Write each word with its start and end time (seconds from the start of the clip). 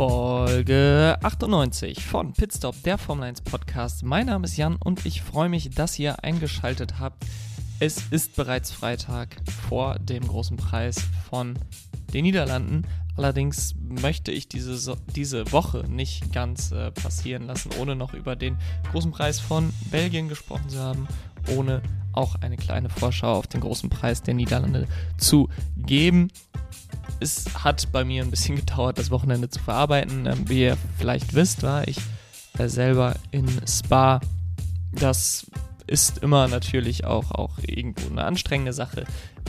Folge 0.00 1.18
98 1.20 2.06
von 2.06 2.32
Pitstop, 2.32 2.74
der 2.84 2.96
Formel 2.96 3.24
1 3.24 3.42
Podcast. 3.42 4.02
Mein 4.02 4.28
Name 4.28 4.46
ist 4.46 4.56
Jan 4.56 4.76
und 4.82 5.04
ich 5.04 5.20
freue 5.20 5.50
mich, 5.50 5.68
dass 5.68 5.98
ihr 5.98 6.24
eingeschaltet 6.24 6.98
habt. 6.98 7.26
Es 7.80 8.06
ist 8.10 8.34
bereits 8.34 8.70
Freitag 8.70 9.36
vor 9.68 9.98
dem 9.98 10.26
großen 10.26 10.56
Preis 10.56 11.02
von 11.28 11.58
den 12.14 12.24
Niederlanden. 12.24 12.86
Allerdings 13.14 13.74
möchte 13.78 14.32
ich 14.32 14.48
diese, 14.48 14.96
diese 15.14 15.52
Woche 15.52 15.84
nicht 15.86 16.32
ganz 16.32 16.72
äh, 16.72 16.90
passieren 16.92 17.42
lassen, 17.42 17.68
ohne 17.78 17.94
noch 17.94 18.14
über 18.14 18.36
den 18.36 18.56
großen 18.92 19.10
Preis 19.10 19.38
von 19.38 19.70
Belgien 19.90 20.30
gesprochen 20.30 20.70
zu 20.70 20.78
haben, 20.78 21.08
ohne 21.54 21.82
auch 22.12 22.34
eine 22.36 22.56
kleine 22.56 22.88
Vorschau 22.88 23.34
auf 23.34 23.46
den 23.46 23.60
großen 23.60 23.88
Preis 23.88 24.22
der 24.22 24.34
Niederlande 24.34 24.88
zu 25.16 25.48
geben 25.76 26.30
es 27.20 27.44
hat 27.64 27.92
bei 27.92 28.04
mir 28.04 28.22
ein 28.22 28.30
bisschen 28.30 28.56
gedauert, 28.66 28.98
das 28.98 29.10
Wochenende 29.10 29.48
zu 29.48 29.60
verarbeiten. 29.60 30.26
Ähm, 30.26 30.48
wie 30.48 30.62
ihr 30.62 30.76
vielleicht 30.98 31.34
wisst, 31.34 31.62
war 31.62 31.86
ich 31.86 31.98
äh, 32.58 32.68
selber 32.68 33.14
in 33.30 33.48
Spa. 33.66 34.20
Das 34.92 35.46
ist 35.86 36.18
immer 36.18 36.46
natürlich 36.48 37.04
auch, 37.04 37.32
auch 37.32 37.58
irgendwo 37.66 38.10
eine 38.10 38.24
anstrengende 38.24 38.72
Sache. 38.72 39.04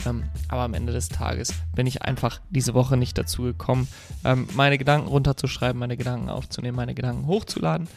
Ähm, 0.06 0.24
aber 0.48 0.62
am 0.62 0.74
Ende 0.74 0.92
des 0.92 1.08
Tages 1.08 1.54
bin 1.74 1.86
ich 1.86 2.02
einfach 2.02 2.40
diese 2.50 2.74
Woche 2.74 2.96
nicht 2.96 3.16
dazu 3.16 3.42
gekommen, 3.42 3.88
ähm, 4.24 4.48
meine 4.54 4.78
Gedanken 4.78 5.08
runterzuschreiben, 5.08 5.78
meine 5.78 5.96
Gedanken 5.96 6.30
aufzunehmen, 6.30 6.76
meine 6.76 6.94
Gedanken 6.94 7.26
hochzuladen. 7.26 7.88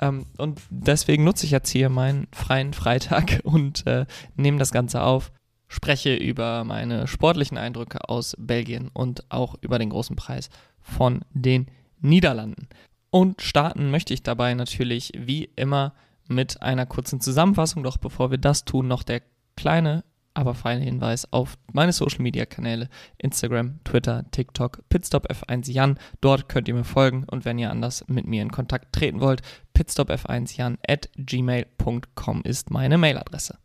Ähm, 0.00 0.26
und 0.38 0.60
deswegen 0.70 1.24
nutze 1.24 1.46
ich 1.46 1.52
jetzt 1.52 1.70
hier 1.70 1.88
meinen 1.88 2.26
freien 2.32 2.72
Freitag 2.72 3.40
und 3.44 3.86
äh, 3.86 4.06
nehme 4.36 4.58
das 4.58 4.72
Ganze 4.72 5.02
auf 5.02 5.30
spreche 5.70 6.16
über 6.16 6.64
meine 6.64 7.06
sportlichen 7.06 7.56
Eindrücke 7.56 8.08
aus 8.08 8.36
Belgien 8.38 8.90
und 8.92 9.24
auch 9.30 9.54
über 9.60 9.78
den 9.78 9.90
großen 9.90 10.16
Preis 10.16 10.50
von 10.80 11.24
den 11.32 11.68
Niederlanden. 12.00 12.68
Und 13.10 13.40
starten 13.40 13.90
möchte 13.90 14.12
ich 14.12 14.24
dabei 14.24 14.52
natürlich 14.54 15.12
wie 15.16 15.48
immer 15.56 15.94
mit 16.26 16.60
einer 16.60 16.86
kurzen 16.86 17.20
Zusammenfassung. 17.20 17.84
Doch 17.84 17.98
bevor 17.98 18.32
wir 18.32 18.38
das 18.38 18.64
tun, 18.64 18.88
noch 18.88 19.04
der 19.04 19.22
kleine, 19.56 20.02
aber 20.40 20.54
feine 20.54 20.84
Hinweis 20.84 21.32
auf 21.32 21.58
meine 21.72 21.92
Social 21.92 22.22
Media 22.22 22.46
Kanäle: 22.46 22.88
Instagram, 23.18 23.78
Twitter, 23.84 24.24
TikTok, 24.30 24.88
Pitstop 24.88 25.28
1 25.46 25.68
Jan. 25.68 25.98
Dort 26.20 26.48
könnt 26.48 26.66
ihr 26.68 26.74
mir 26.74 26.84
folgen 26.84 27.24
und 27.30 27.44
wenn 27.44 27.58
ihr 27.58 27.70
anders 27.70 28.04
mit 28.08 28.26
mir 28.26 28.42
in 28.42 28.50
Kontakt 28.50 28.92
treten 28.92 29.20
wollt, 29.20 29.42
pitstopf1jan 29.76 30.78
at 30.86 31.08
gmail.com 31.16 32.42
ist 32.42 32.70
meine 32.70 32.98
Mailadresse 32.98 33.58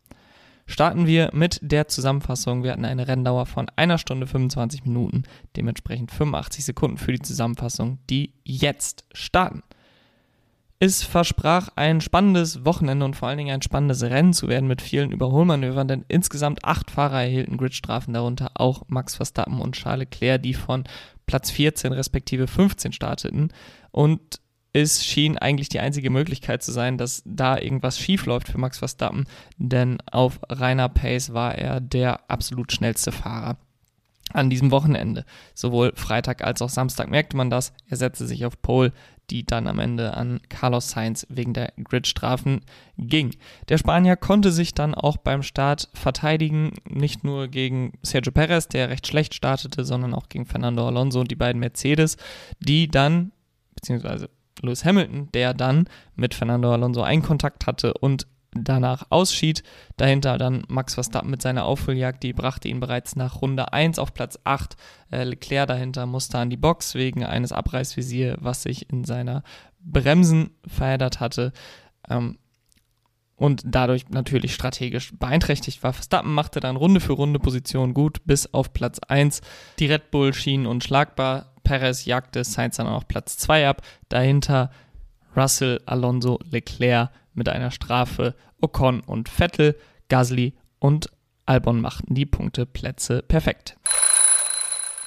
starten 0.68 1.06
wir 1.06 1.30
mit 1.34 1.60
der 1.62 1.88
Zusammenfassung. 1.88 2.64
Wir 2.64 2.72
hatten 2.72 2.86
eine 2.86 3.08
Renndauer 3.08 3.46
von 3.46 3.70
einer 3.76 3.98
Stunde 3.98 4.28
25 4.28 4.86
Minuten, 4.86 5.24
dementsprechend 5.56 6.12
85 6.12 6.66
Sekunden 6.66 6.98
für 6.98 7.12
die 7.12 7.22
Zusammenfassung, 7.22 8.00
die 8.10 8.34
jetzt 8.44 9.06
starten. 9.14 9.64
Es 10.86 11.02
versprach 11.02 11.70
ein 11.76 12.00
spannendes 12.00 12.64
Wochenende 12.64 13.06
und 13.06 13.16
vor 13.16 13.28
allen 13.28 13.40
Dingen 13.40 13.56
ein 13.56 13.64
spannendes 13.64 14.04
Rennen 14.04 14.34
zu 14.34 14.48
werden 14.48 14.68
mit 14.68 14.84
vielen 14.84 15.12
Überholmanövern, 15.12 15.88
denn 15.88 16.06
insgesamt 16.10 16.64
acht 16.64 16.92
Fahrer 16.92 17.24
erhielten 17.24 17.58
Gridstrafen, 17.58 18.14
darunter 18.14 18.52
auch 18.54 18.84
Max 18.88 19.16
Verstappen 19.16 19.62
und 19.62 19.74
Charles 19.74 20.02
Leclerc, 20.12 20.44
die 20.44 20.54
von 20.54 20.84
Platz 21.26 21.50
14 21.50 21.92
respektive 21.92 22.46
15 22.46 22.92
starteten. 22.92 23.52
Und 23.90 24.40
es 24.74 25.04
schien 25.04 25.40
eigentlich 25.40 25.70
die 25.70 25.80
einzige 25.80 26.12
Möglichkeit 26.12 26.62
zu 26.62 26.72
sein, 26.72 27.00
dass 27.00 27.24
da 27.26 27.58
irgendwas 27.58 27.98
schief 27.98 28.28
läuft 28.28 28.50
für 28.50 28.60
Max 28.60 28.78
Verstappen, 28.78 29.26
denn 29.58 29.98
auf 30.12 30.40
reiner 30.50 30.90
Pace 30.90 31.34
war 31.34 31.56
er 31.56 31.82
der 31.82 32.30
absolut 32.30 32.72
schnellste 32.72 33.12
Fahrer 33.12 33.58
an 34.34 34.50
diesem 34.50 34.72
Wochenende. 34.72 35.26
Sowohl 35.54 35.94
Freitag 35.96 36.44
als 36.44 36.62
auch 36.62 36.70
Samstag 36.70 37.10
merkte 37.10 37.38
man 37.38 37.50
das. 37.50 37.74
Er 37.90 37.98
setzte 37.98 38.26
sich 38.28 38.46
auf 38.46 38.62
Pole, 38.62 38.92
die 39.30 39.46
dann 39.46 39.68
am 39.68 39.80
Ende 39.80 40.16
an 40.16 40.40
Carlos 40.50 40.90
Sainz 40.90 41.26
wegen 41.30 41.54
der 41.54 41.74
Gridstrafen 41.84 42.62
ging. 42.98 43.36
Der 43.70 43.78
Spanier 43.78 44.16
konnte 44.16 44.52
sich 44.52 44.74
dann 44.74 44.96
auch 44.96 45.18
beim 45.18 45.44
Start 45.44 45.90
verteidigen, 45.94 46.74
nicht 46.90 47.24
nur 47.24 47.48
gegen 47.48 47.94
Sergio 48.02 48.32
Perez, 48.32 48.68
der 48.68 48.90
recht 48.90 49.08
schlecht 49.08 49.34
startete, 49.34 49.86
sondern 49.86 50.14
auch 50.14 50.30
gegen 50.30 50.46
Fernando 50.46 50.88
Alonso 50.88 51.20
und 51.20 51.32
die 51.32 51.36
beiden 51.36 51.60
Mercedes, 51.60 52.18
die 52.60 52.88
dann, 52.88 53.32
beziehungsweise 53.76 54.30
Lewis 54.62 54.86
Hamilton, 54.86 55.30
der 55.34 55.54
dann 55.54 55.88
mit 56.16 56.34
Fernando 56.34 56.72
Alonso 56.72 57.02
einen 57.02 57.22
Kontakt 57.22 57.68
hatte 57.68 57.94
und 57.94 58.28
danach 58.56 59.08
ausschied. 59.10 59.64
Dahinter 59.98 60.38
dann 60.38 60.64
Max 60.68 60.96
Verstappen 60.96 61.30
mit 61.30 61.42
seiner 61.42 61.66
Aufholjagd, 61.66 62.24
die 62.24 62.34
brachte 62.34 62.68
ihn 62.68 62.80
bereits 62.80 63.16
nach 63.16 63.42
Runde 63.42 63.74
1 63.74 64.00
auf 64.00 64.14
Platz 64.14 64.40
8. 64.44 64.76
Äh, 65.12 65.24
Leclerc 65.24 65.68
dahinter 65.68 66.06
musste 66.06 66.38
an 66.38 66.50
die 66.50 66.58
Box 66.58 66.96
wegen 66.96 67.24
eines 67.24 67.52
Abreißvisier, 67.52 68.38
was 68.40 68.64
sich 68.64 68.90
in 68.90 69.04
seiner 69.04 69.44
Bremsen 69.80 70.52
verheddert 70.68 71.20
hatte. 71.20 71.52
Ähm, 72.10 72.38
und 73.38 73.64
dadurch 73.66 74.08
natürlich 74.10 74.54
strategisch 74.54 75.12
beeinträchtigt 75.18 75.84
war. 75.84 75.92
Verstappen 75.92 76.34
machte 76.34 76.62
dann 76.62 76.78
Runde 76.78 77.02
für 77.02 77.14
Runde 77.14 77.40
Position 77.40 77.94
gut 77.94 78.20
bis 78.26 78.54
auf 78.54 78.74
Platz 78.74 79.00
1. 79.00 79.42
Die 79.80 79.88
Red 79.88 80.10
Bull 80.10 80.34
schienen 80.34 80.66
unschlagbar 80.66 81.52
Perez 81.66 82.06
jagte 82.06 82.46
Sainz 82.46 82.78
dann 82.78 82.88
auch 82.88 83.06
Platz 83.06 83.38
2 83.38 83.68
ab. 83.68 83.82
Dahinter 84.08 84.72
Russell, 85.36 85.82
Alonso, 85.86 86.40
Leclerc 86.50 87.10
mit 87.36 87.50
einer 87.50 87.72
Strafe. 87.72 88.36
Ocon 88.62 89.02
und 89.02 89.30
Vettel, 89.30 89.78
Gasly 90.10 90.54
und 90.80 91.10
Albon 91.46 91.80
machten 91.80 92.16
die 92.16 92.26
Punkteplätze 92.26 93.22
perfekt. 93.22 93.78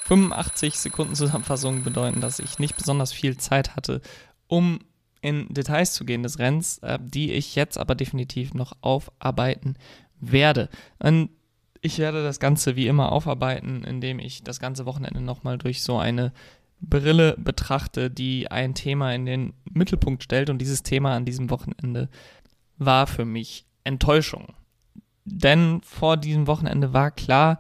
85 0.04 0.78
Sekunden 0.78 1.14
Zusammenfassung 1.14 1.82
bedeuten, 1.82 2.20
dass 2.20 2.38
ich 2.38 2.58
nicht 2.58 2.76
besonders 2.76 3.12
viel 3.12 3.36
Zeit 3.36 3.76
hatte, 3.76 4.00
um 4.46 4.78
in 5.20 5.52
Details 5.52 5.92
zu 5.92 6.04
gehen 6.04 6.22
des 6.22 6.38
Rennens, 6.38 6.78
äh, 6.78 6.98
die 7.00 7.32
ich 7.32 7.54
jetzt 7.56 7.76
aber 7.76 7.94
definitiv 7.94 8.54
noch 8.54 8.72
aufarbeiten 8.80 9.74
werde. 10.20 10.68
Und 10.98 11.30
ich 11.80 11.98
werde 11.98 12.22
das 12.22 12.40
Ganze 12.40 12.76
wie 12.76 12.86
immer 12.86 13.12
aufarbeiten, 13.12 13.84
indem 13.84 14.18
ich 14.18 14.42
das 14.42 14.60
ganze 14.60 14.86
Wochenende 14.86 15.20
nochmal 15.20 15.58
durch 15.58 15.82
so 15.82 15.98
eine 15.98 16.32
Brille 16.80 17.36
betrachte, 17.38 18.10
die 18.10 18.50
ein 18.50 18.74
Thema 18.74 19.12
in 19.12 19.26
den 19.26 19.54
Mittelpunkt 19.70 20.22
stellt. 20.22 20.50
Und 20.50 20.58
dieses 20.58 20.82
Thema 20.82 21.14
an 21.14 21.24
diesem 21.24 21.50
Wochenende 21.50 22.08
war 22.76 23.06
für 23.06 23.24
mich 23.24 23.66
Enttäuschung. 23.84 24.54
Denn 25.24 25.80
vor 25.82 26.16
diesem 26.16 26.46
Wochenende 26.46 26.92
war 26.92 27.10
klar, 27.10 27.58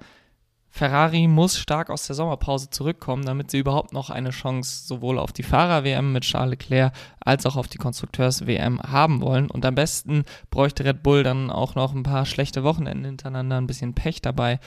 Ferrari 0.70 1.26
muss 1.26 1.58
stark 1.58 1.90
aus 1.90 2.06
der 2.06 2.14
Sommerpause 2.14 2.70
zurückkommen, 2.70 3.24
damit 3.24 3.50
sie 3.50 3.58
überhaupt 3.58 3.92
noch 3.92 4.10
eine 4.10 4.30
Chance 4.30 4.86
sowohl 4.86 5.18
auf 5.18 5.32
die 5.32 5.42
Fahrer-WM 5.42 6.12
mit 6.12 6.24
Charles 6.24 6.50
Leclerc 6.50 6.92
als 7.20 7.46
auch 7.46 7.56
auf 7.56 7.68
die 7.68 7.78
Konstrukteurs-WM 7.78 8.80
haben 8.82 9.20
wollen. 9.20 9.50
Und 9.50 9.64
am 9.66 9.74
besten 9.74 10.24
bräuchte 10.50 10.84
Red 10.84 11.02
Bull 11.02 11.22
dann 11.22 11.50
auch 11.50 11.74
noch 11.74 11.94
ein 11.94 12.04
paar 12.04 12.26
schlechte 12.26 12.62
Wochenenden 12.62 13.04
hintereinander, 13.04 13.56
ein 13.56 13.66
bisschen 13.66 13.94
Pech 13.94 14.22
dabei. 14.22 14.60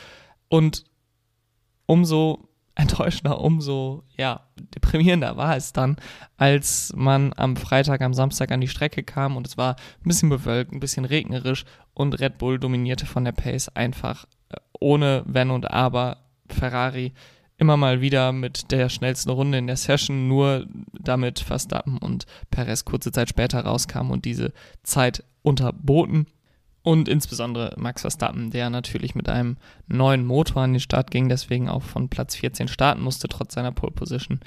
Und 0.50 0.84
umso 1.86 2.50
enttäuschender, 2.76 3.42
umso 3.42 4.04
ja, 4.18 4.42
deprimierender 4.76 5.38
war 5.38 5.58
es 5.58 5.74
dann, 5.74 5.98
als 6.38 6.94
man 6.96 7.34
am 7.36 7.58
Freitag, 7.58 8.02
am 8.02 8.14
Samstag 8.14 8.52
an 8.52 8.62
die 8.62 8.68
Strecke 8.68 9.04
kam 9.04 9.36
und 9.38 9.48
es 9.48 9.58
war 9.58 9.76
ein 9.76 10.08
bisschen 10.08 10.30
bewölkt, 10.30 10.72
ein 10.72 10.80
bisschen 10.80 11.06
regnerisch 11.06 11.66
und 11.94 12.20
Red 12.20 12.38
Bull 12.38 12.60
dominierte 12.60 13.06
von 13.06 13.26
der 13.26 13.34
Pace 13.34 13.70
einfach 13.70 14.26
ohne 14.80 15.24
Wenn 15.26 15.52
und 15.52 15.70
Aber 15.70 16.18
Ferrari 16.48 17.14
immer 17.58 17.78
mal 17.78 18.02
wieder 18.02 18.32
mit 18.32 18.72
der 18.72 18.90
schnellsten 18.90 19.30
Runde 19.30 19.60
in 19.60 19.68
der 19.68 19.78
Session, 19.78 20.28
nur 20.28 20.66
damit 21.00 21.40
Verstappen 21.40 21.98
und 22.00 22.26
Perez 22.50 22.86
kurze 22.86 23.12
Zeit 23.12 23.30
später 23.30 23.62
rauskamen 23.62 24.12
und 24.12 24.26
diese 24.26 24.52
Zeit 24.82 25.24
unterboten. 25.44 26.26
Und 26.84 27.08
insbesondere 27.08 27.76
Max 27.78 28.02
Verstappen, 28.02 28.50
der 28.50 28.70
natürlich 28.70 29.14
mit 29.14 29.30
einem 29.30 29.58
neuen 29.88 30.26
Motor 30.26 30.64
an 30.64 30.74
den 30.74 30.80
Start 30.80 31.12
ging, 31.12 31.30
deswegen 31.30 31.70
auch 31.70 31.84
von 31.84 32.10
Platz 32.10 32.36
14 32.36 32.68
starten 32.68 33.02
musste, 33.02 33.28
trotz 33.28 33.54
seiner 33.54 33.72
Pole 33.72 33.92
Position, 33.92 34.40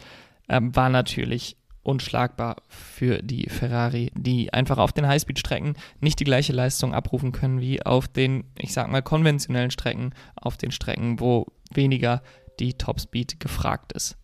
äh, 0.49 0.61
war 0.61 0.89
natürlich 0.89 1.57
unschlagbar 1.85 2.57
für 2.67 3.23
die 3.23 3.49
Ferrari, 3.49 4.11
die 4.17 4.53
einfach 4.53 4.79
auf 4.79 4.93
den 4.93 5.07
Highspeed-Strecken 5.07 5.77
nicht 6.01 6.19
die 6.19 6.25
gleiche 6.25 6.53
Leistung 6.53 6.95
abrufen 6.95 7.31
können 7.31 7.61
wie 7.61 7.85
auf 7.85 8.09
den, 8.09 8.45
ich 8.59 8.73
sag 8.73 8.91
mal, 8.91 9.03
konventionellen 9.03 9.71
Strecken, 9.71 10.13
auf 10.35 10.57
den 10.57 10.73
Strecken, 10.73 11.21
wo 11.21 11.47
weniger 11.73 12.23
die 12.59 12.75
Topspeed 12.75 13.39
gefragt 13.39 13.93
ist. 13.93 14.17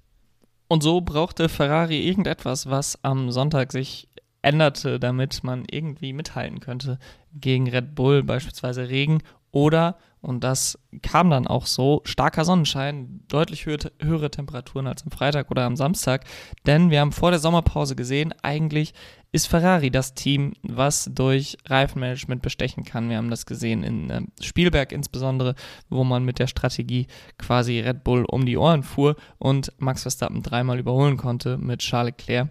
Und 0.68 0.82
so 0.82 1.00
brauchte 1.00 1.48
Ferrari 1.48 2.06
irgendetwas, 2.06 2.70
was 2.70 3.02
am 3.04 3.30
Sonntag 3.30 3.72
sich 3.72 4.08
änderte, 4.42 4.98
damit 4.98 5.44
man 5.44 5.64
irgendwie 5.70 6.12
mithalten 6.12 6.60
könnte 6.60 6.98
gegen 7.34 7.68
Red 7.68 7.94
Bull, 7.94 8.22
beispielsweise 8.22 8.88
Regen 8.88 9.22
oder, 9.52 9.98
Und 10.22 10.44
das 10.44 10.78
kam 11.02 11.30
dann 11.30 11.46
auch 11.46 11.64
so. 11.64 12.02
Starker 12.04 12.44
Sonnenschein, 12.44 13.20
deutlich 13.28 13.64
höhere, 13.64 13.90
höhere 14.00 14.30
Temperaturen 14.30 14.86
als 14.86 15.02
am 15.02 15.10
Freitag 15.10 15.50
oder 15.50 15.64
am 15.64 15.76
Samstag. 15.76 16.24
Denn 16.66 16.90
wir 16.90 17.00
haben 17.00 17.12
vor 17.12 17.30
der 17.30 17.40
Sommerpause 17.40 17.96
gesehen, 17.96 18.34
eigentlich 18.42 18.92
ist 19.32 19.46
Ferrari 19.46 19.90
das 19.90 20.14
Team, 20.14 20.52
was 20.62 21.10
durch 21.12 21.56
Reifenmanagement 21.66 22.42
bestechen 22.42 22.84
kann. 22.84 23.08
Wir 23.08 23.16
haben 23.16 23.30
das 23.30 23.46
gesehen 23.46 23.82
in 23.82 24.10
äh, 24.10 24.22
Spielberg 24.42 24.92
insbesondere, 24.92 25.54
wo 25.88 26.04
man 26.04 26.24
mit 26.24 26.38
der 26.38 26.48
Strategie 26.48 27.06
quasi 27.38 27.80
Red 27.80 28.04
Bull 28.04 28.26
um 28.26 28.44
die 28.44 28.58
Ohren 28.58 28.82
fuhr 28.82 29.16
und 29.38 29.72
Max 29.78 30.02
Verstappen 30.02 30.42
dreimal 30.42 30.78
überholen 30.78 31.16
konnte 31.16 31.56
mit 31.56 31.80
Charles 31.80 32.14
Leclerc. 32.18 32.48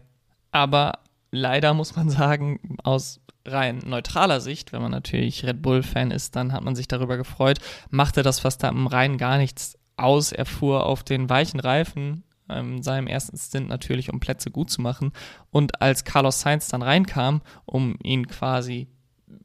Aber 0.51 0.93
leider 1.31 1.73
muss 1.73 1.95
man 1.95 2.09
sagen, 2.09 2.77
aus 2.83 3.21
rein 3.45 3.79
neutraler 3.85 4.41
Sicht, 4.41 4.73
wenn 4.73 4.81
man 4.81 4.91
natürlich 4.91 5.45
Red 5.45 5.61
Bull-Fan 5.61 6.11
ist, 6.11 6.35
dann 6.35 6.53
hat 6.53 6.63
man 6.63 6.75
sich 6.75 6.87
darüber 6.87 7.17
gefreut, 7.17 7.59
machte 7.89 8.21
das 8.23 8.39
Verstappen 8.39 8.87
rein 8.87 9.17
gar 9.17 9.37
nichts 9.37 9.77
aus. 9.97 10.31
Er 10.31 10.45
fuhr 10.45 10.85
auf 10.85 11.03
den 11.03 11.29
weichen 11.29 11.59
Reifen 11.59 12.23
ähm, 12.49 12.77
in 12.77 12.83
seinem 12.83 13.07
ersten 13.07 13.37
Stint 13.37 13.69
natürlich, 13.69 14.11
um 14.11 14.19
Plätze 14.19 14.51
gut 14.51 14.69
zu 14.69 14.81
machen. 14.81 15.11
Und 15.51 15.81
als 15.81 16.03
Carlos 16.03 16.41
Sainz 16.41 16.67
dann 16.67 16.81
reinkam, 16.81 17.41
um 17.65 17.97
ihn 18.03 18.27
quasi 18.27 18.87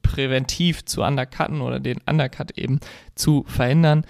präventiv 0.02 0.84
zu 0.84 1.02
undercutten 1.02 1.60
oder 1.60 1.80
den 1.80 2.00
Undercut 2.06 2.52
eben 2.52 2.80
zu 3.14 3.44
verhindern, 3.46 4.06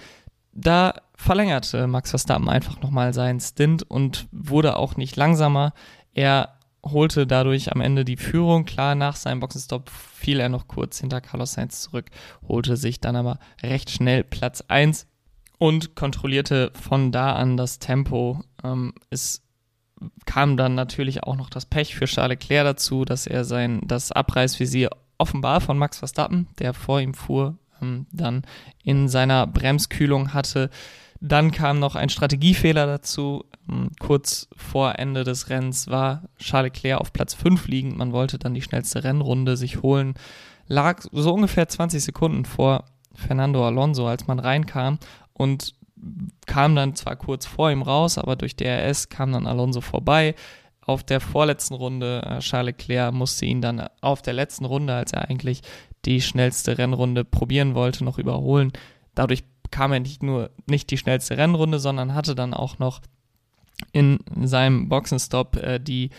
da 0.53 0.93
verlängerte 1.15 1.87
Max 1.87 2.11
Verstappen 2.11 2.49
einfach 2.49 2.81
nochmal 2.81 3.13
seinen 3.13 3.39
Stint 3.39 3.83
und 3.83 4.27
wurde 4.31 4.77
auch 4.77 4.95
nicht 4.95 5.15
langsamer. 5.15 5.73
Er 6.13 6.54
holte 6.85 7.27
dadurch 7.27 7.71
am 7.71 7.81
Ende 7.81 8.05
die 8.05 8.17
Führung. 8.17 8.65
Klar, 8.65 8.95
nach 8.95 9.15
seinem 9.15 9.39
Boxenstopp 9.39 9.89
fiel 9.89 10.39
er 10.39 10.49
noch 10.49 10.67
kurz 10.67 10.99
hinter 10.99 11.21
Carlos 11.21 11.53
Sainz 11.53 11.81
zurück, 11.81 12.05
holte 12.47 12.77
sich 12.77 13.01
dann 13.01 13.15
aber 13.15 13.39
recht 13.63 13.89
schnell 13.89 14.23
Platz 14.23 14.63
1 14.67 15.07
und 15.57 15.95
kontrollierte 15.95 16.71
von 16.73 17.11
da 17.11 17.33
an 17.33 17.57
das 17.57 17.79
Tempo. 17.79 18.43
Ähm, 18.63 18.93
es 19.09 19.41
kam 20.25 20.57
dann 20.57 20.75
natürlich 20.75 21.23
auch 21.23 21.35
noch 21.35 21.49
das 21.49 21.65
Pech 21.65 21.95
für 21.95 22.05
Charles 22.05 22.39
Leclerc 22.39 22.65
dazu, 22.65 23.05
dass 23.05 23.27
er 23.27 23.45
sein 23.45 23.81
das 23.85 24.11
Abreißvisier 24.11 24.89
offenbar 25.17 25.61
von 25.61 25.77
Max 25.77 25.99
Verstappen, 25.99 26.47
der 26.59 26.73
vor 26.73 26.99
ihm 26.99 27.13
fuhr, 27.13 27.57
ähm, 27.81 28.05
dann 28.11 28.43
in 28.83 29.07
seiner 29.07 29.47
Bremskühlung 29.47 30.33
hatte. 30.33 30.69
Dann 31.21 31.51
kam 31.51 31.79
noch 31.79 31.95
ein 31.95 32.09
Strategiefehler 32.09 32.85
dazu. 32.85 33.45
Ähm, 33.69 33.91
kurz 33.99 34.47
vor 34.55 34.99
Ende 34.99 35.23
des 35.23 35.49
Rennens 35.49 35.87
war 35.87 36.23
Charles 36.37 36.73
Leclerc 36.73 36.99
auf 36.99 37.13
Platz 37.13 37.33
5 37.33 37.67
liegend. 37.67 37.97
Man 37.97 38.11
wollte 38.11 38.37
dann 38.37 38.53
die 38.53 38.61
schnellste 38.61 39.03
Rennrunde 39.03 39.57
sich 39.57 39.81
holen. 39.81 40.15
Lag 40.67 41.03
so 41.11 41.33
ungefähr 41.33 41.67
20 41.67 42.03
Sekunden 42.03 42.45
vor 42.45 42.85
Fernando 43.13 43.65
Alonso, 43.65 44.07
als 44.07 44.27
man 44.27 44.39
reinkam 44.39 44.99
und 45.33 45.73
kam 46.45 46.75
dann 46.75 46.95
zwar 46.95 47.15
kurz 47.15 47.45
vor 47.45 47.71
ihm 47.71 47.81
raus, 47.81 48.17
aber 48.17 48.35
durch 48.35 48.55
DRS 48.55 49.09
kam 49.09 49.31
dann 49.31 49.47
Alonso 49.47 49.81
vorbei. 49.81 50.35
Auf 50.81 51.03
der 51.03 51.19
vorletzten 51.19 51.73
Runde, 51.73 52.21
äh, 52.23 52.39
Charles 52.39 52.75
Leclerc 52.77 53.13
musste 53.13 53.45
ihn 53.45 53.61
dann 53.61 53.87
auf 54.01 54.21
der 54.21 54.33
letzten 54.33 54.65
Runde, 54.65 54.93
als 54.93 55.13
er 55.13 55.29
eigentlich 55.29 55.61
die 56.05 56.21
schnellste 56.21 56.77
Rennrunde 56.77 57.25
probieren 57.25 57.73
wollte, 57.73 58.03
noch 58.03 58.19
überholen. 58.19 58.71
Dadurch 59.15 59.43
kam 59.75 59.91
er 59.91 59.99
nicht 59.99 60.23
nur 60.23 60.51
nicht 60.67 60.89
die 60.89 60.97
schnellste 60.97 61.37
Rennrunde, 61.37 61.79
sondern 61.79 62.13
hatte 62.13 62.33
dann 62.33 62.53
auch 62.53 62.79
noch 62.79 63.01
in 63.91 64.19
seinem 64.41 64.87
Boxenstopp 64.87 65.57
äh, 65.57 65.79
die 65.79 66.11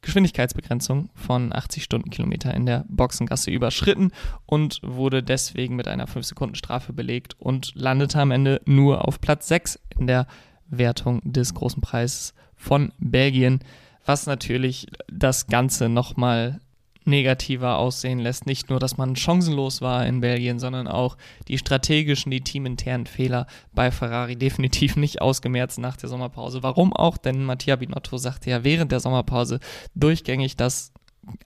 Geschwindigkeitsbegrenzung 0.00 1.10
von 1.14 1.52
80 1.52 1.84
Stundenkilometer 1.84 2.52
in 2.52 2.66
der 2.66 2.84
Boxengasse 2.88 3.52
überschritten 3.52 4.10
und 4.44 4.80
wurde 4.82 5.22
deswegen 5.22 5.76
mit 5.76 5.86
einer 5.86 6.08
5-Sekunden-Strafe 6.08 6.92
belegt 6.92 7.36
und 7.38 7.76
landete 7.76 8.18
am 8.20 8.32
Ende 8.32 8.60
nur 8.64 9.06
auf 9.06 9.20
Platz 9.20 9.46
6 9.46 9.78
in 9.96 10.08
der 10.08 10.26
Wertung 10.66 11.20
des 11.22 11.54
großen 11.54 11.80
Preises 11.80 12.34
von 12.56 12.90
Belgien, 12.98 13.60
was 14.04 14.26
natürlich 14.26 14.88
das 15.06 15.46
Ganze 15.46 15.88
nochmal 15.88 16.58
negativer 17.04 17.78
aussehen 17.78 18.18
lässt. 18.18 18.46
Nicht 18.46 18.70
nur, 18.70 18.78
dass 18.78 18.96
man 18.96 19.16
chancenlos 19.16 19.80
war 19.80 20.06
in 20.06 20.20
Belgien, 20.20 20.58
sondern 20.58 20.88
auch 20.88 21.16
die 21.48 21.58
strategischen, 21.58 22.30
die 22.30 22.40
teaminternen 22.40 23.06
Fehler 23.06 23.46
bei 23.72 23.90
Ferrari 23.90 24.36
definitiv 24.36 24.96
nicht 24.96 25.20
ausgemerzt 25.20 25.78
nach 25.78 25.96
der 25.96 26.08
Sommerpause. 26.08 26.62
Warum 26.62 26.92
auch? 26.92 27.16
Denn 27.16 27.44
Mattia 27.44 27.76
Binotto 27.76 28.16
sagte 28.16 28.50
ja 28.50 28.64
während 28.64 28.92
der 28.92 29.00
Sommerpause 29.00 29.60
durchgängig, 29.94 30.56
dass 30.56 30.92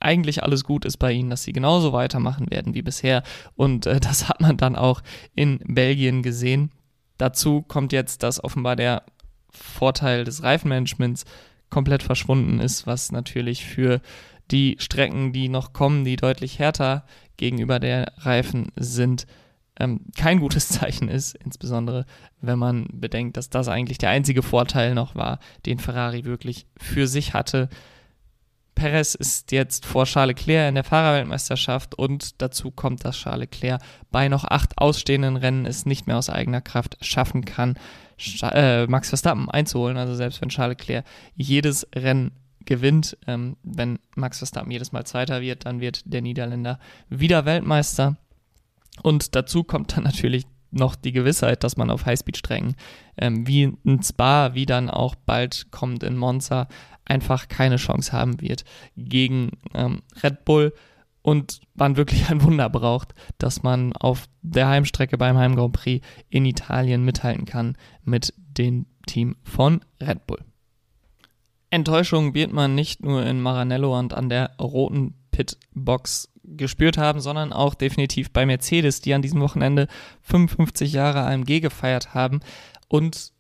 eigentlich 0.01 0.43
alles 0.43 0.65
gut 0.65 0.85
ist 0.85 0.97
bei 0.97 1.13
ihnen, 1.13 1.31
dass 1.31 1.43
sie 1.43 1.53
genauso 1.53 1.93
weitermachen 1.93 2.51
werden 2.51 2.75
wie 2.75 2.83
bisher. 2.83 3.23
Und 3.57 3.87
äh, 3.87 4.01
das 4.01 4.29
hat 4.29 4.41
man 4.41 4.57
dann 4.57 4.77
auch 4.77 5.03
in 5.35 5.59
Belgien 5.65 6.23
gesehen. 6.23 6.71
Dazu 7.19 7.63
kommt 7.63 7.93
jetzt, 7.93 8.23
dass 8.23 8.43
offenbar 8.43 8.77
der 8.77 9.03
Vorteil 9.51 10.25
des 10.25 10.43
Reifenmanagements 10.43 11.25
komplett 11.71 12.03
verschwunden 12.03 12.61
ist, 12.61 12.87
was 12.87 13.11
natürlich 13.11 13.65
für 13.65 14.01
die 14.51 14.77
Strecken, 14.79 15.33
die 15.33 15.49
noch 15.49 15.73
kommen, 15.73 16.05
die 16.05 16.17
deutlich 16.17 16.59
härter 16.59 17.05
gegenüber 17.37 17.81
der 17.81 18.13
Reifen 18.19 18.73
sind, 18.77 19.27
ähm, 19.79 20.01
kein 20.17 20.41
gutes 20.41 20.69
Zeichen 20.71 21.09
ist, 21.09 21.35
insbesondere 21.37 22.07
wenn 22.41 22.59
man 22.59 22.87
bedenkt, 22.93 23.37
dass 23.37 23.51
das 23.51 23.69
eigentlich 23.69 23.99
der 23.99 24.11
einzige 24.11 24.43
Vorteil 24.43 24.95
noch 24.95 25.15
war, 25.15 25.39
den 25.67 25.79
Ferrari 25.79 26.25
wirklich 26.25 26.67
für 26.77 27.07
sich 27.07 27.35
hatte. 27.35 27.69
Perez 28.75 29.15
ist 29.15 29.53
jetzt 29.53 29.87
vor 29.87 30.05
Charles 30.05 30.37
Leclerc 30.37 30.69
in 30.69 30.75
der 30.75 30.85
Fahrerweltmeisterschaft 30.85 31.95
und 31.95 32.43
dazu 32.43 32.71
kommt, 32.71 33.05
dass 33.05 33.17
Charles 33.17 33.49
Leclerc 33.51 33.81
bei 34.11 34.29
noch 34.29 34.45
acht 34.45 34.77
ausstehenden 34.77 35.37
Rennen 35.37 35.65
es 35.65 35.87
nicht 35.87 36.07
mehr 36.07 36.19
aus 36.19 36.29
eigener 36.29 36.61
Kraft 36.61 36.99
schaffen 37.01 37.47
kann, 37.47 37.79
äh, 38.43 38.87
Max 38.87 39.09
Verstappen 39.09 39.51
einzuholen. 39.51 39.97
Also 39.97 40.15
selbst 40.15 40.43
wenn 40.43 40.51
Charles 40.51 40.77
Leclerc 40.79 41.07
jedes 41.37 41.89
Rennen 41.95 42.33
gewinnt. 42.67 43.17
Ähm, 43.27 43.57
wenn 43.63 43.99
Max 44.15 44.39
Verstappen 44.39 44.71
jedes 44.71 44.93
Mal 44.93 45.05
Zweiter 45.05 45.41
wird, 45.41 45.67
dann 45.67 45.81
wird 45.81 46.03
der 46.05 46.23
Niederländer 46.23 46.79
wieder 47.09 47.45
Weltmeister. 47.45 48.17
Und 49.03 49.35
dazu 49.35 49.65
kommt 49.65 49.97
dann 49.97 50.05
natürlich 50.05 50.47
noch 50.71 50.95
die 50.95 51.13
Gewissheit, 51.13 51.65
dass 51.65 51.77
man 51.77 51.91
auf 51.91 52.07
Highspeed-Strängen 52.07 52.77
ähm, 53.17 53.47
wie 53.47 53.73
in 53.85 54.03
Spa, 54.03 54.55
wie 54.55 54.67
dann 54.67 54.91
auch 54.91 55.15
bald 55.15 55.71
kommt 55.71 56.03
in 56.03 56.17
Monza, 56.17 56.69
einfach 57.05 57.49
keine 57.49 57.77
Chance 57.77 58.13
haben 58.13 58.41
wird 58.41 58.65
gegen 58.97 59.53
ähm, 59.75 60.03
Red 60.23 60.45
Bull 60.45 60.75
und 61.23 61.61
man 61.75 61.97
wirklich 61.97 62.31
ein 62.31 62.43
Wunder 62.43 62.69
braucht, 62.69 63.15
dass 63.39 63.63
man 63.63 63.93
auf 63.95 64.27
der 64.43 64.69
Heimstrecke 64.69 65.19
beim 65.19 65.37
Heim 65.37 65.57
Grand 65.57 65.73
Prix 65.73 66.07
in 66.29 66.45
Italien 66.45 67.05
mithalten 67.05 67.47
kann 67.47 67.77
mit 68.05 68.35
dem 68.37 68.87
Team 69.07 69.37
von 69.43 69.85
Red 70.01 70.27
Bull. 70.27 70.39
Enttäuschung 71.71 72.35
wird 72.35 72.53
man 72.53 72.75
nicht 72.75 73.03
nur 73.03 73.25
in 73.25 73.41
Maranello 73.41 73.99
und 73.99 74.15
an 74.15 74.29
der 74.29 74.57
roten 74.61 75.15
Pitbox 75.31 76.33
gespürt 76.45 76.97
haben, 76.97 77.21
sondern 77.21 77.53
auch 77.53 77.75
definitiv 77.75 78.31
bei 78.31 78.47
Mercedes, 78.47 79.01
die 79.01 79.15
an 79.15 79.23
diesem 79.23 79.41
Wochenende 79.41 79.89
55 80.23 80.93
Jahre 80.93 81.27
AMG 81.27 81.61
gefeiert 81.61 82.15
haben 82.15 82.41
und 82.89 83.33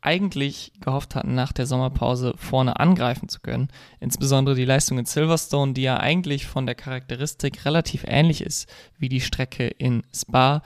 eigentlich 0.00 0.72
gehofft 0.80 1.14
hatten, 1.14 1.34
nach 1.34 1.52
der 1.52 1.66
Sommerpause 1.66 2.34
vorne 2.36 2.78
angreifen 2.78 3.28
zu 3.28 3.40
können. 3.40 3.68
Insbesondere 4.00 4.54
die 4.54 4.66
Leistung 4.66 4.98
in 4.98 5.06
Silverstone, 5.06 5.72
die 5.72 5.82
ja 5.82 5.98
eigentlich 5.98 6.46
von 6.46 6.66
der 6.66 6.74
Charakteristik 6.74 7.64
relativ 7.64 8.04
ähnlich 8.06 8.42
ist 8.42 8.68
wie 8.98 9.08
die 9.08 9.22
Strecke 9.22 9.66
in 9.66 10.02
Spa, 10.14 10.62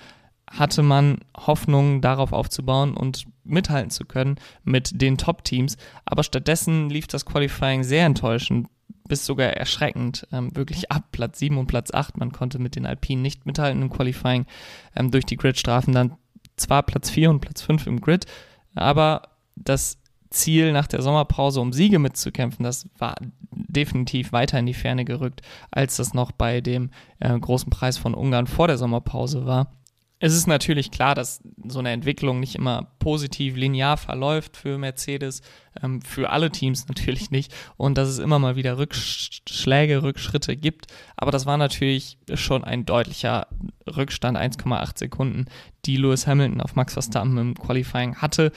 hatte 0.50 0.82
man 0.82 1.18
Hoffnung 1.36 2.00
darauf 2.00 2.32
aufzubauen 2.32 2.94
und 2.94 3.26
mithalten 3.44 3.90
zu 3.90 4.04
können 4.04 4.36
mit 4.64 5.00
den 5.00 5.18
Top-Teams. 5.18 5.76
Aber 6.04 6.22
stattdessen 6.22 6.90
lief 6.90 7.06
das 7.06 7.24
Qualifying 7.24 7.82
sehr 7.82 8.06
enttäuschend, 8.06 8.68
bis 9.08 9.24
sogar 9.24 9.48
erschreckend, 9.48 10.26
ähm, 10.32 10.54
wirklich 10.54 10.90
ab 10.92 11.04
Platz 11.12 11.38
7 11.38 11.56
und 11.56 11.66
Platz 11.66 11.92
8. 11.92 12.18
Man 12.18 12.32
konnte 12.32 12.58
mit 12.58 12.76
den 12.76 12.86
Alpinen 12.86 13.22
nicht 13.22 13.46
mithalten 13.46 13.82
im 13.82 13.90
Qualifying 13.90 14.46
ähm, 14.94 15.10
durch 15.10 15.24
die 15.24 15.36
Gridstrafen. 15.36 15.94
Dann 15.94 16.16
zwar 16.56 16.82
Platz 16.82 17.10
4 17.10 17.30
und 17.30 17.40
Platz 17.40 17.62
5 17.62 17.86
im 17.86 18.00
Grid, 18.00 18.26
aber 18.74 19.22
das 19.56 19.98
Ziel 20.30 20.72
nach 20.72 20.86
der 20.86 21.00
Sommerpause, 21.00 21.60
um 21.60 21.72
Siege 21.72 21.98
mitzukämpfen, 21.98 22.62
das 22.62 22.86
war 22.98 23.14
definitiv 23.50 24.32
weiter 24.32 24.58
in 24.58 24.66
die 24.66 24.74
Ferne 24.74 25.04
gerückt, 25.04 25.40
als 25.70 25.96
das 25.96 26.12
noch 26.12 26.32
bei 26.32 26.60
dem 26.60 26.90
äh, 27.20 27.38
großen 27.38 27.70
Preis 27.70 27.96
von 27.96 28.14
Ungarn 28.14 28.46
vor 28.46 28.66
der 28.66 28.78
Sommerpause 28.78 29.46
war. 29.46 29.77
Es 30.20 30.34
ist 30.34 30.48
natürlich 30.48 30.90
klar, 30.90 31.14
dass 31.14 31.40
so 31.68 31.78
eine 31.78 31.92
Entwicklung 31.92 32.40
nicht 32.40 32.56
immer 32.56 32.90
positiv 32.98 33.54
linear 33.56 33.96
verläuft 33.96 34.56
für 34.56 34.76
Mercedes, 34.76 35.42
ähm, 35.80 36.02
für 36.02 36.30
alle 36.30 36.50
Teams 36.50 36.88
natürlich 36.88 37.30
nicht 37.30 37.54
und 37.76 37.96
dass 37.96 38.08
es 38.08 38.18
immer 38.18 38.38
mal 38.38 38.56
wieder 38.56 38.78
Rückschläge, 38.78 40.02
Rückschritte 40.02 40.56
gibt. 40.56 40.86
Aber 41.16 41.30
das 41.30 41.46
war 41.46 41.56
natürlich 41.56 42.18
schon 42.34 42.64
ein 42.64 42.84
deutlicher 42.84 43.46
Rückstand, 43.86 44.36
1,8 44.36 44.98
Sekunden, 44.98 45.46
die 45.84 45.96
Lewis 45.96 46.26
Hamilton 46.26 46.60
auf 46.60 46.74
Max 46.74 46.94
Verstappen 46.94 47.38
im 47.38 47.54
Qualifying 47.54 48.16
hatte. 48.16 48.50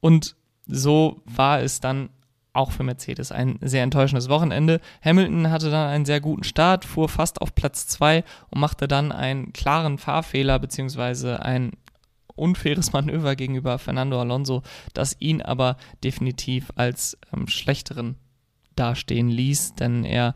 Und 0.00 0.34
so 0.66 1.22
war 1.26 1.60
es 1.60 1.80
dann 1.80 2.10
auch 2.54 2.70
für 2.70 2.84
Mercedes 2.84 3.32
ein 3.32 3.58
sehr 3.60 3.82
enttäuschendes 3.82 4.28
Wochenende. 4.28 4.80
Hamilton 5.04 5.50
hatte 5.50 5.70
dann 5.70 5.88
einen 5.88 6.04
sehr 6.04 6.20
guten 6.20 6.44
Start, 6.44 6.84
fuhr 6.84 7.08
fast 7.08 7.42
auf 7.42 7.54
Platz 7.54 7.86
2 7.88 8.24
und 8.50 8.60
machte 8.60 8.88
dann 8.88 9.12
einen 9.12 9.52
klaren 9.52 9.98
Fahrfehler 9.98 10.58
bzw. 10.58 11.34
ein 11.34 11.72
unfaires 12.34 12.92
Manöver 12.94 13.36
gegenüber 13.36 13.78
Fernando 13.78 14.20
Alonso, 14.20 14.62
das 14.94 15.16
ihn 15.20 15.42
aber 15.42 15.76
definitiv 16.02 16.70
als 16.76 17.18
ähm, 17.32 17.48
schlechteren 17.48 18.16
dastehen 18.76 19.28
ließ, 19.28 19.74
denn 19.74 20.04
er 20.04 20.32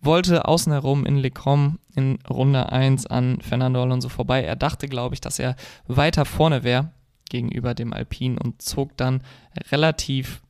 wollte 0.00 0.46
außen 0.46 0.72
herum 0.72 1.06
in 1.06 1.16
Lecom 1.16 1.78
in 1.94 2.18
Runde 2.28 2.70
1 2.70 3.06
an 3.06 3.40
Fernando 3.40 3.82
Alonso 3.82 4.08
vorbei. 4.08 4.44
Er 4.44 4.56
dachte, 4.56 4.88
glaube 4.88 5.14
ich, 5.14 5.20
dass 5.20 5.38
er 5.38 5.56
weiter 5.86 6.24
vorne 6.24 6.62
wäre 6.62 6.92
gegenüber 7.30 7.74
dem 7.74 7.92
Alpin 7.92 8.38
und 8.38 8.62
zog 8.62 8.96
dann 8.96 9.22
relativ 9.70 10.40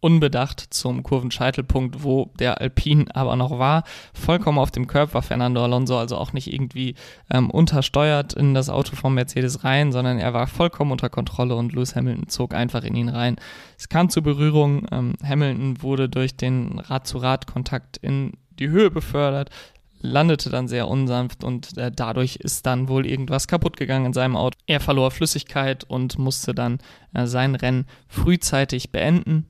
unbedacht 0.00 0.60
zum 0.70 1.02
Kurvenscheitelpunkt, 1.02 2.02
wo 2.02 2.32
der 2.38 2.60
Alpin 2.60 3.10
aber 3.10 3.36
noch 3.36 3.58
war. 3.58 3.84
Vollkommen 4.14 4.58
auf 4.58 4.70
dem 4.70 4.88
war 4.90 5.22
Fernando 5.22 5.62
Alonso, 5.62 5.98
also 5.98 6.16
auch 6.16 6.32
nicht 6.32 6.52
irgendwie 6.52 6.94
ähm, 7.30 7.50
untersteuert 7.50 8.32
in 8.32 8.54
das 8.54 8.68
Auto 8.68 8.96
von 8.96 9.14
Mercedes 9.14 9.62
rein, 9.62 9.92
sondern 9.92 10.18
er 10.18 10.32
war 10.32 10.46
vollkommen 10.46 10.92
unter 10.92 11.10
Kontrolle 11.10 11.54
und 11.54 11.72
Lewis 11.72 11.94
Hamilton 11.94 12.28
zog 12.28 12.54
einfach 12.54 12.82
in 12.82 12.96
ihn 12.96 13.08
rein. 13.08 13.36
Es 13.78 13.88
kam 13.88 14.08
zur 14.08 14.22
Berührung. 14.22 14.86
Ähm, 14.90 15.14
Hamilton 15.22 15.82
wurde 15.82 16.08
durch 16.08 16.36
den 16.36 16.78
Rad-zu-Rad-Kontakt 16.78 17.98
in 17.98 18.32
die 18.58 18.68
Höhe 18.68 18.90
befördert, 18.90 19.50
landete 20.00 20.48
dann 20.48 20.66
sehr 20.66 20.88
unsanft 20.88 21.44
und 21.44 21.76
äh, 21.76 21.92
dadurch 21.94 22.36
ist 22.36 22.64
dann 22.64 22.88
wohl 22.88 23.06
irgendwas 23.06 23.48
kaputt 23.48 23.76
gegangen 23.76 24.06
in 24.06 24.12
seinem 24.12 24.36
Auto. 24.36 24.58
Er 24.66 24.80
verlor 24.80 25.10
Flüssigkeit 25.10 25.84
und 25.84 26.18
musste 26.18 26.54
dann 26.54 26.78
äh, 27.12 27.26
sein 27.26 27.54
Rennen 27.54 27.86
frühzeitig 28.08 28.92
beenden 28.92 29.46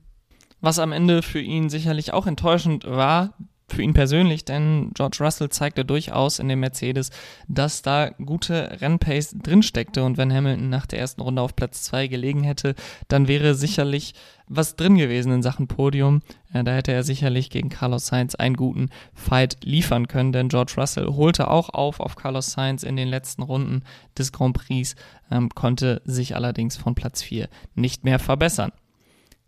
was 0.61 0.79
am 0.79 0.91
Ende 0.91 1.21
für 1.21 1.41
ihn 1.41 1.69
sicherlich 1.69 2.13
auch 2.13 2.27
enttäuschend 2.27 2.85
war, 2.85 3.33
für 3.71 3.81
ihn 3.81 3.93
persönlich, 3.93 4.45
denn 4.45 4.91
George 4.93 5.17
Russell 5.21 5.49
zeigte 5.49 5.85
durchaus 5.85 6.39
in 6.39 6.49
dem 6.49 6.59
Mercedes, 6.59 7.09
dass 7.47 7.81
da 7.81 8.09
gute 8.09 8.81
Rennpace 8.81 9.35
drinsteckte 9.41 10.03
und 10.03 10.17
wenn 10.17 10.33
Hamilton 10.33 10.69
nach 10.69 10.85
der 10.85 10.99
ersten 10.99 11.21
Runde 11.21 11.41
auf 11.41 11.55
Platz 11.55 11.83
2 11.83 12.07
gelegen 12.07 12.43
hätte, 12.43 12.75
dann 13.07 13.27
wäre 13.27 13.55
sicherlich 13.55 14.13
was 14.47 14.75
drin 14.75 14.97
gewesen 14.97 15.31
in 15.31 15.41
Sachen 15.41 15.67
Podium. 15.67 16.21
Da 16.51 16.71
hätte 16.73 16.91
er 16.91 17.03
sicherlich 17.03 17.49
gegen 17.49 17.69
Carlos 17.69 18.07
Sainz 18.07 18.35
einen 18.35 18.57
guten 18.57 18.89
Fight 19.13 19.57
liefern 19.63 20.09
können, 20.09 20.33
denn 20.33 20.49
George 20.49 20.73
Russell 20.75 21.07
holte 21.07 21.49
auch 21.49 21.69
auf 21.69 22.01
auf 22.01 22.17
Carlos 22.17 22.51
Sainz 22.51 22.83
in 22.83 22.97
den 22.97 23.07
letzten 23.07 23.43
Runden 23.43 23.83
des 24.17 24.33
Grand 24.33 24.57
Prix, 24.57 24.95
ähm, 25.31 25.49
konnte 25.49 26.01
sich 26.03 26.35
allerdings 26.35 26.75
von 26.75 26.95
Platz 26.95 27.21
4 27.21 27.47
nicht 27.75 28.03
mehr 28.03 28.19
verbessern. 28.19 28.73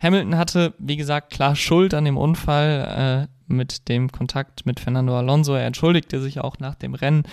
Hamilton 0.04 0.38
hatte, 0.38 0.74
wie 0.80 0.98
gesagt, 0.98 1.32
klar 1.32 1.56
Schuld 1.56 1.94
an 1.94 2.06
dem 2.06 2.18
Unfall 2.18 3.28
äh, 3.30 3.54
mit 3.54 3.88
dem 3.88 4.12
Kontakt 4.12 4.66
mit 4.66 4.80
Fernando 4.80 5.18
Alonso. 5.18 5.56
Er 5.56 5.66
entschuldigte 5.66 6.22
sich 6.22 6.42
auch 6.42 6.60
nach 6.60 6.76
dem 6.76 6.94
Rennen 6.94 7.24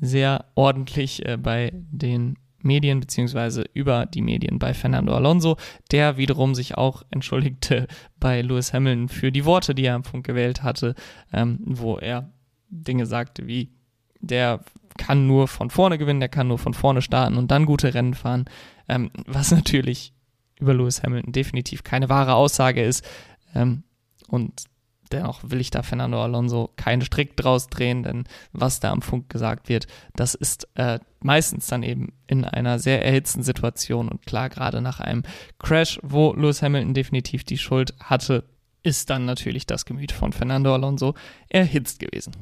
sehr 0.00 0.46
ordentlich 0.56 1.24
äh, 1.26 1.36
bei 1.36 1.72
den 1.72 2.36
Medien 2.60 2.98
beziehungsweise 2.98 3.64
über 3.72 4.04
die 4.06 4.20
Medien 4.20 4.58
bei 4.58 4.74
Fernando 4.74 5.14
Alonso, 5.14 5.56
der 5.92 6.16
wiederum 6.16 6.56
sich 6.56 6.76
auch 6.76 7.04
entschuldigte 7.10 7.86
bei 8.20 8.42
Lewis 8.42 8.72
Hamilton 8.72 9.08
für 9.08 9.30
die 9.30 9.44
Worte, 9.44 9.74
die 9.74 9.84
er 9.84 9.94
am 9.94 10.04
Funk 10.04 10.26
gewählt 10.26 10.64
hatte, 10.64 10.96
ähm, 11.32 11.60
wo 11.64 11.98
er 11.98 12.32
Dinge 12.68 13.06
sagte 13.06 13.46
wie, 13.46 13.70
der 14.20 14.60
kann 14.98 15.28
nur 15.28 15.46
von 15.46 15.70
vorne 15.70 15.96
gewinnen, 15.96 16.20
der 16.20 16.28
kann 16.28 16.48
nur 16.48 16.58
von 16.58 16.74
vorne 16.74 17.00
starten 17.00 17.36
und 17.36 17.52
dann 17.52 17.66
gute 17.66 17.94
Rennen 17.94 18.14
fahren, 18.14 18.46
ähm, 18.88 19.10
was 19.26 19.52
natürlich 19.52 20.12
über 20.60 20.74
Lewis 20.74 21.02
Hamilton 21.02 21.32
definitiv 21.32 21.84
keine 21.84 22.08
wahre 22.08 22.34
Aussage 22.34 22.82
ist. 22.82 23.04
Ähm, 23.54 23.84
und 24.28 24.64
dennoch 25.12 25.40
will 25.44 25.60
ich 25.60 25.70
da 25.70 25.82
Fernando 25.82 26.22
Alonso 26.22 26.70
keinen 26.76 27.02
Strick 27.02 27.36
draus 27.36 27.68
drehen, 27.68 28.02
denn 28.02 28.24
was 28.52 28.80
da 28.80 28.92
am 28.92 29.02
Funk 29.02 29.28
gesagt 29.28 29.68
wird, 29.68 29.86
das 30.14 30.34
ist 30.34 30.68
äh, 30.74 30.98
meistens 31.20 31.66
dann 31.66 31.82
eben 31.82 32.12
in 32.26 32.44
einer 32.44 32.78
sehr 32.78 33.04
erhitzten 33.04 33.42
Situation 33.42 34.08
und 34.08 34.26
klar, 34.26 34.48
gerade 34.48 34.80
nach 34.80 35.00
einem 35.00 35.22
Crash, 35.58 35.98
wo 36.02 36.34
Lewis 36.34 36.62
Hamilton 36.62 36.94
definitiv 36.94 37.44
die 37.44 37.58
Schuld 37.58 37.94
hatte, 38.00 38.44
ist 38.82 39.10
dann 39.10 39.24
natürlich 39.24 39.66
das 39.66 39.84
Gemüt 39.84 40.12
von 40.12 40.32
Fernando 40.32 40.72
Alonso 40.72 41.14
erhitzt 41.48 41.98
gewesen. 42.00 42.32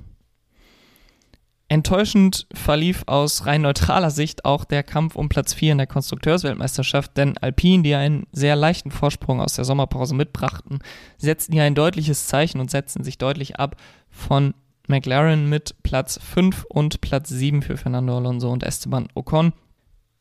Enttäuschend 1.69 2.47
verlief 2.55 3.03
aus 3.07 3.45
rein 3.45 3.63
neutraler 3.63 4.11
Sicht 4.11 4.45
auch 4.45 4.65
der 4.65 4.85
Kampf 4.85 5.17
um 5.17 5.29
Platz 5.29 5.53
4 5.53 5.73
in 5.73 5.79
der 5.79 5.89
Konstrukteursweltmeisterschaft, 5.89 7.17
denn 7.17 7.37
Alpine, 7.39 7.83
die 7.83 7.97
einen 7.97 8.29
sehr 8.31 8.55
leichten 8.55 8.93
Vorsprung 8.93 9.41
aus 9.41 9.55
der 9.55 9.65
Sommerpause 9.65 10.15
mitbrachten, 10.15 10.79
setzten 11.19 11.55
hier 11.55 11.65
ein 11.65 11.75
deutliches 11.75 12.29
Zeichen 12.29 12.61
und 12.61 12.71
setzten 12.71 13.03
sich 13.03 13.19
deutlich 13.19 13.59
ab 13.59 13.77
von 14.11 14.55
McLaren 14.87 15.49
mit 15.49 15.75
Platz 15.83 16.21
5 16.23 16.67
und 16.69 17.01
Platz 17.01 17.31
7 17.31 17.63
für 17.63 17.77
Fernando 17.77 18.17
Alonso 18.17 18.53
und 18.53 18.63
Esteban 18.63 19.09
Ocon. 19.15 19.53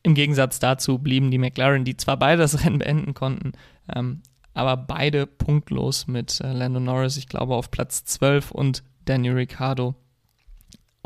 Im 0.02 0.14
Gegensatz 0.14 0.58
dazu 0.58 0.98
blieben 0.98 1.30
die 1.30 1.38
McLaren, 1.38 1.84
die 1.84 1.96
zwar 1.96 2.16
beide 2.16 2.42
das 2.42 2.64
Rennen 2.64 2.80
beenden 2.80 3.14
konnten, 3.14 3.52
ähm, 3.94 4.22
aber 4.52 4.76
beide 4.76 5.26
punktlos 5.26 6.08
mit 6.08 6.40
äh, 6.40 6.52
Lando 6.52 6.80
Norris, 6.80 7.16
ich 7.18 7.28
glaube, 7.28 7.54
auf 7.54 7.70
Platz 7.70 8.04
12 8.04 8.50
und 8.50 8.82
Daniel 9.04 9.34
Ricciardo 9.34 9.94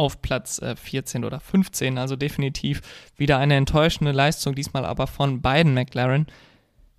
auf 0.01 0.23
Platz 0.23 0.59
äh, 0.61 0.75
14 0.75 1.25
oder 1.25 1.41
15. 1.41 1.99
Also 1.99 2.17
definitiv 2.17 2.81
wieder 3.17 3.39
eine 3.39 3.55
enttäuschende 3.55 4.13
Leistung, 4.13 4.55
diesmal 4.55 4.85
aber 4.85 5.07
von 5.07 5.43
beiden 5.43 5.75
McLaren. 5.75 6.27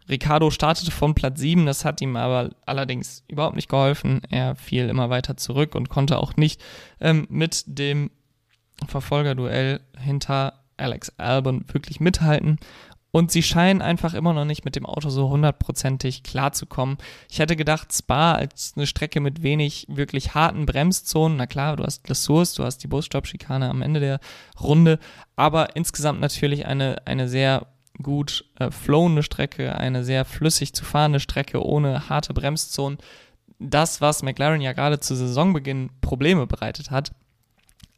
Ricardo 0.08 0.52
startete 0.52 0.92
von 0.92 1.16
Platz 1.16 1.40
7, 1.40 1.66
das 1.66 1.86
hat 1.86 2.02
ihm 2.02 2.16
aber 2.16 2.52
allerdings 2.66 3.24
überhaupt 3.28 3.56
nicht 3.56 3.70
geholfen. 3.70 4.22
Er 4.30 4.56
fiel 4.56 4.88
immer 4.90 5.10
weiter 5.10 5.38
zurück 5.38 5.74
und 5.74 5.90
konnte 5.90 6.18
auch 6.18 6.36
nicht 6.36 6.62
ähm, 7.00 7.28
mit 7.30 7.64
dem 7.66 8.12
Verfolgerduell 8.88 9.80
hinter 9.98 10.60
Alex 10.78 11.14
Albon 11.18 11.66
wirklich 11.72 12.00
mithalten. 12.00 12.58
Und 13.12 13.30
sie 13.30 13.44
scheinen 13.44 13.82
einfach 13.82 14.14
immer 14.14 14.34
noch 14.34 14.46
nicht 14.46 14.64
mit 14.64 14.78
dem 14.78 14.86
Auto 14.86 15.10
so 15.10 15.30
hundertprozentig 15.30 16.24
klarzukommen. 16.24 16.98
Ich 17.30 17.40
hätte 17.40 17.58
gedacht, 17.58 17.94
Spa 17.94 18.34
als 18.34 18.74
eine 18.76 18.88
Strecke 18.88 19.20
mit 19.20 19.44
wenig 19.44 19.86
wirklich 19.90 20.34
harten 20.34 20.66
Bremszonen. 20.66 21.38
Na 21.38 21.46
klar, 21.46 21.76
du 21.76 21.84
hast 21.84 22.10
Ressource, 22.10 22.54
du 22.54 22.64
hast 22.64 22.78
die 22.80 22.88
Busstopp-Schikane 22.88 23.70
am 23.70 23.82
Ende 23.82 24.00
der 24.00 24.20
Runde. 24.62 24.98
Aber 25.36 25.76
insgesamt 25.76 26.22
natürlich 26.22 26.66
eine, 26.66 27.06
eine 27.06 27.28
sehr 27.28 27.68
gut 28.02 28.46
äh, 28.60 28.72
flowende 28.72 29.24
Strecke, 29.24 29.76
eine 29.76 30.06
sehr 30.06 30.24
flüssig 30.24 30.74
zu 30.74 30.86
fahrende 30.86 31.20
Strecke 31.20 31.64
ohne 31.66 32.08
harte 32.08 32.34
Bremszonen. 32.34 32.98
Das, 33.60 34.00
was 34.00 34.24
McLaren 34.24 34.62
ja 34.62 34.72
gerade 34.72 35.02
zu 35.02 35.16
Saisonbeginn 35.16 35.90
Probleme 36.00 36.48
bereitet 36.48 36.92
hat. 36.92 37.12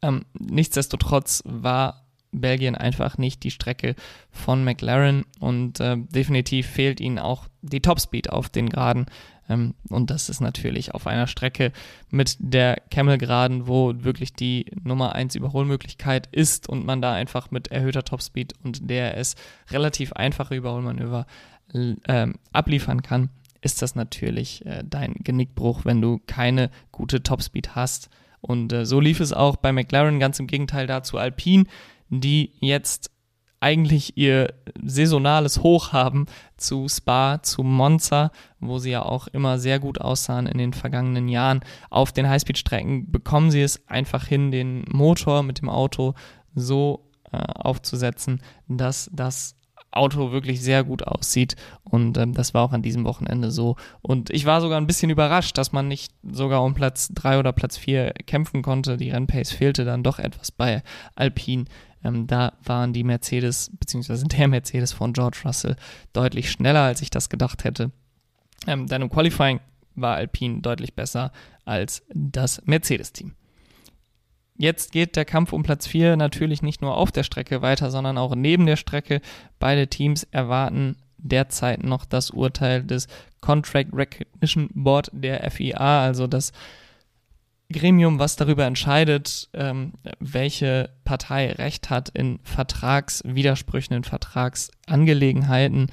Ähm, 0.01 0.25
nichtsdestotrotz 0.33 1.43
war 1.45 2.02
Belgien 2.33 2.75
einfach 2.75 3.17
nicht 3.17 3.43
die 3.43 3.51
Strecke 3.51 3.95
von 4.31 4.63
McLaren 4.63 5.25
und 5.39 5.79
äh, 5.79 5.97
definitiv 5.97 6.67
fehlt 6.67 6.99
ihnen 6.99 7.19
auch 7.19 7.47
die 7.61 7.81
Topspeed 7.81 8.29
auf 8.29 8.49
den 8.49 8.69
Geraden. 8.69 9.05
Ähm, 9.49 9.73
und 9.89 10.09
das 10.09 10.29
ist 10.29 10.41
natürlich 10.41 10.93
auf 10.93 11.07
einer 11.07 11.27
Strecke 11.27 11.71
mit 12.09 12.37
der 12.39 12.77
Camel-Geraden, 12.91 13.67
wo 13.67 13.93
wirklich 13.97 14.33
die 14.33 14.65
Nummer 14.83 15.15
1 15.15 15.35
Überholmöglichkeit 15.35 16.27
ist 16.31 16.69
und 16.69 16.85
man 16.85 17.01
da 17.01 17.13
einfach 17.13 17.51
mit 17.51 17.69
erhöhter 17.69 18.03
Topspeed 18.03 18.53
und 18.63 18.89
DRS 18.89 19.35
relativ 19.71 20.13
einfache 20.13 20.55
Überholmanöver 20.55 21.25
äh, 21.73 22.27
abliefern 22.51 23.01
kann, 23.01 23.29
ist 23.61 23.81
das 23.81 23.95
natürlich 23.95 24.65
äh, 24.65 24.83
dein 24.85 25.13
Genickbruch, 25.15 25.85
wenn 25.85 26.01
du 26.01 26.19
keine 26.27 26.69
gute 26.91 27.23
Topspeed 27.23 27.75
hast. 27.75 28.09
Und 28.41 28.73
äh, 28.73 28.85
so 28.85 28.99
lief 28.99 29.21
es 29.21 29.31
auch 29.31 29.55
bei 29.55 29.71
McLaren, 29.71 30.19
ganz 30.19 30.39
im 30.39 30.47
Gegenteil 30.47 30.85
dazu 30.85 31.17
Alpine 31.17 31.65
die 32.19 32.53
jetzt 32.59 33.11
eigentlich 33.63 34.17
ihr 34.17 34.53
saisonales 34.83 35.63
Hoch 35.63 35.93
haben 35.93 36.25
zu 36.57 36.89
Spa, 36.89 37.41
zu 37.41 37.63
Monza, 37.63 38.31
wo 38.59 38.77
sie 38.77 38.91
ja 38.91 39.03
auch 39.03 39.27
immer 39.27 39.57
sehr 39.57 39.79
gut 39.79 40.01
aussahen 40.01 40.47
in 40.47 40.57
den 40.57 40.73
vergangenen 40.73 41.29
Jahren. 41.29 41.61
Auf 41.89 42.11
den 42.11 42.27
Highspeed-Strecken 42.27 43.09
bekommen 43.09 43.51
sie 43.51 43.61
es 43.61 43.87
einfach 43.87 44.25
hin, 44.25 44.51
den 44.51 44.83
Motor 44.91 45.43
mit 45.43 45.61
dem 45.61 45.69
Auto 45.69 46.13
so 46.53 47.09
äh, 47.31 47.37
aufzusetzen, 47.37 48.41
dass 48.67 49.09
das 49.13 49.55
Auto 49.91 50.31
wirklich 50.31 50.61
sehr 50.61 50.83
gut 50.83 51.07
aussieht. 51.07 51.55
Und 51.83 52.17
ähm, 52.17 52.33
das 52.33 52.53
war 52.53 52.63
auch 52.63 52.73
an 52.73 52.81
diesem 52.81 53.05
Wochenende 53.05 53.51
so. 53.51 53.75
Und 54.01 54.29
ich 54.29 54.45
war 54.45 54.59
sogar 54.59 54.79
ein 54.79 54.87
bisschen 54.87 55.09
überrascht, 55.09 55.57
dass 55.57 55.71
man 55.71 55.87
nicht 55.87 56.13
sogar 56.23 56.63
um 56.63 56.73
Platz 56.73 57.09
3 57.13 57.39
oder 57.39 57.53
Platz 57.53 57.77
4 57.77 58.13
kämpfen 58.25 58.61
konnte. 58.61 58.97
Die 58.97 59.11
Rennpace 59.11 59.51
fehlte 59.51 59.85
dann 59.85 60.03
doch 60.03 60.19
etwas 60.19 60.51
bei 60.51 60.83
Alpine. 61.15 61.65
Ähm, 62.03 62.27
da 62.27 62.53
waren 62.63 62.93
die 62.93 63.03
Mercedes, 63.03 63.71
beziehungsweise 63.79 64.25
der 64.27 64.47
Mercedes 64.47 64.93
von 64.93 65.13
George 65.13 65.39
Russell 65.45 65.75
deutlich 66.13 66.51
schneller, 66.51 66.81
als 66.81 67.01
ich 67.01 67.09
das 67.09 67.29
gedacht 67.29 67.63
hätte. 67.63 67.91
Ähm, 68.67 68.87
dann 68.87 69.01
im 69.01 69.09
Qualifying 69.09 69.59
war 69.95 70.15
Alpine 70.15 70.61
deutlich 70.61 70.95
besser 70.95 71.31
als 71.65 72.03
das 72.13 72.61
Mercedes-Team. 72.65 73.33
Jetzt 74.55 74.91
geht 74.91 75.15
der 75.15 75.25
Kampf 75.25 75.51
um 75.51 75.63
Platz 75.63 75.87
4 75.87 76.15
natürlich 76.15 76.61
nicht 76.61 76.81
nur 76.81 76.95
auf 76.95 77.11
der 77.11 77.23
Strecke 77.23 77.61
weiter, 77.61 77.89
sondern 77.89 78.17
auch 78.17 78.35
neben 78.35 78.65
der 78.65 78.75
Strecke. 78.75 79.21
Beide 79.59 79.87
Teams 79.87 80.23
erwarten 80.31 80.95
derzeit 81.17 81.83
noch 81.83 82.05
das 82.05 82.29
Urteil 82.31 82.83
des 82.83 83.07
Contract 83.41 83.89
Recognition 83.93 84.69
Board 84.73 85.09
der 85.11 85.49
FIA, 85.49 86.03
also 86.03 86.27
das 86.27 86.51
Gremium, 87.71 88.19
was 88.19 88.35
darüber 88.35 88.65
entscheidet, 88.65 89.49
ähm, 89.53 89.93
welche 90.19 90.91
Partei 91.05 91.51
Recht 91.51 91.89
hat 91.89 92.09
in 92.09 92.39
Vertragswidersprüchen, 92.43 93.95
in 93.95 94.03
Vertragsangelegenheiten. 94.03 95.87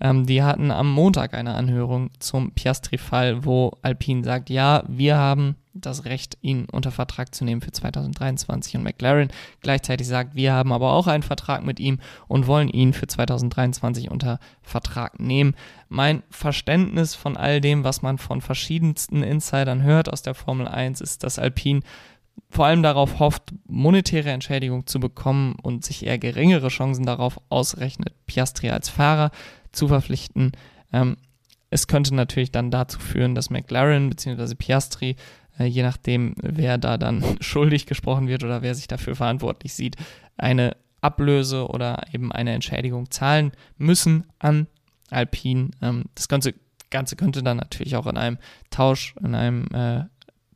Ähm, 0.00 0.26
die 0.26 0.42
hatten 0.42 0.70
am 0.70 0.90
Montag 0.90 1.34
eine 1.34 1.54
Anhörung 1.54 2.10
zum 2.18 2.52
Piastri-Fall, 2.52 3.44
wo 3.44 3.72
Alpine 3.82 4.24
sagt, 4.24 4.50
ja, 4.50 4.84
wir 4.88 5.16
haben 5.16 5.56
das 5.80 6.04
Recht, 6.04 6.38
ihn 6.40 6.66
unter 6.70 6.90
Vertrag 6.90 7.34
zu 7.34 7.44
nehmen 7.44 7.60
für 7.60 7.72
2023 7.72 8.76
und 8.76 8.82
McLaren 8.82 9.28
gleichzeitig 9.60 10.06
sagt, 10.06 10.34
wir 10.34 10.52
haben 10.52 10.72
aber 10.72 10.92
auch 10.92 11.06
einen 11.06 11.22
Vertrag 11.22 11.64
mit 11.64 11.80
ihm 11.80 11.98
und 12.28 12.46
wollen 12.46 12.68
ihn 12.68 12.92
für 12.92 13.06
2023 13.06 14.10
unter 14.10 14.38
Vertrag 14.62 15.20
nehmen. 15.20 15.54
Mein 15.88 16.22
Verständnis 16.30 17.14
von 17.14 17.36
all 17.36 17.60
dem, 17.60 17.84
was 17.84 18.02
man 18.02 18.18
von 18.18 18.40
verschiedensten 18.40 19.22
Insidern 19.22 19.82
hört 19.82 20.12
aus 20.12 20.22
der 20.22 20.34
Formel 20.34 20.68
1, 20.68 21.00
ist, 21.00 21.22
dass 21.22 21.38
Alpine 21.38 21.80
vor 22.50 22.66
allem 22.66 22.82
darauf 22.82 23.18
hofft, 23.18 23.54
monetäre 23.66 24.30
Entschädigung 24.30 24.86
zu 24.86 25.00
bekommen 25.00 25.56
und 25.62 25.84
sich 25.84 26.06
eher 26.06 26.18
geringere 26.18 26.68
Chancen 26.68 27.06
darauf 27.06 27.40
ausrechnet, 27.48 28.14
Piastri 28.26 28.70
als 28.70 28.88
Fahrer 28.88 29.30
zu 29.72 29.88
verpflichten. 29.88 30.52
Ähm, 30.92 31.16
es 31.70 31.88
könnte 31.88 32.14
natürlich 32.14 32.52
dann 32.52 32.70
dazu 32.70 32.98
führen, 32.98 33.34
dass 33.34 33.50
McLaren 33.50 34.08
bzw. 34.08 34.54
Piastri 34.54 35.16
je 35.64 35.82
nachdem, 35.82 36.34
wer 36.42 36.78
da 36.78 36.98
dann 36.98 37.24
schuldig 37.40 37.86
gesprochen 37.86 38.28
wird 38.28 38.44
oder 38.44 38.62
wer 38.62 38.74
sich 38.74 38.88
dafür 38.88 39.16
verantwortlich 39.16 39.74
sieht, 39.74 39.96
eine 40.36 40.76
Ablöse 41.00 41.68
oder 41.68 42.02
eben 42.12 42.32
eine 42.32 42.52
Entschädigung 42.52 43.10
zahlen 43.10 43.52
müssen 43.78 44.24
an 44.38 44.66
Alpine. 45.10 45.70
Ähm, 45.82 46.04
das 46.14 46.28
Ganze, 46.28 46.54
Ganze 46.90 47.16
könnte 47.16 47.42
dann 47.42 47.58
natürlich 47.58 47.96
auch 47.96 48.06
in 48.06 48.16
einem 48.16 48.38
Tausch, 48.70 49.14
in 49.22 49.34
einem 49.34 49.66
äh, 49.72 50.04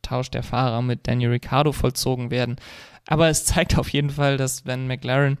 Tausch 0.01 0.29
der 0.29 0.43
Fahrer 0.43 0.81
mit 0.81 1.07
Daniel 1.07 1.29
Ricciardo 1.29 1.71
vollzogen 1.71 2.31
werden. 2.31 2.57
Aber 3.07 3.29
es 3.29 3.45
zeigt 3.45 3.77
auf 3.77 3.89
jeden 3.89 4.09
Fall, 4.09 4.37
dass 4.37 4.65
wenn 4.65 4.87
McLaren 4.87 5.37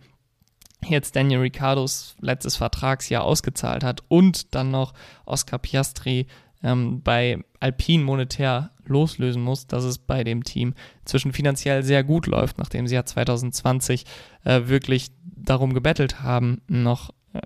jetzt 0.87 1.15
Daniel 1.15 1.41
Ricciardos 1.41 2.15
letztes 2.19 2.55
Vertragsjahr 2.55 3.23
ausgezahlt 3.23 3.83
hat 3.83 4.01
und 4.07 4.55
dann 4.55 4.71
noch 4.71 4.93
Oscar 5.25 5.59
Piastri 5.59 6.27
ähm, 6.63 7.01
bei 7.01 7.43
Alpine 7.59 8.03
monetär 8.03 8.71
loslösen 8.85 9.41
muss, 9.41 9.67
dass 9.67 9.83
es 9.83 9.97
bei 9.97 10.23
dem 10.23 10.43
Team 10.43 10.73
zwischen 11.05 11.33
finanziell 11.33 11.83
sehr 11.83 12.03
gut 12.03 12.27
läuft, 12.27 12.57
nachdem 12.57 12.87
sie 12.87 12.95
ja 12.95 13.05
2020 13.05 14.05
äh, 14.43 14.61
wirklich 14.65 15.11
darum 15.23 15.73
gebettelt 15.73 16.21
haben, 16.21 16.61
noch 16.67 17.11
äh, 17.33 17.41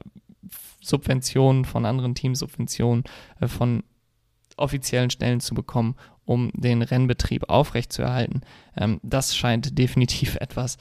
Subventionen 0.81 1.65
von 1.65 1.85
anderen 1.85 2.15
Teams, 2.15 2.39
Subventionen 2.39 3.03
äh, 3.39 3.47
von 3.47 3.83
offiziellen 4.57 5.09
Stellen 5.09 5.39
zu 5.39 5.53
bekommen, 5.53 5.95
um 6.23 6.51
den 6.53 6.81
Rennbetrieb 6.81 7.49
aufrechtzuerhalten. 7.49 8.41
Ähm, 8.75 8.99
das 9.03 9.35
scheint 9.35 9.77
definitiv 9.77 10.35
etwas 10.39 10.77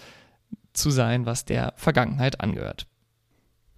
zu 0.72 0.90
sein, 0.90 1.26
was 1.26 1.44
der 1.44 1.72
Vergangenheit 1.76 2.40
angehört. 2.40 2.86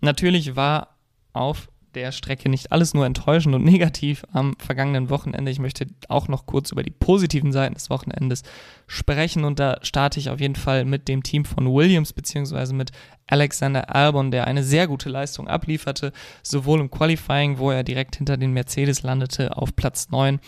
Natürlich 0.01 0.57
war 0.57 0.97
auf 1.33 1.69
der 1.97 2.12
Strecke 2.12 2.49
nicht 2.49 2.71
alles 2.71 2.95
nur 2.95 3.07
enttäuschend 3.07 3.55
und 3.55 3.65
negativ 3.65 4.25
am 4.33 4.55
vergangenen 4.59 5.11
Wochenende. 5.11 5.50
Ich 5.50 5.59
möchte 5.59 5.87
auch 6.09 6.29
noch 6.29 6.47
kurz 6.47 6.71
über 6.71 6.83
die 6.83 6.91
positiven 6.91 7.50
Seiten 7.50 7.75
des 7.75 7.91
Wochenendes 7.91 8.43
sprechen 8.87 9.45
und 9.45 9.59
da 9.59 9.79
starte 9.83 10.21
ich 10.21 10.31
auf 10.31 10.41
jeden 10.41 10.55
Fall 10.55 10.85
mit 10.85 11.09
dem 11.09 11.23
Team 11.23 11.45
von 11.45 11.73
Williams 11.73 12.12
beziehungsweise 12.12 12.75
mit 12.75 12.93
Alexander 13.26 13.95
Albon, 13.95 14.31
der 14.31 14.47
eine 14.47 14.62
sehr 14.62 14.87
gute 14.87 15.09
Leistung 15.09 15.49
ablieferte, 15.49 16.12
sowohl 16.43 16.81
im 16.81 16.91
Qualifying, 16.91 17.59
wo 17.59 17.71
er 17.71 17.83
direkt 17.83 18.17
hinter 18.17 18.37
den 18.37 18.53
Mercedes 18.53 19.03
landete 19.03 19.57
auf 19.57 19.75
Platz 19.75 20.11
9 20.11 20.38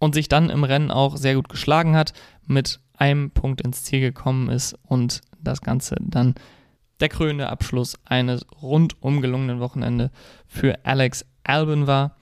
und 0.00 0.14
sich 0.14 0.28
dann 0.28 0.50
im 0.50 0.64
Rennen 0.64 0.90
auch 0.90 1.16
sehr 1.16 1.36
gut 1.36 1.48
geschlagen 1.48 1.94
hat, 1.94 2.12
mit 2.46 2.80
einem 2.96 3.30
Punkt 3.30 3.60
ins 3.60 3.84
Ziel 3.84 4.00
gekommen 4.00 4.48
ist 4.48 4.76
und 4.86 5.20
das 5.40 5.60
Ganze 5.60 5.96
dann 6.00 6.34
der 7.00 7.08
krönende 7.08 7.48
Abschluss 7.48 7.98
eines 8.04 8.44
rundum 8.62 9.20
gelungenen 9.20 9.60
Wochenende 9.60 10.10
für 10.46 10.84
Alex 10.84 11.24
Albon 11.44 11.86
war 11.86 12.16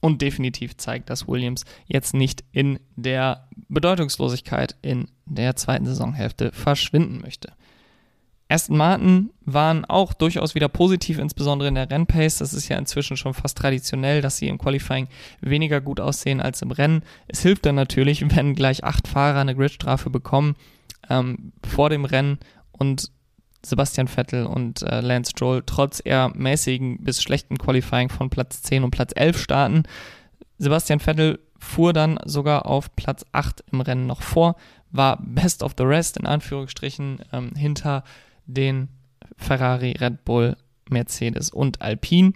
und 0.00 0.22
definitiv 0.22 0.76
zeigt, 0.76 1.10
dass 1.10 1.26
Williams 1.26 1.64
jetzt 1.86 2.14
nicht 2.14 2.44
in 2.52 2.78
der 2.96 3.48
Bedeutungslosigkeit 3.68 4.76
in 4.82 5.08
der 5.26 5.56
zweiten 5.56 5.86
Saisonhälfte 5.86 6.52
verschwinden 6.52 7.20
möchte. 7.20 7.52
Aston 8.50 8.78
Martin 8.78 9.30
waren 9.44 9.84
auch 9.84 10.14
durchaus 10.14 10.54
wieder 10.54 10.68
positiv, 10.68 11.18
insbesondere 11.18 11.68
in 11.68 11.74
der 11.74 11.90
Rennpace. 11.90 12.38
Das 12.38 12.54
ist 12.54 12.68
ja 12.68 12.78
inzwischen 12.78 13.18
schon 13.18 13.34
fast 13.34 13.58
traditionell, 13.58 14.22
dass 14.22 14.38
sie 14.38 14.48
im 14.48 14.56
Qualifying 14.56 15.08
weniger 15.40 15.82
gut 15.82 16.00
aussehen 16.00 16.40
als 16.40 16.62
im 16.62 16.70
Rennen. 16.70 17.02
Es 17.26 17.42
hilft 17.42 17.66
dann 17.66 17.74
natürlich, 17.74 18.24
wenn 18.36 18.54
gleich 18.54 18.84
acht 18.84 19.06
Fahrer 19.06 19.40
eine 19.40 19.54
Gridstrafe 19.54 20.08
bekommen 20.08 20.56
ähm, 21.10 21.52
vor 21.66 21.90
dem 21.90 22.06
Rennen 22.06 22.38
und 22.72 23.10
Sebastian 23.64 24.08
Vettel 24.08 24.46
und 24.46 24.82
äh, 24.82 25.00
Lance 25.00 25.32
Stroll 25.32 25.62
trotz 25.66 26.00
eher 26.04 26.30
mäßigen 26.34 27.02
bis 27.02 27.22
schlechten 27.22 27.58
Qualifying 27.58 28.08
von 28.08 28.30
Platz 28.30 28.62
10 28.62 28.84
und 28.84 28.90
Platz 28.90 29.12
11 29.14 29.38
starten. 29.40 29.82
Sebastian 30.58 31.00
Vettel 31.00 31.40
fuhr 31.58 31.92
dann 31.92 32.18
sogar 32.24 32.66
auf 32.66 32.94
Platz 32.94 33.24
8 33.32 33.64
im 33.72 33.80
Rennen 33.80 34.06
noch 34.06 34.22
vor, 34.22 34.56
war 34.90 35.20
best 35.22 35.62
of 35.62 35.74
the 35.76 35.84
rest 35.84 36.16
in 36.16 36.26
Anführungsstrichen 36.26 37.20
ähm, 37.32 37.52
hinter 37.56 38.04
den 38.46 38.88
Ferrari, 39.36 39.92
Red 39.92 40.24
Bull, 40.24 40.56
Mercedes 40.88 41.50
und 41.50 41.82
Alpine. 41.82 42.32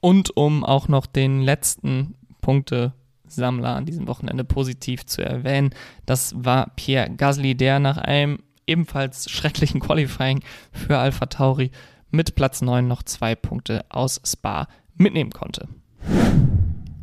Und 0.00 0.36
um 0.36 0.64
auch 0.64 0.88
noch 0.88 1.06
den 1.06 1.42
letzten 1.42 2.14
Punktesammler 2.40 3.74
an 3.74 3.86
diesem 3.86 4.06
Wochenende 4.06 4.44
positiv 4.44 5.06
zu 5.06 5.22
erwähnen, 5.22 5.70
das 6.06 6.34
war 6.36 6.72
Pierre 6.76 7.10
Gasly, 7.10 7.54
der 7.54 7.78
nach 7.80 7.98
einem 7.98 8.38
ebenfalls 8.66 9.30
schrecklichen 9.30 9.80
Qualifying 9.80 10.42
für 10.72 10.98
Alpha 10.98 11.26
Tauri 11.26 11.70
mit 12.10 12.34
Platz 12.34 12.62
9 12.62 12.86
noch 12.86 13.02
zwei 13.02 13.34
Punkte 13.34 13.84
aus 13.88 14.20
Spa 14.24 14.68
mitnehmen 14.96 15.30
konnte. 15.30 15.68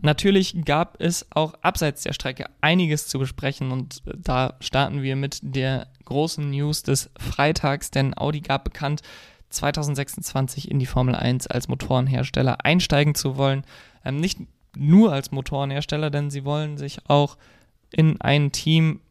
Natürlich 0.01 0.65
gab 0.65 0.99
es 0.99 1.27
auch 1.31 1.53
abseits 1.61 2.01
der 2.03 2.13
Strecke 2.13 2.45
einiges 2.59 3.07
zu 3.07 3.19
besprechen 3.19 3.71
und 3.71 4.01
da 4.05 4.55
starten 4.59 5.03
wir 5.03 5.15
mit 5.15 5.39
der 5.43 5.87
großen 6.05 6.49
News 6.49 6.81
des 6.81 7.11
Freitags, 7.19 7.91
denn 7.91 8.17
Audi 8.17 8.41
gab 8.41 8.63
bekannt, 8.63 9.01
2026 9.49 10.71
in 10.71 10.79
die 10.79 10.85
Formel 10.85 11.13
1 11.13 11.47
als 11.47 11.67
Motorenhersteller 11.67 12.65
einsteigen 12.65 13.15
zu 13.15 13.37
wollen. 13.37 13.63
Ähm, 14.03 14.17
nicht 14.17 14.39
nur 14.75 15.11
als 15.13 15.31
Motorenhersteller, 15.31 16.09
denn 16.09 16.31
sie 16.31 16.45
wollen 16.45 16.77
sich 16.77 16.99
auch 17.09 17.37
in 17.91 18.19
ein 18.21 18.51
Team 18.51 19.01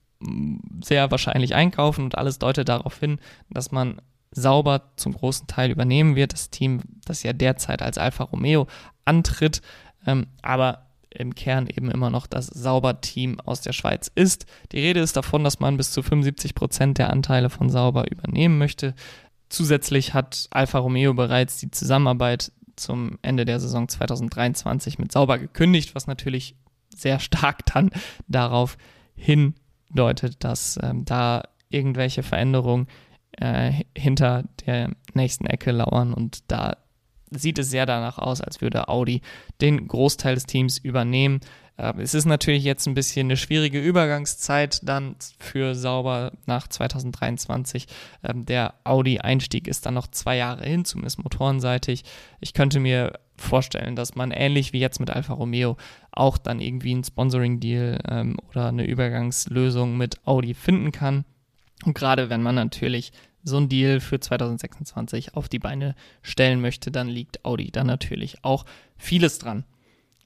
sehr 0.83 1.11
wahrscheinlich 1.11 1.55
einkaufen 1.55 2.05
und 2.05 2.19
alles 2.19 2.39
deutet 2.39 2.69
darauf 2.69 2.99
hin, 2.99 3.19
dass 3.49 3.73
man 3.73 4.01
sauber 4.33 4.93
zum 4.97 5.13
großen 5.15 5.47
Teil 5.47 5.71
übernehmen 5.71 6.17
wird. 6.17 6.33
Das 6.33 6.51
Team, 6.51 6.83
das 7.05 7.23
ja 7.23 7.33
derzeit 7.33 7.83
als 7.83 7.99
Alfa 7.99 8.25
Romeo 8.25 8.67
antritt, 9.05 9.63
ähm, 10.07 10.27
aber 10.43 10.87
im 11.11 11.35
Kern 11.35 11.67
eben 11.67 11.91
immer 11.91 12.11
noch 12.11 12.27
das 12.27 12.47
Sauber-Team 12.47 13.41
aus 13.41 13.63
der 13.63 13.73
Schweiz 13.73 14.11
ist. 14.15 14.47
Die 14.71 14.79
Rede 14.79 15.01
ist 15.01 15.17
davon, 15.17 15.43
dass 15.43 15.59
man 15.59 15.77
bis 15.77 15.91
zu 15.91 16.03
75 16.03 16.55
Prozent 16.55 16.99
der 16.99 17.11
Anteile 17.11 17.51
von 17.51 17.69
Sauber 17.69 18.11
übernehmen 18.11 18.59
möchte. 18.59 18.95
Zusätzlich 19.49 20.15
hat 20.15 20.47
Alfa 20.51 20.79
Romeo 20.79 21.13
bereits 21.15 21.59
die 21.59 21.73
Zusammenarbeit 21.73 22.53
zum 22.77 23.19
Ende 23.23 23.45
der 23.45 23.59
Saison 23.59 23.89
2023 23.89 25.01
mit 25.01 25.11
Sauber 25.11 25.39
gekündigt, 25.39 25.97
was 25.97 26.07
natürlich 26.07 26.55
sehr 26.95 27.19
stark 27.19 27.67
dann 27.67 27.91
darauf 28.29 28.77
hin 29.17 29.55
deutet, 29.91 30.43
dass 30.45 30.79
ähm, 30.83 31.05
da 31.05 31.43
irgendwelche 31.69 32.23
Veränderungen 32.23 32.89
äh, 33.33 33.73
hinter 33.97 34.45
der 34.67 34.91
nächsten 35.15 35.47
Ecke 35.47 35.71
lauern 35.73 36.13
und 36.13 36.51
da 36.51 36.77
sieht 37.31 37.59
es 37.59 37.71
sehr 37.71 37.87
danach 37.87 38.19
aus, 38.19 38.41
als 38.41 38.61
würde 38.61 38.89
Audi 38.89 39.23
den 39.61 39.87
Großteil 39.87 40.35
des 40.35 40.47
Teams 40.47 40.79
übernehmen. 40.79 41.41
Äh, 41.77 41.95
es 41.99 42.15
ist 42.15 42.27
natürlich 42.27 42.65
jetzt 42.65 42.87
ein 42.87 42.95
bisschen 42.95 43.29
eine 43.29 43.37
schwierige 43.37 43.81
Übergangszeit 43.81 44.81
dann 44.83 45.17
für 45.39 45.75
Sauber 45.75 46.33
nach 46.47 46.69
2023. 46.69 47.87
Ähm, 48.25 48.47
der 48.47 48.75
Audi-Einstieg 48.85 49.69
ist 49.69 49.87
dann 49.87 49.95
noch 49.95 50.09
zwei 50.09 50.37
Jahre 50.37 50.65
hin, 50.65 50.85
zumindest 50.85 51.23
motorenseitig. 51.23 52.05
Ich 52.41 52.53
könnte 52.53 52.81
mir 52.81 53.19
vorstellen, 53.41 53.97
dass 53.97 54.15
man 54.15 54.31
ähnlich 54.31 54.73
wie 54.73 54.81
jetzt 54.81 55.01
mit 55.01 55.11
Alfa 55.11 55.35
Romeo 55.35 55.77
auch 56.13 56.39
dann 56.39 56.61
irgendwie 56.61 56.93
einen 56.93 57.05
Sponsoring-Deal 57.05 57.99
ähm, 58.09 58.37
oder 58.51 58.69
eine 58.69 58.87
Übergangslösung 58.87 59.97
mit 59.97 60.27
Audi 60.27 60.55
finden 60.55 60.93
kann. 60.93 61.25
Und 61.85 61.95
gerade 61.95 62.31
wenn 62.31 62.43
man 62.43 62.55
natürlich 62.55 63.13
so 63.43 63.57
ein 63.57 63.69
Deal 63.69 64.01
für 64.01 64.21
2026 64.21 65.35
auf 65.35 65.49
die 65.49 65.59
Beine 65.59 65.95
stellen 66.23 66.61
möchte, 66.61 66.91
dann 66.91 67.09
liegt 67.09 67.45
Audi 67.45 67.71
da 67.71 67.85
natürlich 67.85 68.45
auch 68.45 68.65
vieles 68.99 69.39
dran. 69.39 69.65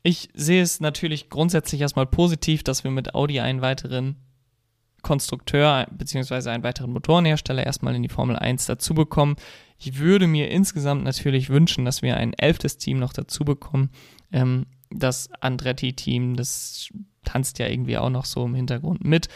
Ich 0.02 0.28
sehe 0.34 0.62
es 0.62 0.80
natürlich 0.80 1.30
grundsätzlich 1.30 1.80
erstmal 1.80 2.06
positiv, 2.06 2.62
dass 2.62 2.84
wir 2.84 2.90
mit 2.90 3.14
Audi 3.14 3.40
einen 3.40 3.62
weiteren 3.62 4.16
Konstrukteur 5.04 5.86
bzw. 5.92 6.50
einen 6.50 6.64
weiteren 6.64 6.92
Motorenhersteller 6.92 7.64
erstmal 7.64 7.94
in 7.94 8.02
die 8.02 8.08
Formel 8.08 8.34
1 8.36 8.66
dazu 8.66 8.94
bekommen. 8.94 9.36
Ich 9.78 9.98
würde 9.98 10.26
mir 10.26 10.50
insgesamt 10.50 11.04
natürlich 11.04 11.50
wünschen, 11.50 11.84
dass 11.84 12.02
wir 12.02 12.16
ein 12.16 12.32
elftes 12.32 12.78
Team 12.78 12.98
noch 12.98 13.12
dazu 13.12 13.44
bekommen. 13.44 13.90
Ähm, 14.32 14.66
das 14.90 15.28
Andretti-Team, 15.40 16.36
das 16.36 16.88
tanzt 17.24 17.58
ja 17.58 17.68
irgendwie 17.68 17.98
auch 17.98 18.10
noch 18.10 18.24
so 18.24 18.44
im 18.44 18.54
Hintergrund 18.54 19.04
mit. 19.04 19.28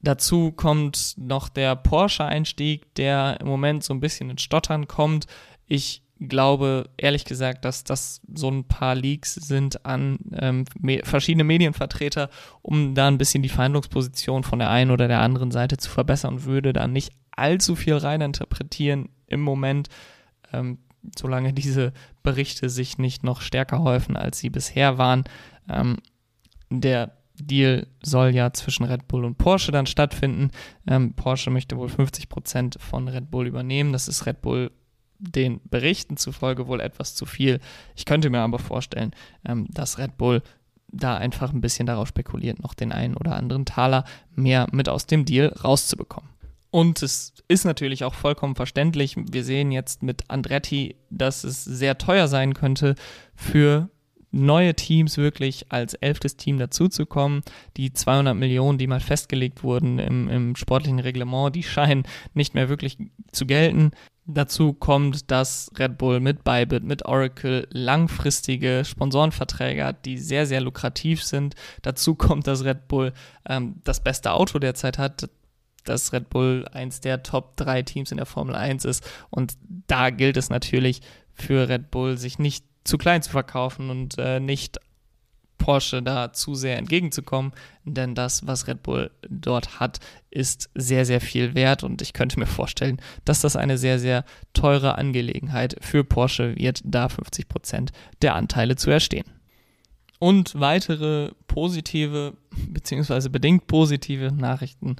Dazu 0.00 0.50
kommt 0.52 1.14
noch 1.16 1.48
der 1.48 1.76
Porsche-Einstieg, 1.76 2.94
der 2.96 3.38
im 3.40 3.46
Moment 3.46 3.84
so 3.84 3.94
ein 3.94 4.00
bisschen 4.00 4.30
ins 4.30 4.42
Stottern 4.42 4.88
kommt. 4.88 5.26
Ich 5.66 6.02
glaube 6.28 6.90
ehrlich 6.96 7.24
gesagt, 7.24 7.64
dass 7.64 7.84
das 7.84 8.20
so 8.34 8.50
ein 8.50 8.64
paar 8.64 8.94
Leaks 8.94 9.34
sind 9.34 9.84
an 9.86 10.18
ähm, 10.34 10.64
me 10.78 11.00
verschiedene 11.04 11.44
Medienvertreter, 11.44 12.30
um 12.62 12.94
da 12.94 13.08
ein 13.08 13.18
bisschen 13.18 13.42
die 13.42 13.48
Verhandlungsposition 13.48 14.44
von 14.44 14.58
der 14.58 14.70
einen 14.70 14.90
oder 14.90 15.08
der 15.08 15.20
anderen 15.20 15.50
Seite 15.50 15.76
zu 15.76 15.90
verbessern 15.90 16.34
und 16.34 16.44
würde 16.44 16.72
da 16.72 16.86
nicht 16.86 17.12
allzu 17.30 17.76
viel 17.76 17.94
reininterpretieren 17.94 19.08
im 19.26 19.40
Moment, 19.40 19.88
ähm, 20.52 20.78
solange 21.18 21.52
diese 21.52 21.92
Berichte 22.22 22.68
sich 22.68 22.98
nicht 22.98 23.24
noch 23.24 23.40
stärker 23.40 23.80
häufen, 23.80 24.16
als 24.16 24.38
sie 24.38 24.50
bisher 24.50 24.98
waren. 24.98 25.24
Ähm, 25.68 25.98
der 26.70 27.16
Deal 27.34 27.86
soll 28.02 28.34
ja 28.34 28.52
zwischen 28.52 28.84
Red 28.84 29.08
Bull 29.08 29.24
und 29.24 29.38
Porsche 29.38 29.72
dann 29.72 29.86
stattfinden. 29.86 30.50
Ähm, 30.86 31.14
Porsche 31.14 31.50
möchte 31.50 31.76
wohl 31.76 31.88
50 31.88 32.28
Prozent 32.28 32.76
von 32.78 33.08
Red 33.08 33.30
Bull 33.30 33.46
übernehmen. 33.46 33.92
Das 33.92 34.08
ist 34.08 34.26
Red 34.26 34.42
Bull 34.42 34.70
den 35.22 35.60
Berichten 35.64 36.16
zufolge 36.16 36.66
wohl 36.66 36.80
etwas 36.80 37.14
zu 37.14 37.26
viel. 37.26 37.60
Ich 37.96 38.04
könnte 38.04 38.28
mir 38.28 38.40
aber 38.40 38.58
vorstellen, 38.58 39.12
ähm, 39.46 39.66
dass 39.70 39.98
Red 39.98 40.16
Bull 40.18 40.42
da 40.88 41.16
einfach 41.16 41.52
ein 41.52 41.60
bisschen 41.60 41.86
darauf 41.86 42.08
spekuliert, 42.08 42.62
noch 42.62 42.74
den 42.74 42.92
einen 42.92 43.16
oder 43.16 43.36
anderen 43.36 43.64
Taler 43.64 44.04
mehr 44.34 44.66
mit 44.72 44.88
aus 44.88 45.06
dem 45.06 45.24
Deal 45.24 45.48
rauszubekommen. 45.48 46.28
Und 46.70 47.02
es 47.02 47.34
ist 47.48 47.64
natürlich 47.64 48.04
auch 48.04 48.14
vollkommen 48.14 48.56
verständlich. 48.56 49.14
Wir 49.16 49.44
sehen 49.44 49.72
jetzt 49.72 50.02
mit 50.02 50.28
Andretti, 50.28 50.96
dass 51.10 51.44
es 51.44 51.64
sehr 51.64 51.98
teuer 51.98 52.28
sein 52.28 52.54
könnte 52.54 52.94
für 53.34 53.90
neue 54.32 54.74
Teams 54.74 55.18
wirklich 55.18 55.66
als 55.68 55.94
elftes 55.94 56.36
Team 56.36 56.58
dazuzukommen. 56.58 57.42
Die 57.76 57.92
200 57.92 58.34
Millionen, 58.34 58.78
die 58.78 58.86
mal 58.86 59.00
festgelegt 59.00 59.62
wurden 59.62 59.98
im, 59.98 60.28
im 60.28 60.56
sportlichen 60.56 60.98
Reglement, 60.98 61.54
die 61.54 61.62
scheinen 61.62 62.04
nicht 62.34 62.54
mehr 62.54 62.68
wirklich 62.68 62.96
zu 63.30 63.46
gelten. 63.46 63.90
Dazu 64.24 64.72
kommt, 64.72 65.32
dass 65.32 65.70
Red 65.76 65.98
Bull 65.98 66.20
mit 66.20 66.44
Bybit, 66.44 66.84
mit 66.84 67.04
Oracle 67.06 67.66
langfristige 67.70 68.84
Sponsorenverträge 68.84 69.84
hat, 69.84 70.04
die 70.04 70.16
sehr, 70.16 70.46
sehr 70.46 70.60
lukrativ 70.60 71.24
sind. 71.24 71.56
Dazu 71.82 72.14
kommt, 72.14 72.46
dass 72.46 72.64
Red 72.64 72.86
Bull 72.86 73.12
ähm, 73.48 73.80
das 73.82 74.00
beste 74.00 74.32
Auto 74.32 74.60
derzeit 74.60 74.98
hat, 74.98 75.28
dass 75.84 76.12
Red 76.12 76.30
Bull 76.30 76.68
eins 76.72 77.00
der 77.00 77.24
Top 77.24 77.56
3 77.56 77.82
Teams 77.82 78.12
in 78.12 78.18
der 78.18 78.26
Formel 78.26 78.54
1 78.54 78.84
ist. 78.84 79.04
Und 79.30 79.54
da 79.88 80.10
gilt 80.10 80.36
es 80.36 80.50
natürlich 80.50 81.00
für 81.34 81.68
Red 81.68 81.90
Bull, 81.90 82.16
sich 82.16 82.38
nicht 82.38 82.64
zu 82.84 82.98
klein 82.98 83.22
zu 83.22 83.30
verkaufen 83.30 83.90
und 83.90 84.18
äh, 84.18 84.38
nicht 84.38 84.78
Porsche 85.62 86.02
da 86.02 86.32
zu 86.32 86.56
sehr 86.56 86.76
entgegenzukommen, 86.76 87.52
denn 87.84 88.16
das, 88.16 88.46
was 88.48 88.66
Red 88.66 88.82
Bull 88.82 89.12
dort 89.30 89.78
hat, 89.78 90.00
ist 90.30 90.70
sehr, 90.74 91.06
sehr 91.06 91.20
viel 91.20 91.54
wert 91.54 91.84
und 91.84 92.02
ich 92.02 92.12
könnte 92.12 92.40
mir 92.40 92.46
vorstellen, 92.46 93.00
dass 93.24 93.42
das 93.42 93.54
eine 93.54 93.78
sehr, 93.78 94.00
sehr 94.00 94.24
teure 94.54 94.98
Angelegenheit 94.98 95.76
für 95.80 96.02
Porsche 96.02 96.56
wird, 96.56 96.80
da 96.84 97.08
50 97.08 97.48
Prozent 97.48 97.92
der 98.22 98.34
Anteile 98.34 98.74
zu 98.74 98.90
erstehen. 98.90 99.24
Und 100.18 100.58
weitere 100.58 101.30
positive 101.46 102.36
beziehungsweise 102.68 103.30
bedingt 103.30 103.68
positive 103.68 104.32
Nachrichten 104.32 104.96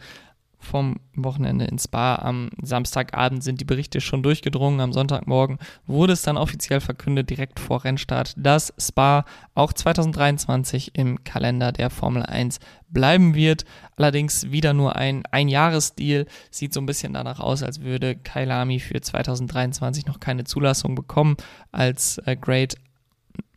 vom 0.63 1.01
Wochenende 1.15 1.65
in 1.65 1.79
Spa. 1.79 2.15
Am 2.17 2.51
Samstagabend 2.63 3.43
sind 3.43 3.61
die 3.61 3.65
Berichte 3.65 4.01
schon 4.01 4.23
durchgedrungen. 4.23 4.81
Am 4.81 4.93
Sonntagmorgen 4.93 5.59
wurde 5.87 6.13
es 6.13 6.23
dann 6.23 6.37
offiziell 6.37 6.81
verkündet, 6.81 7.29
direkt 7.31 7.61
vor 7.61 7.85
Rennstart, 7.85 8.35
dass 8.37 8.73
Spa 8.79 9.25
auch 9.55 9.73
2023 9.73 10.93
im 10.95 11.25
Kalender 11.25 11.73
der 11.73 11.91
Formel 11.91 12.23
1 12.23 12.61
bleiben 12.89 13.35
wird. 13.35 13.65
Allerdings 13.97 14.51
wieder 14.51 14.73
nur 14.73 14.97
ein 14.97 15.25
Einjahresdeal. 15.31 16.27
Sieht 16.51 16.73
so 16.73 16.81
ein 16.81 16.87
bisschen 16.87 17.13
danach 17.13 17.41
aus, 17.41 17.63
als 17.63 17.81
würde 17.81 18.17
Kailami 18.17 18.79
für 18.79 19.01
2023 19.01 20.07
noch 20.07 20.21
keine 20.21 20.45
Zulassung 20.45 20.95
bekommen 20.95 21.37
als 21.73 22.19
äh, 22.25 22.37
Grade 22.37 22.77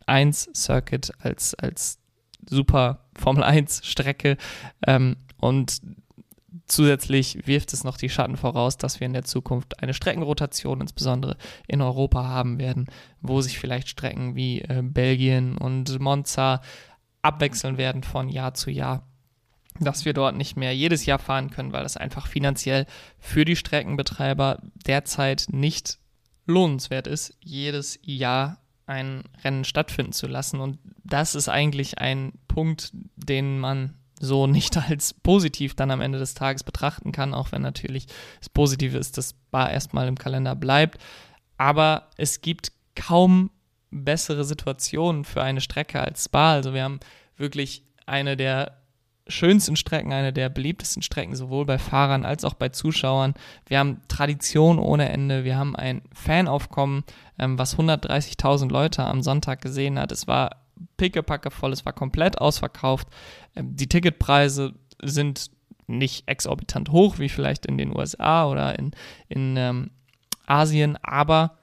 1 0.06 0.50
Circuit, 0.54 1.12
als, 1.20 1.54
als 1.54 1.98
super 2.48 3.06
Formel 3.14 3.44
1 3.44 3.84
Strecke. 3.84 4.36
Ähm, 4.86 5.16
und 5.38 5.80
Zusätzlich 6.66 7.46
wirft 7.46 7.72
es 7.72 7.84
noch 7.84 7.96
die 7.96 8.08
Schatten 8.08 8.36
voraus, 8.36 8.76
dass 8.76 9.00
wir 9.00 9.06
in 9.06 9.12
der 9.12 9.24
Zukunft 9.24 9.82
eine 9.82 9.94
Streckenrotation 9.94 10.80
insbesondere 10.80 11.36
in 11.66 11.82
Europa 11.82 12.24
haben 12.24 12.58
werden, 12.58 12.86
wo 13.20 13.40
sich 13.40 13.58
vielleicht 13.58 13.88
Strecken 13.88 14.34
wie 14.36 14.60
äh, 14.62 14.82
Belgien 14.82 15.58
und 15.58 15.98
Monza 15.98 16.62
abwechseln 17.22 17.78
werden 17.78 18.02
von 18.02 18.28
Jahr 18.28 18.54
zu 18.54 18.70
Jahr. 18.70 19.06
Dass 19.78 20.04
wir 20.04 20.14
dort 20.14 20.36
nicht 20.36 20.56
mehr 20.56 20.74
jedes 20.74 21.04
Jahr 21.04 21.18
fahren 21.18 21.50
können, 21.50 21.72
weil 21.72 21.82
das 21.82 21.96
einfach 21.96 22.26
finanziell 22.26 22.86
für 23.18 23.44
die 23.44 23.56
Streckenbetreiber 23.56 24.62
derzeit 24.86 25.46
nicht 25.50 25.98
lohnenswert 26.46 27.06
ist, 27.06 27.36
jedes 27.40 27.98
Jahr 28.02 28.58
ein 28.86 29.24
Rennen 29.42 29.64
stattfinden 29.64 30.12
zu 30.12 30.26
lassen. 30.26 30.60
Und 30.60 30.78
das 31.04 31.34
ist 31.34 31.48
eigentlich 31.48 31.98
ein 31.98 32.32
Punkt, 32.48 32.92
den 33.16 33.58
man 33.58 33.94
so 34.20 34.46
nicht 34.46 34.76
als 34.90 35.14
positiv 35.14 35.74
dann 35.74 35.90
am 35.90 36.00
Ende 36.00 36.18
des 36.18 36.34
Tages 36.34 36.64
betrachten 36.64 37.12
kann, 37.12 37.34
auch 37.34 37.52
wenn 37.52 37.62
natürlich 37.62 38.06
das 38.38 38.48
Positive 38.48 38.98
ist, 38.98 39.18
dass 39.18 39.34
Bar 39.50 39.70
erstmal 39.70 40.08
im 40.08 40.18
Kalender 40.18 40.54
bleibt. 40.54 40.98
Aber 41.58 42.08
es 42.16 42.40
gibt 42.40 42.72
kaum 42.94 43.50
bessere 43.90 44.44
Situationen 44.44 45.24
für 45.24 45.42
eine 45.42 45.60
Strecke 45.60 46.00
als 46.00 46.24
Spa. 46.24 46.52
Also 46.52 46.74
wir 46.74 46.82
haben 46.82 47.00
wirklich 47.36 47.82
eine 48.06 48.36
der 48.36 48.76
schönsten 49.28 49.76
Strecken, 49.76 50.12
eine 50.12 50.32
der 50.32 50.48
beliebtesten 50.48 51.02
Strecken, 51.02 51.34
sowohl 51.34 51.66
bei 51.66 51.78
Fahrern 51.78 52.24
als 52.24 52.44
auch 52.44 52.54
bei 52.54 52.68
Zuschauern. 52.68 53.34
Wir 53.66 53.78
haben 53.78 54.00
Tradition 54.08 54.78
ohne 54.78 55.08
Ende. 55.08 55.44
Wir 55.44 55.56
haben 55.56 55.74
ein 55.74 56.02
Fanaufkommen, 56.12 57.04
ähm, 57.38 57.58
was 57.58 57.76
130.000 57.76 58.70
Leute 58.70 59.04
am 59.04 59.22
Sonntag 59.22 59.60
gesehen 59.60 59.98
hat. 59.98 60.12
Es 60.12 60.26
war 60.28 60.65
pickepacke 60.96 61.50
voll, 61.50 61.72
es 61.72 61.84
war 61.84 61.92
komplett 61.92 62.38
ausverkauft. 62.38 63.08
Ähm, 63.54 63.76
die 63.76 63.88
Ticketpreise 63.88 64.74
sind 65.02 65.50
nicht 65.86 66.28
exorbitant 66.28 66.90
hoch, 66.90 67.18
wie 67.18 67.28
vielleicht 67.28 67.66
in 67.66 67.78
den 67.78 67.96
USA 67.96 68.48
oder 68.48 68.78
in, 68.78 68.90
in 69.28 69.56
ähm, 69.56 69.90
Asien, 70.46 70.96
aber 71.02 71.58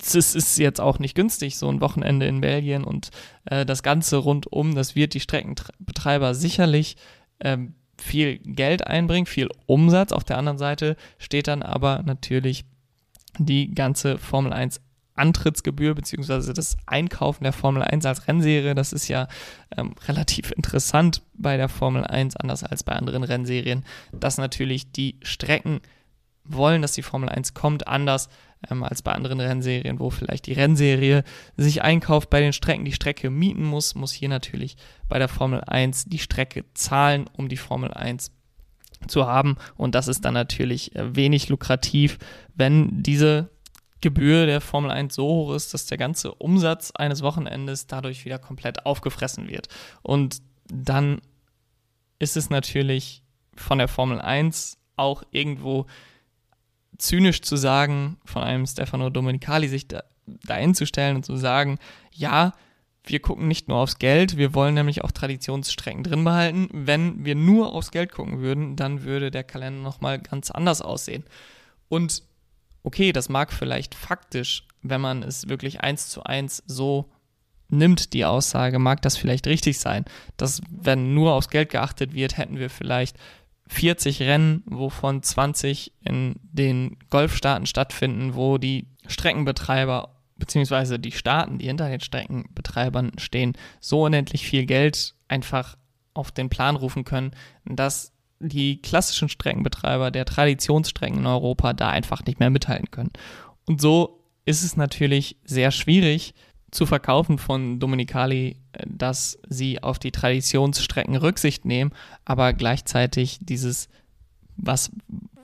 es 0.00 0.14
ist 0.14 0.58
jetzt 0.58 0.80
auch 0.80 0.98
nicht 0.98 1.14
günstig, 1.14 1.58
so 1.58 1.68
ein 1.68 1.80
Wochenende 1.80 2.26
in 2.26 2.40
Belgien 2.40 2.84
und 2.84 3.10
äh, 3.46 3.66
das 3.66 3.82
Ganze 3.82 4.18
rundum, 4.18 4.74
das 4.74 4.94
wird 4.94 5.14
die 5.14 5.20
Streckenbetreiber 5.20 6.34
sicherlich 6.34 6.96
ähm, 7.40 7.74
viel 8.00 8.38
Geld 8.38 8.86
einbringen, 8.86 9.26
viel 9.26 9.48
Umsatz. 9.66 10.12
Auf 10.12 10.24
der 10.24 10.38
anderen 10.38 10.58
Seite 10.58 10.96
steht 11.18 11.48
dann 11.48 11.62
aber 11.62 12.02
natürlich 12.04 12.64
die 13.38 13.74
ganze 13.74 14.18
Formel 14.18 14.52
1 14.52 14.80
Antrittsgebühr 15.18 15.94
beziehungsweise 15.94 16.52
das 16.52 16.76
Einkaufen 16.86 17.44
der 17.44 17.52
Formel 17.52 17.82
1 17.82 18.06
als 18.06 18.28
Rennserie, 18.28 18.74
das 18.74 18.92
ist 18.92 19.08
ja 19.08 19.28
ähm, 19.76 19.94
relativ 20.06 20.50
interessant 20.52 21.22
bei 21.34 21.56
der 21.56 21.68
Formel 21.68 22.04
1, 22.04 22.36
anders 22.36 22.64
als 22.64 22.82
bei 22.82 22.92
anderen 22.92 23.24
Rennserien, 23.24 23.84
dass 24.12 24.38
natürlich 24.38 24.92
die 24.92 25.16
Strecken 25.22 25.80
wollen, 26.44 26.82
dass 26.82 26.92
die 26.92 27.02
Formel 27.02 27.28
1 27.28 27.54
kommt, 27.54 27.86
anders 27.86 28.28
ähm, 28.70 28.82
als 28.82 29.02
bei 29.02 29.12
anderen 29.12 29.40
Rennserien, 29.40 30.00
wo 30.00 30.10
vielleicht 30.10 30.46
die 30.46 30.52
Rennserie 30.52 31.24
sich 31.56 31.82
einkauft 31.82 32.30
bei 32.30 32.40
den 32.40 32.52
Strecken, 32.52 32.84
die 32.84 32.92
Strecke 32.92 33.30
mieten 33.30 33.64
muss, 33.64 33.94
muss 33.94 34.12
hier 34.12 34.28
natürlich 34.28 34.76
bei 35.08 35.18
der 35.18 35.28
Formel 35.28 35.62
1 35.66 36.06
die 36.06 36.18
Strecke 36.18 36.64
zahlen, 36.74 37.28
um 37.32 37.48
die 37.48 37.56
Formel 37.56 37.92
1 37.92 38.32
zu 39.06 39.26
haben. 39.26 39.56
Und 39.76 39.94
das 39.94 40.08
ist 40.08 40.24
dann 40.24 40.34
natürlich 40.34 40.96
äh, 40.96 41.14
wenig 41.14 41.48
lukrativ, 41.48 42.18
wenn 42.54 43.02
diese 43.02 43.50
Gebühr 44.00 44.46
der 44.46 44.60
Formel 44.60 44.90
1 44.90 45.14
so 45.14 45.26
hoch 45.26 45.54
ist, 45.54 45.74
dass 45.74 45.86
der 45.86 45.98
ganze 45.98 46.34
Umsatz 46.34 46.92
eines 46.92 47.22
Wochenendes 47.22 47.86
dadurch 47.86 48.24
wieder 48.24 48.38
komplett 48.38 48.86
aufgefressen 48.86 49.48
wird. 49.48 49.68
Und 50.02 50.40
dann 50.68 51.20
ist 52.18 52.36
es 52.36 52.50
natürlich 52.50 53.22
von 53.56 53.78
der 53.78 53.88
Formel 53.88 54.20
1 54.20 54.78
auch 54.96 55.22
irgendwo 55.30 55.86
zynisch 56.98 57.42
zu 57.42 57.56
sagen, 57.56 58.18
von 58.24 58.42
einem 58.42 58.66
Stefano 58.66 59.10
Domenicali 59.10 59.68
sich 59.68 59.88
da, 59.88 60.02
dahin 60.26 60.74
zu 60.74 60.86
stellen 60.86 61.16
und 61.16 61.24
zu 61.24 61.36
sagen, 61.36 61.78
ja, 62.12 62.52
wir 63.04 63.20
gucken 63.20 63.48
nicht 63.48 63.68
nur 63.68 63.78
aufs 63.78 63.98
Geld, 63.98 64.36
wir 64.36 64.54
wollen 64.54 64.74
nämlich 64.74 65.02
auch 65.02 65.12
Traditionsstrecken 65.12 66.04
drin 66.04 66.24
behalten. 66.24 66.68
Wenn 66.72 67.24
wir 67.24 67.34
nur 67.34 67.72
aufs 67.72 67.90
Geld 67.90 68.12
gucken 68.12 68.40
würden, 68.40 68.76
dann 68.76 69.04
würde 69.04 69.30
der 69.30 69.44
Kalender 69.44 69.82
nochmal 69.82 70.18
ganz 70.18 70.50
anders 70.50 70.82
aussehen. 70.82 71.24
Und 71.88 72.22
okay, 72.82 73.12
das 73.12 73.28
mag 73.28 73.52
vielleicht 73.52 73.94
faktisch, 73.94 74.64
wenn 74.82 75.00
man 75.00 75.22
es 75.22 75.48
wirklich 75.48 75.80
eins 75.80 76.08
zu 76.08 76.22
eins 76.22 76.62
so 76.66 77.10
nimmt, 77.68 78.12
die 78.14 78.24
Aussage, 78.24 78.78
mag 78.78 79.02
das 79.02 79.16
vielleicht 79.16 79.46
richtig 79.46 79.78
sein, 79.78 80.04
dass 80.36 80.62
wenn 80.70 81.14
nur 81.14 81.34
aufs 81.34 81.50
Geld 81.50 81.70
geachtet 81.70 82.14
wird, 82.14 82.36
hätten 82.36 82.58
wir 82.58 82.70
vielleicht 82.70 83.16
40 83.68 84.22
Rennen, 84.22 84.62
wovon 84.66 85.22
20 85.22 85.92
in 86.02 86.36
den 86.42 86.96
Golfstaaten 87.10 87.66
stattfinden, 87.66 88.34
wo 88.34 88.56
die 88.56 88.86
Streckenbetreiber 89.06 90.14
beziehungsweise 90.36 90.98
die 90.98 91.12
Staaten, 91.12 91.58
die 91.58 91.66
hinter 91.66 91.88
den 91.88 92.00
Streckenbetreibern 92.00 93.12
stehen, 93.18 93.54
so 93.80 94.04
unendlich 94.04 94.46
viel 94.46 94.66
Geld 94.66 95.14
einfach 95.26 95.76
auf 96.14 96.30
den 96.30 96.48
Plan 96.48 96.76
rufen 96.76 97.04
können, 97.04 97.32
dass 97.64 98.12
die 98.40 98.80
klassischen 98.80 99.28
Streckenbetreiber 99.28 100.10
der 100.10 100.24
Traditionsstrecken 100.24 101.18
in 101.18 101.26
Europa 101.26 101.72
da 101.72 101.90
einfach 101.90 102.24
nicht 102.24 102.40
mehr 102.40 102.50
mithalten 102.50 102.90
können. 102.90 103.10
Und 103.66 103.80
so 103.80 104.24
ist 104.44 104.62
es 104.62 104.76
natürlich 104.76 105.36
sehr 105.44 105.70
schwierig 105.70 106.34
zu 106.70 106.86
verkaufen 106.86 107.38
von 107.38 107.80
Dominicali, 107.80 108.56
äh, 108.72 108.84
dass 108.86 109.38
sie 109.48 109.82
auf 109.82 109.98
die 109.98 110.12
Traditionsstrecken 110.12 111.16
Rücksicht 111.16 111.64
nehmen, 111.64 111.92
aber 112.24 112.52
gleichzeitig 112.52 113.38
dieses, 113.40 113.88
was 114.56 114.90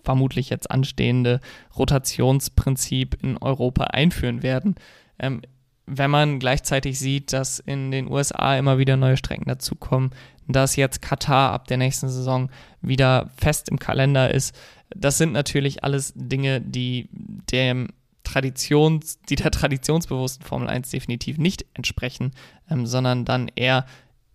vermutlich 0.02 0.50
jetzt 0.50 0.70
anstehende 0.70 1.40
Rotationsprinzip 1.76 3.18
in 3.22 3.38
Europa 3.38 3.84
einführen 3.84 4.42
werden. 4.42 4.74
Ähm, 5.18 5.42
wenn 5.86 6.10
man 6.10 6.38
gleichzeitig 6.38 6.98
sieht, 6.98 7.32
dass 7.32 7.58
in 7.58 7.90
den 7.90 8.10
USA 8.10 8.56
immer 8.56 8.78
wieder 8.78 8.96
neue 8.96 9.16
Strecken 9.16 9.48
dazukommen, 9.48 10.10
dass 10.46 10.76
jetzt 10.76 11.02
Katar 11.02 11.52
ab 11.52 11.68
der 11.68 11.76
nächsten 11.76 12.08
Saison 12.08 12.50
wieder 12.80 13.30
fest 13.36 13.68
im 13.68 13.78
Kalender 13.78 14.32
ist, 14.32 14.54
das 14.94 15.18
sind 15.18 15.32
natürlich 15.32 15.82
alles 15.82 16.12
Dinge, 16.14 16.60
die 16.60 17.08
dem 17.50 17.88
Traditions, 18.22 19.20
die 19.28 19.36
der 19.36 19.50
traditionsbewussten 19.50 20.44
Formel 20.46 20.68
1 20.68 20.90
definitiv 20.90 21.38
nicht 21.38 21.64
entsprechen, 21.74 22.32
ähm, 22.70 22.86
sondern 22.86 23.24
dann 23.24 23.50
eher 23.54 23.86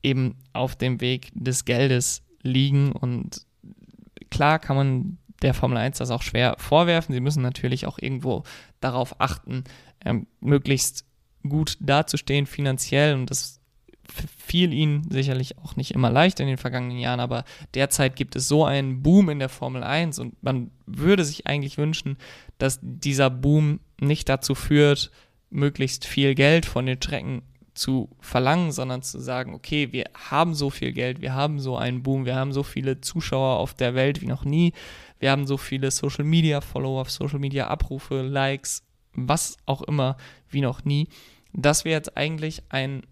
eben 0.03 0.35
auf 0.53 0.75
dem 0.75 1.01
Weg 1.01 1.31
des 1.33 1.65
Geldes 1.65 2.21
liegen. 2.41 2.91
Und 2.91 3.45
klar 4.29 4.59
kann 4.59 4.75
man 4.75 5.17
der 5.41 5.53
Formel 5.53 5.77
1 5.77 5.97
das 5.97 6.11
auch 6.11 6.21
schwer 6.21 6.55
vorwerfen. 6.59 7.13
Sie 7.13 7.19
müssen 7.19 7.41
natürlich 7.41 7.87
auch 7.87 7.99
irgendwo 7.99 8.43
darauf 8.79 9.19
achten, 9.19 9.63
ähm, 10.05 10.27
möglichst 10.39 11.05
gut 11.47 11.77
dazustehen 11.79 12.45
finanziell 12.45 13.15
und 13.15 13.29
das 13.29 13.59
fiel 14.49 14.73
ihnen 14.73 15.09
sicherlich 15.11 15.59
auch 15.59 15.75
nicht 15.75 15.91
immer 15.91 16.09
leicht 16.09 16.39
in 16.39 16.47
den 16.47 16.57
vergangenen 16.57 16.97
Jahren, 16.97 17.19
aber 17.19 17.43
derzeit 17.75 18.15
gibt 18.15 18.35
es 18.35 18.47
so 18.47 18.65
einen 18.65 19.03
Boom 19.03 19.29
in 19.29 19.37
der 19.37 19.49
Formel 19.49 19.83
1 19.83 20.17
und 20.17 20.41
man 20.41 20.71
würde 20.87 21.23
sich 21.23 21.45
eigentlich 21.45 21.77
wünschen, 21.77 22.17
dass 22.57 22.79
dieser 22.81 23.29
Boom 23.29 23.79
nicht 24.01 24.27
dazu 24.27 24.55
führt, 24.55 25.11
möglichst 25.51 26.05
viel 26.05 26.33
Geld 26.33 26.65
von 26.65 26.87
den 26.87 26.97
Strecken 26.97 27.43
zu 27.75 28.09
verlangen, 28.19 28.71
sondern 28.71 29.03
zu 29.03 29.19
sagen, 29.19 29.53
okay, 29.53 29.91
wir 29.91 30.05
haben 30.15 30.55
so 30.55 30.71
viel 30.71 30.93
Geld, 30.93 31.21
wir 31.21 31.35
haben 31.35 31.59
so 31.59 31.77
einen 31.77 32.01
Boom, 32.01 32.25
wir 32.25 32.35
haben 32.35 32.51
so 32.51 32.63
viele 32.63 33.01
Zuschauer 33.01 33.57
auf 33.57 33.75
der 33.75 33.93
Welt 33.93 34.19
wie 34.21 34.27
noch 34.27 34.45
nie, 34.45 34.73
wir 35.19 35.29
haben 35.29 35.45
so 35.45 35.57
viele 35.57 35.91
Social 35.91 36.25
Media 36.25 36.59
Follower, 36.59 37.05
Social 37.05 37.39
Media 37.39 37.67
Abrufe, 37.67 38.23
Likes, 38.23 38.83
was 39.13 39.57
auch 39.67 39.83
immer 39.83 40.17
wie 40.49 40.61
noch 40.61 40.85
nie, 40.85 41.07
dass 41.53 41.85
wir 41.85 41.91
jetzt 41.91 42.17
eigentlich 42.17 42.63
ein 42.69 43.03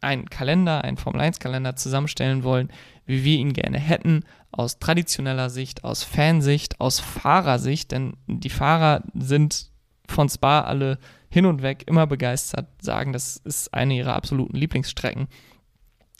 einen 0.00 0.30
Kalender, 0.30 0.84
einen 0.84 0.96
Formel 0.96 1.20
1 1.20 1.40
Kalender 1.40 1.76
zusammenstellen 1.76 2.44
wollen, 2.44 2.70
wie 3.06 3.24
wir 3.24 3.38
ihn 3.38 3.52
gerne 3.52 3.78
hätten, 3.78 4.24
aus 4.50 4.78
traditioneller 4.78 5.50
Sicht, 5.50 5.84
aus 5.84 6.04
Fansicht, 6.04 6.80
aus 6.80 7.00
Fahrersicht, 7.00 7.92
denn 7.92 8.16
die 8.26 8.50
Fahrer 8.50 9.02
sind 9.14 9.70
von 10.06 10.28
Spa 10.28 10.62
alle 10.62 10.98
hin 11.30 11.46
und 11.46 11.62
weg 11.62 11.84
immer 11.86 12.06
begeistert, 12.06 12.68
sagen, 12.80 13.12
das 13.12 13.36
ist 13.36 13.74
eine 13.74 13.94
ihrer 13.94 14.14
absoluten 14.14 14.56
Lieblingsstrecken. 14.56 15.28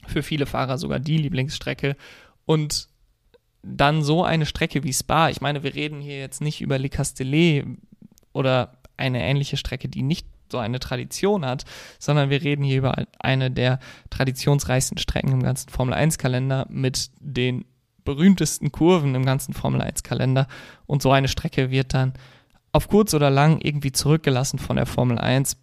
Für 0.06 0.22
viele 0.22 0.46
Fahrer 0.46 0.78
sogar 0.78 0.98
die 0.98 1.16
Lieblingsstrecke. 1.16 1.96
Und 2.44 2.88
dann 3.62 4.02
so 4.02 4.24
eine 4.24 4.46
Strecke 4.46 4.84
wie 4.84 4.92
Spa, 4.92 5.30
ich 5.30 5.40
meine, 5.40 5.62
wir 5.62 5.74
reden 5.74 6.00
hier 6.00 6.18
jetzt 6.18 6.40
nicht 6.40 6.60
über 6.60 6.78
Le 6.78 6.88
Castellet 6.88 7.66
oder 8.32 8.78
eine 8.96 9.22
ähnliche 9.22 9.56
Strecke, 9.56 9.88
die 9.88 10.02
nicht 10.02 10.26
so 10.50 10.58
eine 10.58 10.80
Tradition 10.80 11.44
hat, 11.44 11.64
sondern 11.98 12.30
wir 12.30 12.42
reden 12.42 12.64
hier 12.64 12.78
über 12.78 13.04
eine 13.18 13.50
der 13.50 13.78
traditionsreichsten 14.10 14.98
Strecken 14.98 15.32
im 15.32 15.42
ganzen 15.42 15.68
Formel 15.68 15.94
1-Kalender 15.94 16.66
mit 16.68 17.10
den 17.20 17.64
berühmtesten 18.04 18.72
Kurven 18.72 19.14
im 19.14 19.26
ganzen 19.26 19.52
Formel 19.52 19.82
1-Kalender. 19.82 20.46
Und 20.86 21.02
so 21.02 21.12
eine 21.12 21.28
Strecke 21.28 21.70
wird 21.70 21.92
dann 21.92 22.14
auf 22.72 22.88
kurz 22.88 23.12
oder 23.14 23.30
lang 23.30 23.60
irgendwie 23.60 23.92
zurückgelassen 23.92 24.58
von 24.58 24.76
der 24.76 24.86
Formel 24.86 25.18
1. 25.18 25.56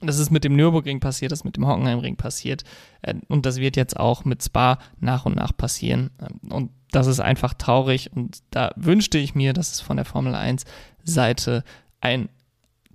Das 0.00 0.18
ist 0.18 0.30
mit 0.30 0.44
dem 0.44 0.54
Nürburgring 0.54 1.00
passiert, 1.00 1.32
das 1.32 1.40
ist 1.40 1.44
mit 1.44 1.56
dem 1.56 1.66
Hockenheimring 1.66 2.16
passiert 2.16 2.62
äh, 3.02 3.14
und 3.26 3.46
das 3.46 3.56
wird 3.56 3.76
jetzt 3.76 3.98
auch 3.98 4.24
mit 4.24 4.44
Spa 4.44 4.78
nach 5.00 5.26
und 5.26 5.34
nach 5.34 5.56
passieren. 5.56 6.10
Ähm, 6.20 6.52
und 6.52 6.70
das 6.92 7.06
ist 7.06 7.20
einfach 7.20 7.54
traurig 7.54 8.10
und 8.14 8.38
da 8.50 8.72
wünschte 8.76 9.18
ich 9.18 9.34
mir, 9.34 9.52
dass 9.52 9.72
es 9.72 9.80
von 9.80 9.96
der 9.96 10.06
Formel 10.06 10.34
1 10.34 10.64
Seite 11.02 11.64
ein 12.00 12.28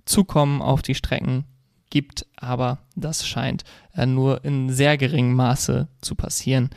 Zukommen 0.04 0.62
auf 0.62 0.82
die 0.82 0.94
Strecken 0.94 1.44
gibt, 1.90 2.26
aber 2.36 2.78
das 2.96 3.26
scheint 3.26 3.64
äh, 3.94 4.06
nur 4.06 4.44
in 4.44 4.70
sehr 4.70 4.96
geringem 4.96 5.36
Maße 5.36 5.88
zu 6.00 6.14
passieren. 6.14 6.70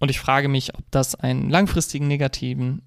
Und 0.00 0.10
ich 0.10 0.18
frage 0.18 0.48
mich, 0.48 0.74
ob 0.74 0.84
das 0.90 1.14
einen 1.14 1.50
langfristigen 1.50 2.08
negativen 2.08 2.82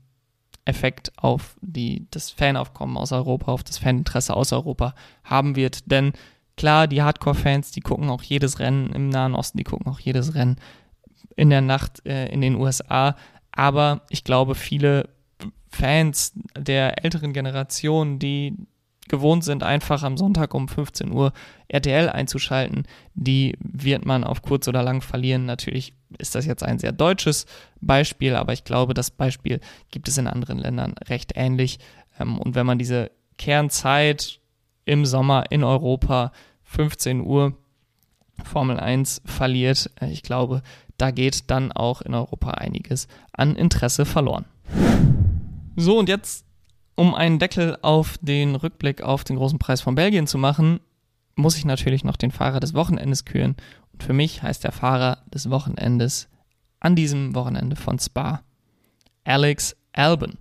Effekt 0.65 1.11
auf 1.17 1.55
die, 1.61 2.07
das 2.11 2.31
Fanaufkommen 2.31 2.97
aus 2.97 3.11
Europa, 3.11 3.51
auf 3.51 3.63
das 3.63 3.77
Faninteresse 3.77 4.35
aus 4.35 4.51
Europa 4.51 4.93
haben 5.23 5.55
wird. 5.55 5.89
Denn 5.89 6.13
klar, 6.57 6.87
die 6.87 7.01
Hardcore-Fans, 7.01 7.71
die 7.71 7.81
gucken 7.81 8.09
auch 8.09 8.23
jedes 8.23 8.59
Rennen 8.59 8.91
im 8.91 9.09
Nahen 9.09 9.35
Osten, 9.35 9.57
die 9.57 9.63
gucken 9.63 9.87
auch 9.87 9.99
jedes 9.99 10.35
Rennen 10.35 10.57
in 11.35 11.49
der 11.49 11.61
Nacht 11.61 12.05
äh, 12.05 12.27
in 12.27 12.41
den 12.41 12.55
USA. 12.55 13.15
Aber 13.51 14.01
ich 14.09 14.23
glaube, 14.23 14.55
viele 14.55 15.09
Fans 15.69 16.33
der 16.57 17.03
älteren 17.03 17.33
Generation, 17.33 18.19
die 18.19 18.55
gewohnt 19.09 19.43
sind, 19.43 19.63
einfach 19.63 20.03
am 20.03 20.17
Sonntag 20.17 20.53
um 20.53 20.67
15 20.67 21.11
Uhr 21.11 21.33
RTL 21.67 22.09
einzuschalten, 22.09 22.83
die 23.13 23.55
wird 23.59 24.05
man 24.05 24.23
auf 24.23 24.41
kurz 24.41 24.67
oder 24.67 24.83
lang 24.83 25.01
verlieren. 25.01 25.45
Natürlich 25.45 25.93
ist 26.17 26.35
das 26.35 26.45
jetzt 26.45 26.63
ein 26.63 26.79
sehr 26.79 26.91
deutsches 26.91 27.45
Beispiel, 27.81 28.35
aber 28.35 28.53
ich 28.53 28.63
glaube, 28.63 28.93
das 28.93 29.11
Beispiel 29.11 29.59
gibt 29.91 30.07
es 30.07 30.17
in 30.17 30.27
anderen 30.27 30.57
Ländern 30.57 30.95
recht 31.07 31.33
ähnlich. 31.35 31.79
Ähm, 32.19 32.39
und 32.39 32.55
wenn 32.55 32.65
man 32.65 32.79
diese 32.79 33.11
Kernzeit 33.37 34.39
im 34.85 35.05
Sommer 35.05 35.45
in 35.49 35.63
Europa 35.63 36.31
15 36.63 37.21
Uhr 37.21 37.53
Formel 38.43 38.79
1 38.79 39.21
verliert, 39.25 39.91
äh, 40.01 40.09
ich 40.11 40.23
glaube, 40.23 40.61
da 40.97 41.11
geht 41.11 41.49
dann 41.51 41.71
auch 41.71 42.01
in 42.01 42.13
Europa 42.13 42.51
einiges 42.51 43.07
an 43.31 43.55
Interesse 43.55 44.05
verloren. 44.05 44.45
So, 45.75 45.99
und 45.99 46.09
jetzt 46.09 46.46
um 46.97 47.13
einen 47.13 47.37
Deckel 47.37 47.77
auf 47.83 48.17
den 48.21 48.55
Rückblick 48.55 49.03
auf 49.03 49.23
den 49.23 49.37
großen 49.37 49.59
Preis 49.59 49.81
von 49.81 49.95
Belgien 49.95 50.25
zu 50.25 50.39
machen, 50.39 50.79
muss 51.35 51.55
ich 51.55 51.63
natürlich 51.63 52.03
noch 52.03 52.17
den 52.17 52.31
Fahrer 52.31 52.59
des 52.59 52.73
Wochenendes 52.73 53.23
küren. 53.23 53.55
Und 53.93 54.03
für 54.03 54.13
mich 54.13 54.41
heißt 54.41 54.63
der 54.63 54.71
Fahrer 54.71 55.19
des 55.31 55.51
Wochenendes 55.51 56.27
an 56.79 56.95
diesem 56.95 57.35
Wochenende 57.35 57.75
von 57.75 57.99
Spa 57.99 58.41
Alex 59.23 59.75
Albon. 59.93 60.39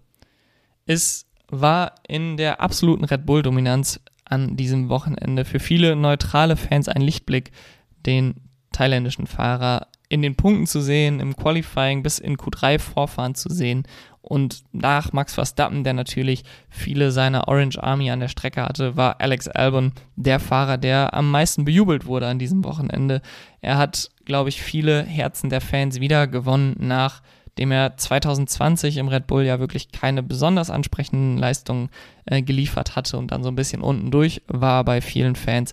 Es 0.86 1.26
war 1.48 1.94
in 2.08 2.38
der 2.38 2.60
absoluten 2.62 3.04
Red 3.04 3.26
Bull-Dominanz 3.26 4.00
an 4.24 4.56
diesem 4.56 4.88
Wochenende 4.88 5.44
für 5.44 5.60
viele 5.60 5.94
neutrale 5.94 6.56
Fans 6.56 6.88
ein 6.88 7.02
Lichtblick, 7.02 7.52
den 8.06 8.34
thailändischen 8.72 9.26
Fahrer 9.26 9.88
in 10.08 10.22
den 10.22 10.36
Punkten 10.36 10.66
zu 10.66 10.80
sehen, 10.80 11.20
im 11.20 11.36
Qualifying 11.36 12.02
bis 12.02 12.18
in 12.18 12.36
Q3 12.36 12.78
Vorfahren 12.78 13.34
zu 13.34 13.50
sehen 13.52 13.86
und 14.28 14.64
nach 14.72 15.12
Max 15.12 15.34
Verstappen, 15.34 15.84
der 15.84 15.94
natürlich 15.94 16.42
viele 16.68 17.12
seiner 17.12 17.48
Orange 17.48 17.78
Army 17.82 18.10
an 18.10 18.20
der 18.20 18.28
Strecke 18.28 18.62
hatte, 18.62 18.96
war 18.96 19.20
Alex 19.20 19.46
Albon 19.48 19.92
der 20.16 20.40
Fahrer, 20.40 20.78
der 20.78 21.14
am 21.14 21.30
meisten 21.30 21.64
bejubelt 21.64 22.06
wurde 22.06 22.26
an 22.26 22.38
diesem 22.38 22.64
Wochenende. 22.64 23.22
Er 23.60 23.78
hat, 23.78 24.10
glaube 24.24 24.48
ich, 24.48 24.60
viele 24.62 25.04
Herzen 25.04 25.48
der 25.48 25.60
Fans 25.60 26.00
wieder 26.00 26.26
gewonnen, 26.26 26.74
nachdem 26.78 27.70
er 27.70 27.96
2020 27.96 28.96
im 28.96 29.08
Red 29.08 29.28
Bull 29.28 29.44
ja 29.44 29.60
wirklich 29.60 29.92
keine 29.92 30.22
besonders 30.24 30.70
ansprechenden 30.70 31.38
Leistungen 31.38 31.88
äh, 32.24 32.42
geliefert 32.42 32.96
hatte 32.96 33.18
und 33.18 33.30
dann 33.30 33.44
so 33.44 33.48
ein 33.50 33.56
bisschen 33.56 33.80
unten 33.80 34.10
durch 34.10 34.42
war 34.48 34.84
bei 34.84 35.00
vielen 35.00 35.36
Fans 35.36 35.72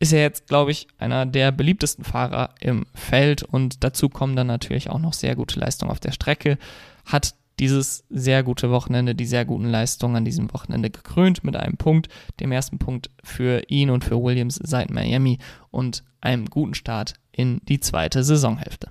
ist 0.00 0.12
er 0.12 0.20
jetzt, 0.20 0.48
glaube 0.48 0.70
ich, 0.70 0.86
einer 0.98 1.24
der 1.24 1.52
beliebtesten 1.52 2.04
Fahrer 2.04 2.50
im 2.60 2.84
Feld 2.94 3.42
und 3.42 3.84
dazu 3.84 4.08
kommen 4.08 4.36
dann 4.36 4.48
natürlich 4.48 4.90
auch 4.90 4.98
noch 4.98 5.14
sehr 5.14 5.34
gute 5.34 5.58
Leistungen 5.58 5.90
auf 5.90 6.00
der 6.00 6.12
Strecke. 6.12 6.58
Hat 7.06 7.34
dieses 7.58 8.04
sehr 8.10 8.42
gute 8.42 8.70
Wochenende, 8.70 9.14
die 9.14 9.26
sehr 9.26 9.44
guten 9.44 9.66
Leistungen 9.66 10.16
an 10.16 10.24
diesem 10.24 10.52
Wochenende 10.52 10.90
gekrönt 10.90 11.44
mit 11.44 11.56
einem 11.56 11.76
Punkt, 11.76 12.08
dem 12.40 12.52
ersten 12.52 12.78
Punkt 12.78 13.10
für 13.22 13.62
ihn 13.68 13.90
und 13.90 14.04
für 14.04 14.22
Williams 14.22 14.60
seit 14.62 14.90
Miami 14.90 15.38
und 15.70 16.02
einem 16.20 16.46
guten 16.46 16.74
Start 16.74 17.14
in 17.32 17.60
die 17.68 17.80
zweite 17.80 18.24
Saisonhälfte. 18.24 18.90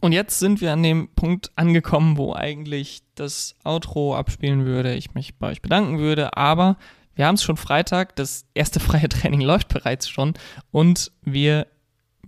Und 0.00 0.12
jetzt 0.12 0.38
sind 0.38 0.60
wir 0.60 0.72
an 0.72 0.82
dem 0.82 1.08
Punkt 1.14 1.50
angekommen, 1.56 2.18
wo 2.18 2.34
eigentlich 2.34 3.02
das 3.14 3.54
Outro 3.64 4.14
abspielen 4.14 4.66
würde, 4.66 4.94
ich 4.94 5.14
mich 5.14 5.38
bei 5.38 5.48
euch 5.48 5.62
bedanken 5.62 5.98
würde, 5.98 6.36
aber 6.36 6.76
Wir 7.16 7.26
haben 7.26 7.36
es 7.36 7.44
schon 7.44 7.56
Freitag, 7.56 8.16
das 8.16 8.46
erste 8.54 8.80
freie 8.80 9.08
Training 9.08 9.40
läuft 9.40 9.68
bereits 9.68 10.08
schon 10.08 10.34
und 10.72 11.12
wir 11.22 11.66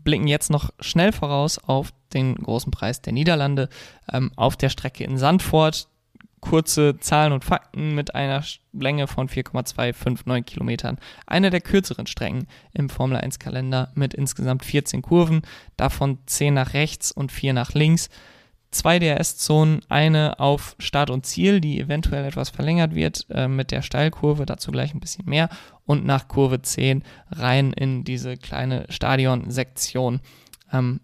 blicken 0.05 0.29
jetzt 0.29 0.51
noch 0.51 0.71
schnell 0.81 1.13
voraus 1.13 1.59
auf 1.59 1.93
den 2.15 2.35
großen 2.37 2.71
Preis 2.71 3.03
der 3.03 3.13
Niederlande 3.13 3.69
ähm, 4.13 4.31
auf 4.37 4.57
der 4.57 4.69
Strecke 4.69 5.05
in 5.05 5.19
Sandford. 5.19 5.89
Kurze 6.41 6.99
Zahlen 7.01 7.33
und 7.33 7.45
Fakten 7.45 7.95
mit 7.95 8.15
einer 8.15 8.45
Länge 8.73 9.07
von 9.09 9.29
4,259 9.29 10.45
Kilometern. 10.45 10.99
Eine 11.27 11.51
der 11.51 11.61
kürzeren 11.61 12.07
Strecken 12.07 12.47
im 12.73 12.89
Formel 12.89 13.17
1 13.17 13.39
Kalender 13.39 13.91
mit 13.95 14.15
insgesamt 14.15 14.65
14 14.65 15.03
Kurven, 15.03 15.43
davon 15.77 16.19
10 16.27 16.55
nach 16.55 16.75
rechts 16.75 17.11
und 17.11 17.33
4 17.33 17.53
nach 17.53 17.73
links 17.73 18.11
zwei 18.77 18.99
DRS-Zonen, 18.99 19.81
eine 19.89 20.39
auf 20.39 20.77
Start 20.79 21.11
und 21.11 21.27
Ziel, 21.27 21.61
die 21.61 21.81
eventuell 21.81 22.25
etwas 22.25 22.51
verlängert 22.51 22.95
wird 22.95 23.27
äh, 23.31 23.49
mit 23.49 23.71
der 23.71 23.83
Steilkurve, 23.83 24.47
dazu 24.47 24.71
gleich 24.71 24.95
ein 24.95 25.01
bisschen 25.01 25.29
mehr, 25.29 25.49
und 25.85 26.05
nach 26.05 26.29
Kurve 26.29 26.63
10 26.63 27.03
rein 27.31 27.73
in 27.73 28.05
diese 28.05 28.37
kleine 28.37 28.87
Stadionsektion 28.89 30.21
ähm, 30.73 31.01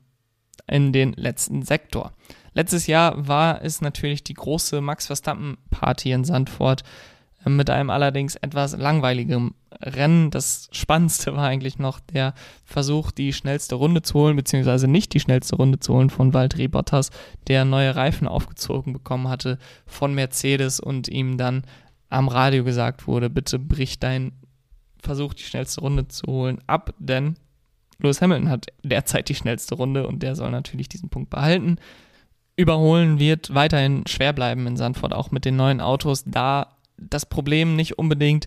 in 0.67 0.93
den 0.93 1.13
letzten 1.15 1.63
Sektor. 1.63 2.13
Letztes 2.55 2.87
Jahr 2.87 3.27
war 3.27 3.63
es 3.63 3.81
natürlich 3.81 4.25
die 4.25 4.35
große 4.35 4.81
Max 4.81 5.07
Verstappen-Party 5.07 6.13
in 6.13 6.25
Sandford 6.25 6.83
äh, 7.45 7.51
mit 7.51 7.71
einem 7.71 7.91
allerdings 7.91 8.37
etwas 8.37 8.77
langweiligem 8.77 9.55
Rennen. 9.81 10.31
Das 10.31 10.69
Spannendste 10.73 11.35
war 11.35 11.47
eigentlich 11.47 11.79
noch 11.79 11.99
der 12.01 12.35
Versuch, 12.65 13.11
die 13.11 13.33
schnellste 13.33 13.75
Runde 13.75 14.03
zu 14.03 14.15
holen, 14.15 14.37
beziehungsweise 14.37 14.87
nicht 14.87 15.15
die 15.15 15.21
schnellste 15.21 15.57
Runde 15.57 15.81
zu 15.81 15.95
holen 15.95 16.11
von 16.11 16.35
Valtteri 16.35 16.69
Bottas, 16.69 17.11
der 17.49 17.65
neue 17.65 17.97
Reifen 17.97 18.29
aufgezogen 18.29 18.93
bekommen 18.93 19.29
hatte 19.29 19.59
von 19.87 20.15
Mercedes 20.15 20.79
und 20.79 21.09
ihm 21.09 21.39
dann 21.39 21.65
am 22.11 22.29
Radio 22.29 22.63
gesagt 22.65 23.07
wurde, 23.07 23.31
bitte 23.31 23.59
brich 23.59 23.99
dein 23.99 24.33
Versuch, 25.03 25.33
die 25.33 25.45
schnellste 25.45 25.81
Runde 25.81 26.09
zu 26.09 26.27
holen, 26.27 26.61
ab, 26.67 26.95
denn 26.99 27.37
Lewis 28.03 28.21
Hamilton 28.21 28.51
hat 28.51 28.67
derzeit 28.83 29.29
die 29.29 29.35
schnellste 29.35 29.75
Runde 29.75 30.07
und 30.07 30.23
der 30.23 30.35
soll 30.35 30.51
natürlich 30.51 30.89
diesen 30.89 31.09
Punkt 31.09 31.31
behalten. 31.31 31.77
Überholen 32.57 33.19
wird 33.19 33.55
weiterhin 33.55 34.05
schwer 34.07 34.33
bleiben 34.33 34.67
in 34.67 34.77
Sandford, 34.77 35.13
auch 35.13 35.31
mit 35.31 35.45
den 35.45 35.57
neuen 35.57 35.81
Autos, 35.81 36.25
da 36.27 36.77
das 36.99 37.27
Problem 37.27 37.77
nicht 37.77 37.99
unbedingt 37.99 38.47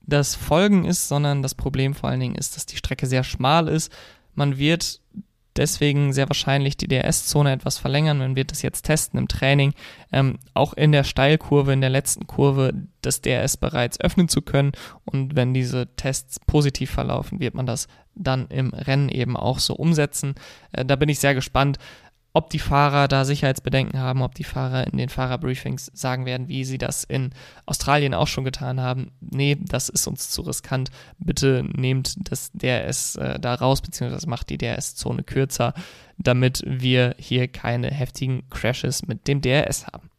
das 0.00 0.34
Folgen 0.34 0.84
ist, 0.84 1.08
sondern 1.08 1.42
das 1.42 1.54
Problem 1.54 1.94
vor 1.94 2.10
allen 2.10 2.20
Dingen 2.20 2.34
ist, 2.34 2.56
dass 2.56 2.66
die 2.66 2.76
Strecke 2.76 3.06
sehr 3.06 3.24
schmal 3.24 3.68
ist. 3.68 3.92
Man 4.34 4.58
wird 4.58 5.00
deswegen 5.56 6.12
sehr 6.12 6.28
wahrscheinlich 6.28 6.76
die 6.76 6.88
DRS-Zone 6.88 7.52
etwas 7.52 7.78
verlängern. 7.78 8.18
Man 8.18 8.36
wird 8.36 8.50
das 8.50 8.62
jetzt 8.62 8.82
testen 8.82 9.18
im 9.18 9.28
Training, 9.28 9.74
ähm, 10.12 10.38
auch 10.54 10.72
in 10.74 10.92
der 10.92 11.04
Steilkurve, 11.04 11.72
in 11.72 11.80
der 11.80 11.90
letzten 11.90 12.26
Kurve 12.26 12.72
das 13.02 13.20
DRS 13.20 13.56
bereits 13.56 14.00
öffnen 14.00 14.28
zu 14.28 14.42
können. 14.42 14.72
Und 15.04 15.36
wenn 15.36 15.54
diese 15.54 15.88
Tests 15.96 16.40
positiv 16.40 16.90
verlaufen, 16.90 17.40
wird 17.40 17.54
man 17.54 17.66
das 17.66 17.88
dann 18.14 18.46
im 18.48 18.70
Rennen 18.70 19.08
eben 19.08 19.36
auch 19.36 19.58
so 19.58 19.74
umsetzen. 19.74 20.34
Äh, 20.72 20.84
da 20.84 20.96
bin 20.96 21.08
ich 21.08 21.18
sehr 21.18 21.34
gespannt 21.34 21.78
ob 22.36 22.50
die 22.50 22.58
Fahrer 22.58 23.06
da 23.06 23.24
Sicherheitsbedenken 23.24 24.00
haben, 24.00 24.20
ob 24.20 24.34
die 24.34 24.42
Fahrer 24.42 24.88
in 24.88 24.98
den 24.98 25.08
Fahrerbriefings 25.08 25.92
sagen 25.94 26.26
werden, 26.26 26.48
wie 26.48 26.64
sie 26.64 26.78
das 26.78 27.04
in 27.04 27.30
Australien 27.64 28.12
auch 28.12 28.26
schon 28.26 28.44
getan 28.44 28.80
haben. 28.80 29.12
Nee, 29.20 29.56
das 29.60 29.88
ist 29.88 30.08
uns 30.08 30.30
zu 30.30 30.42
riskant. 30.42 30.90
Bitte 31.18 31.64
nehmt 31.74 32.16
das 32.28 32.50
DRS 32.52 33.14
äh, 33.14 33.38
da 33.38 33.54
raus, 33.54 33.82
beziehungsweise 33.82 34.28
macht 34.28 34.50
die 34.50 34.58
DRS-Zone 34.58 35.22
kürzer, 35.22 35.74
damit 36.18 36.64
wir 36.66 37.14
hier 37.18 37.46
keine 37.46 37.92
heftigen 37.92 38.48
Crashes 38.50 39.06
mit 39.06 39.28
dem 39.28 39.40
DRS 39.40 39.86
haben. 39.86 40.10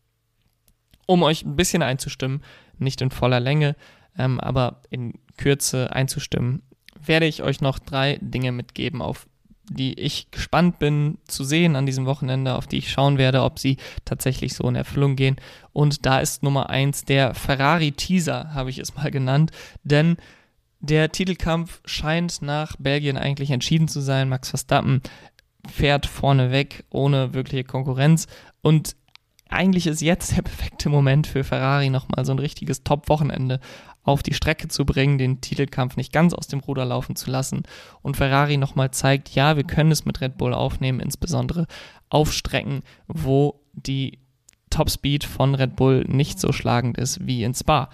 Um 1.07 1.21
euch 1.21 1.43
ein 1.43 1.57
bisschen 1.57 1.81
einzustimmen, 1.81 2.41
nicht 2.79 3.01
in 3.01 3.11
voller 3.11 3.41
Länge, 3.41 3.75
ähm, 4.17 4.39
aber 4.39 4.81
in 4.89 5.19
Kürze 5.35 5.91
einzustimmen, 5.91 6.63
werde 6.97 7.25
ich 7.25 7.43
euch 7.43 7.59
noch 7.59 7.77
drei 7.77 8.17
Dinge 8.21 8.53
mitgeben, 8.53 9.01
auf 9.01 9.27
die 9.69 9.99
ich 9.99 10.31
gespannt 10.31 10.79
bin 10.79 11.17
zu 11.27 11.43
sehen 11.43 11.75
an 11.75 11.85
diesem 11.85 12.05
Wochenende, 12.05 12.55
auf 12.55 12.67
die 12.67 12.77
ich 12.77 12.91
schauen 12.91 13.17
werde, 13.17 13.43
ob 13.43 13.59
sie 13.59 13.77
tatsächlich 14.05 14.53
so 14.53 14.67
in 14.67 14.75
Erfüllung 14.75 15.15
gehen. 15.15 15.37
Und 15.73 16.05
da 16.05 16.19
ist 16.19 16.43
Nummer 16.43 16.69
eins 16.69 17.03
der 17.03 17.33
Ferrari-Teaser, 17.33 18.53
habe 18.53 18.69
ich 18.69 18.79
es 18.79 18.95
mal 18.95 19.11
genannt, 19.11 19.51
denn 19.83 20.17
der 20.79 21.11
Titelkampf 21.11 21.81
scheint 21.85 22.41
nach 22.41 22.75
Belgien 22.77 23.17
eigentlich 23.17 23.51
entschieden 23.51 23.87
zu 23.87 24.01
sein. 24.01 24.29
Max 24.29 24.49
Verstappen 24.49 25.01
fährt 25.67 26.05
vorne 26.05 26.51
weg 26.51 26.85
ohne 26.91 27.33
wirkliche 27.33 27.63
Konkurrenz 27.63 28.27
und 28.61 28.95
eigentlich 29.49 29.87
ist 29.87 30.01
jetzt 30.01 30.35
der 30.35 30.41
perfekte 30.41 30.89
Moment 30.89 31.27
für 31.27 31.43
Ferrari 31.43 31.89
nochmal 31.89 32.25
so 32.25 32.31
ein 32.33 32.39
richtiges 32.39 32.83
Top-Wochenende 32.83 33.59
auf 34.05 34.23
die 34.23 34.35
Strecke 34.35 34.67
zu 34.67 34.85
bringen, 34.85 35.17
den 35.17 35.41
Titelkampf 35.41 35.97
nicht 35.97 36.13
ganz 36.13 36.33
aus 36.33 36.47
dem 36.47 36.59
Ruder 36.59 36.85
laufen 36.85 37.15
zu 37.15 37.29
lassen 37.29 37.63
und 38.01 38.15
Ferrari 38.15 38.57
nochmal 38.57 38.91
zeigt, 38.91 39.29
ja, 39.29 39.57
wir 39.57 39.63
können 39.63 39.91
es 39.91 40.05
mit 40.05 40.21
Red 40.21 40.37
Bull 40.37 40.53
aufnehmen, 40.53 40.99
insbesondere 40.99 41.65
auf 42.09 42.31
Strecken, 42.31 42.83
wo 43.07 43.59
die 43.73 44.19
Topspeed 44.69 45.23
von 45.23 45.55
Red 45.55 45.75
Bull 45.75 46.05
nicht 46.07 46.39
so 46.39 46.51
schlagend 46.51 46.97
ist 46.97 47.25
wie 47.25 47.43
in 47.43 47.55
Spa. 47.55 47.89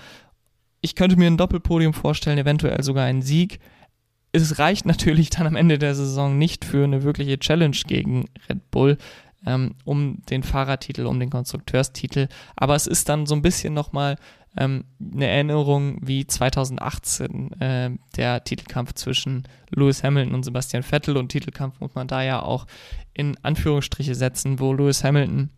Ich 0.82 0.95
könnte 0.95 1.15
mir 1.15 1.28
ein 1.28 1.38
Doppelpodium 1.38 1.93
vorstellen, 1.93 2.38
eventuell 2.38 2.84
sogar 2.84 3.06
einen 3.06 3.21
Sieg. 3.21 3.60
Es 4.34 4.60
reicht 4.60 4.86
natürlich 4.86 5.30
dann 5.30 5.47
am 5.47 5.56
Ende 5.56 5.80
der 5.80 5.95
Saison 5.95 6.38
nicht 6.38 6.65
für 6.65 6.84
eine 6.84 7.04
wirkliche 7.04 7.39
Challenge 7.39 7.78
gegen 7.88 8.26
Red 8.50 8.69
Bull 8.71 8.97
ähm, 9.45 9.76
um 9.86 10.21
den 10.30 10.43
Fahrertitel, 10.43 11.06
um 11.06 11.19
den 11.19 11.30
Konstrukteurstitel, 11.30 12.28
aber 12.56 12.76
es 12.76 12.88
ist 12.88 13.10
dann 13.10 13.26
so 13.26 13.36
ein 13.36 13.41
bisschen 13.41 13.74
nochmal 13.74 14.17
ähm, 14.57 14.85
eine 14.99 15.27
Erinnerung 15.27 15.97
wie 16.01 16.27
2018 16.27 17.51
äh, 17.61 17.91
der 18.15 18.43
Titelkampf 18.43 18.93
zwischen 18.93 19.47
Lewis 19.69 20.03
Hamilton 20.03 20.35
und 20.35 20.43
Sebastian 20.43 20.83
Vettel 20.83 21.17
und 21.17 21.29
Titelkampf 21.29 21.79
muss 21.79 21.95
man 21.95 22.07
da 22.07 22.21
ja 22.21 22.41
auch 22.41 22.67
in 23.13 23.37
Anführungsstriche 23.43 24.15
setzen, 24.15 24.59
wo 24.59 24.73
Lewis 24.73 25.03
Hamilton 25.03 25.49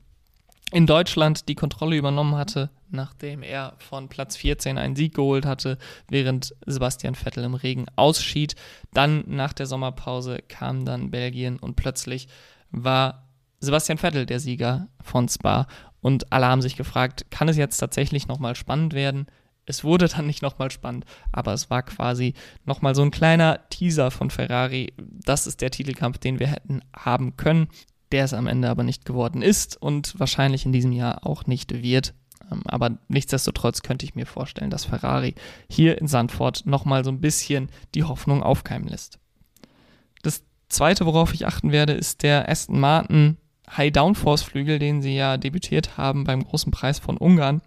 in 0.72 0.88
Deutschland 0.88 1.48
die 1.50 1.56
Kontrolle 1.56 1.96
übernommen 1.96 2.36
hatte, 2.36 2.72
nachdem 2.90 3.44
er 3.44 3.74
von 3.78 4.10
Platz 4.10 4.36
14 4.38 4.80
einen 4.80 4.96
Sieg 4.96 5.14
geholt 5.14 5.46
hatte, 5.46 5.78
während 6.10 6.56
Sebastian 6.66 7.14
Vettel 7.14 7.44
im 7.44 7.54
Regen 7.54 7.86
ausschied. 7.96 8.56
Dann 8.92 9.24
nach 9.28 9.54
der 9.54 9.68
Sommerpause 9.68 10.40
kam 10.48 10.84
dann 10.84 11.12
Belgien 11.12 11.58
und 11.58 11.76
plötzlich 11.76 12.28
war 12.72 13.28
Sebastian 13.60 14.00
Vettel 14.00 14.26
der 14.26 14.40
Sieger 14.40 14.88
von 15.00 15.30
Spa 15.30 15.68
und 16.04 16.32
alle 16.34 16.46
haben 16.48 16.62
sich 16.62 16.76
gefragt, 16.76 17.26
kann 17.32 17.48
es 17.48 17.58
jetzt 17.58 17.78
tatsächlich 17.78 18.28
nochmal 18.28 18.56
spannend 18.56 18.94
werden? 18.94 19.26
Es 19.66 19.86
wurde 19.86 20.10
dann 20.10 20.28
nicht 20.28 20.42
nochmal 20.42 20.70
spannend, 20.70 21.06
aber 21.32 21.54
es 21.54 21.70
war 21.70 21.82
quasi 21.82 22.34
nochmal 22.66 22.94
so 22.94 23.02
ein 23.02 23.10
kleiner 23.10 23.62
Teaser 23.70 24.12
von 24.12 24.30
Ferrari. 24.30 24.94
Das 24.98 25.48
ist 25.48 25.62
der 25.62 25.72
Titelkampf, 25.72 26.18
den 26.18 26.42
wir 26.42 26.48
hätten 26.48 26.82
haben 26.94 27.38
können, 27.38 27.70
der 28.12 28.26
es 28.26 28.34
am 28.34 28.48
Ende 28.48 28.70
aber 28.70 28.84
nicht 28.84 29.06
geworden 29.06 29.42
ist 29.42 29.82
und 29.82 30.20
wahrscheinlich 30.20 30.66
in 30.66 30.74
diesem 30.74 30.92
Jahr 30.92 31.26
auch 31.26 31.46
nicht 31.46 31.82
wird. 31.82 32.14
Ähm, 32.52 32.64
aber 32.66 32.98
nichtsdestotrotz 33.08 33.82
könnte 33.82 34.06
ich 34.06 34.14
mir 34.14 34.26
vorstellen, 34.26 34.72
dass 34.72 34.84
Ferrari 34.84 35.36
hier 35.70 36.00
in 36.02 36.08
Sandford 36.08 36.66
nochmal 36.66 37.06
so 37.06 37.12
ein 37.12 37.22
bisschen 37.22 37.70
die 37.96 38.04
Hoffnung 38.04 38.44
aufkeimen 38.44 38.90
lässt. 38.90 39.20
Das 40.22 40.44
zweite, 40.68 41.06
worauf 41.06 41.34
ich 41.34 41.48
achten 41.48 41.72
werde, 41.72 41.94
ist 41.94 42.24
der 42.24 42.50
Aston 42.50 42.82
Martin 42.82 43.38
High 43.78 43.92
Downforce 43.92 44.44
Flügel, 44.44 44.80
den 44.80 45.02
sie 45.02 45.16
ja 45.16 45.38
debütiert 45.38 45.98
haben 45.98 46.24
beim 46.24 46.44
großen 46.44 46.72
Preis 46.72 47.00
von 47.00 47.18
Ungarn 47.18 47.62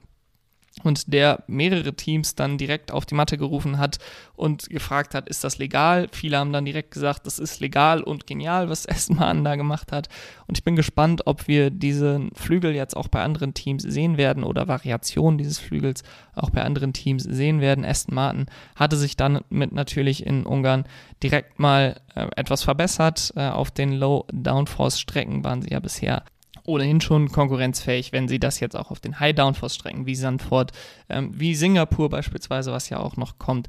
und 0.87 1.13
der 1.13 1.43
mehrere 1.47 1.95
Teams 1.95 2.35
dann 2.35 2.59
direkt 2.59 2.93
auf 2.93 3.07
die 3.07 3.15
Matte 3.15 3.37
gerufen 3.37 3.79
hat 3.79 3.99
und 4.35 4.69
gefragt 4.71 5.15
hat, 5.15 5.29
ist 5.29 5.45
das 5.45 5.59
legal? 5.59 6.09
Viele 6.13 6.39
haben 6.39 6.53
dann 6.53 6.65
direkt 6.65 6.91
gesagt, 6.93 7.27
das 7.27 7.39
ist 7.39 7.61
legal 7.61 8.03
und 8.03 8.27
genial, 8.27 8.69
was 8.69 8.87
Essenmann 8.87 9.45
da 9.45 9.57
gemacht 9.57 9.93
hat. 9.93 10.09
Und 10.47 10.59
ich 10.59 10.65
bin 10.65 10.77
gespannt, 10.77 11.23
ob 11.27 11.49
wir 11.49 11.71
diesen 11.71 12.31
Flügel 12.35 12.75
jetzt 12.75 12.97
auch 12.97 13.09
bei 13.09 13.23
anderen 13.23 13.55
Teams 13.55 13.83
sehen 13.83 14.17
werden 14.17 14.45
oder 14.45 14.69
Variationen 14.69 15.39
dieses 15.39 15.59
Flügels 15.59 16.03
auch 16.35 16.51
bei 16.51 16.63
anderen 16.63 16.93
Teams 16.93 17.25
sehen 17.25 17.61
werden. 17.61 17.85
Aston 17.85 18.15
Martin 18.15 18.47
hatte 18.77 18.97
sich 18.97 19.17
dann 19.17 19.41
mit 19.49 19.73
natürlich 19.73 20.25
in 20.25 20.47
Ungarn 20.47 20.85
direkt 21.23 21.59
mal 21.59 22.01
äh, 22.15 22.27
etwas 22.37 22.63
verbessert. 22.63 23.33
Äh, 23.37 23.49
auf 23.49 23.71
den 23.71 23.93
Low 23.93 24.27
Downforce 24.33 25.01
Strecken 25.01 25.45
waren 25.45 25.63
sie 25.63 25.71
ja 25.71 25.81
bisher 25.81 26.25
ohnehin 26.67 27.01
schon 27.01 27.31
konkurrenzfähig, 27.31 28.13
wenn 28.13 28.29
sie 28.29 28.39
das 28.39 28.61
jetzt 28.61 28.77
auch 28.77 28.91
auf 28.91 29.01
den 29.01 29.21
High-Downforce-Strecken 29.21 30.07
wie 30.07 30.15
Sandford, 30.15 30.73
ähm, 31.09 31.31
wie 31.35 31.55
Singapur 31.55 32.11
beispielsweise, 32.11 32.73
was 32.73 32.89
ja 32.89 32.99
auch 32.99 33.17
noch 33.17 33.39
kommt, 33.39 33.69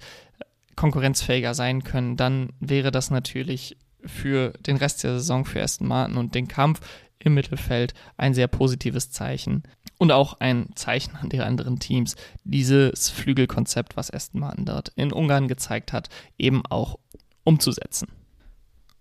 konkurrenzfähiger 0.75 1.53
sein 1.53 1.83
können, 1.83 2.17
dann 2.17 2.53
wäre 2.59 2.91
das 2.91 3.09
natürlich 3.09 3.77
für 4.05 4.53
den 4.65 4.77
Rest 4.77 5.03
der 5.03 5.13
Saison 5.13 5.43
für 5.45 5.61
Aston 5.61 5.87
Martin 5.87 6.17
und 6.17 6.35
den 6.35 6.47
Kampf 6.47 6.81
im 7.19 7.33
Mittelfeld 7.33 7.93
ein 8.15 8.33
sehr 8.33 8.47
positives 8.47 9.11
Zeichen 9.11 9.63
und 9.97 10.11
auch 10.11 10.39
ein 10.39 10.69
Zeichen 10.75 11.15
an 11.15 11.29
die 11.29 11.39
anderen 11.39 11.79
Teams, 11.79 12.15
dieses 12.43 13.09
Flügelkonzept, 13.09 13.97
was 13.97 14.11
Aston 14.11 14.39
Martin 14.39 14.65
dort 14.65 14.89
in 14.95 15.11
Ungarn 15.11 15.47
gezeigt 15.47 15.93
hat, 15.93 16.09
eben 16.37 16.65
auch 16.65 16.99
umzusetzen. 17.43 18.07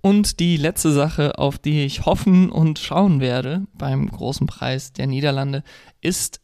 Und 0.07 0.39
die 0.39 0.57
letzte 0.57 0.93
Sache, 0.93 1.37
auf 1.37 1.59
die 1.59 1.85
ich 1.85 2.07
hoffen 2.07 2.49
und 2.49 2.79
schauen 2.79 3.19
werde 3.19 3.67
beim 3.75 4.09
großen 4.09 4.47
Preis 4.47 4.93
der 4.93 5.09
Niederlande, 5.09 5.65
ist 6.01 6.41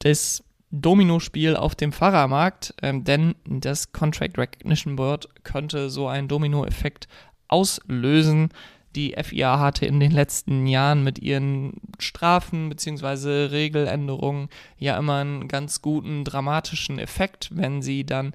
das 0.00 0.44
Dominospiel 0.70 1.56
auf 1.56 1.74
dem 1.74 1.92
Fahrermarkt, 1.92 2.74
ähm, 2.82 3.04
denn 3.04 3.34
das 3.46 3.92
Contract 3.92 4.36
Recognition 4.36 4.96
Board 4.96 5.26
könnte 5.42 5.88
so 5.88 6.06
einen 6.06 6.28
Dominoeffekt 6.28 7.08
auslösen. 7.48 8.50
Die 8.94 9.14
FIA 9.18 9.58
hatte 9.58 9.86
in 9.86 10.00
den 10.00 10.12
letzten 10.12 10.66
Jahren 10.66 11.02
mit 11.02 11.18
ihren 11.18 11.80
Strafen 11.98 12.68
bzw. 12.68 13.46
Regeländerungen 13.46 14.50
ja 14.76 14.98
immer 14.98 15.14
einen 15.14 15.48
ganz 15.48 15.80
guten 15.80 16.24
dramatischen 16.24 16.98
Effekt, 16.98 17.48
wenn 17.56 17.80
sie 17.80 18.04
dann 18.04 18.34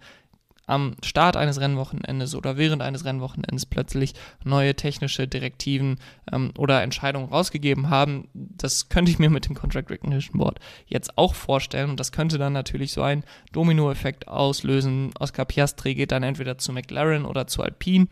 am 0.66 0.96
Start 1.04 1.36
eines 1.36 1.60
Rennwochenendes 1.60 2.36
oder 2.36 2.58
während 2.58 2.82
eines 2.82 3.04
Rennwochenendes 3.04 3.66
plötzlich 3.66 4.14
neue 4.44 4.76
technische 4.76 5.28
Direktiven 5.28 6.00
ähm, 6.32 6.52
oder 6.58 6.82
Entscheidungen 6.84 7.28
rausgegeben 7.28 7.90
haben. 7.90 8.30
Das 8.34 8.90
könnte 8.90 9.12
ich 9.12 9.20
mir 9.20 9.30
mit 9.30 9.48
dem 9.48 9.56
Contract 9.56 9.90
Recognition 9.90 10.40
Board 10.40 10.60
jetzt 10.86 11.18
auch 11.18 11.36
vorstellen 11.36 11.90
und 11.90 12.00
das 12.00 12.12
könnte 12.12 12.38
dann 12.38 12.54
natürlich 12.54 12.94
so 12.94 13.02
einen 13.02 13.24
Dominoeffekt 13.52 14.28
auslösen. 14.28 15.12
Oscar 15.20 15.46
Piastri 15.46 15.96
geht 15.96 16.12
dann 16.12 16.24
entweder 16.24 16.58
zu 16.58 16.72
McLaren 16.72 17.26
oder 17.26 17.48
zu 17.48 17.62
Alpine. 17.62 18.08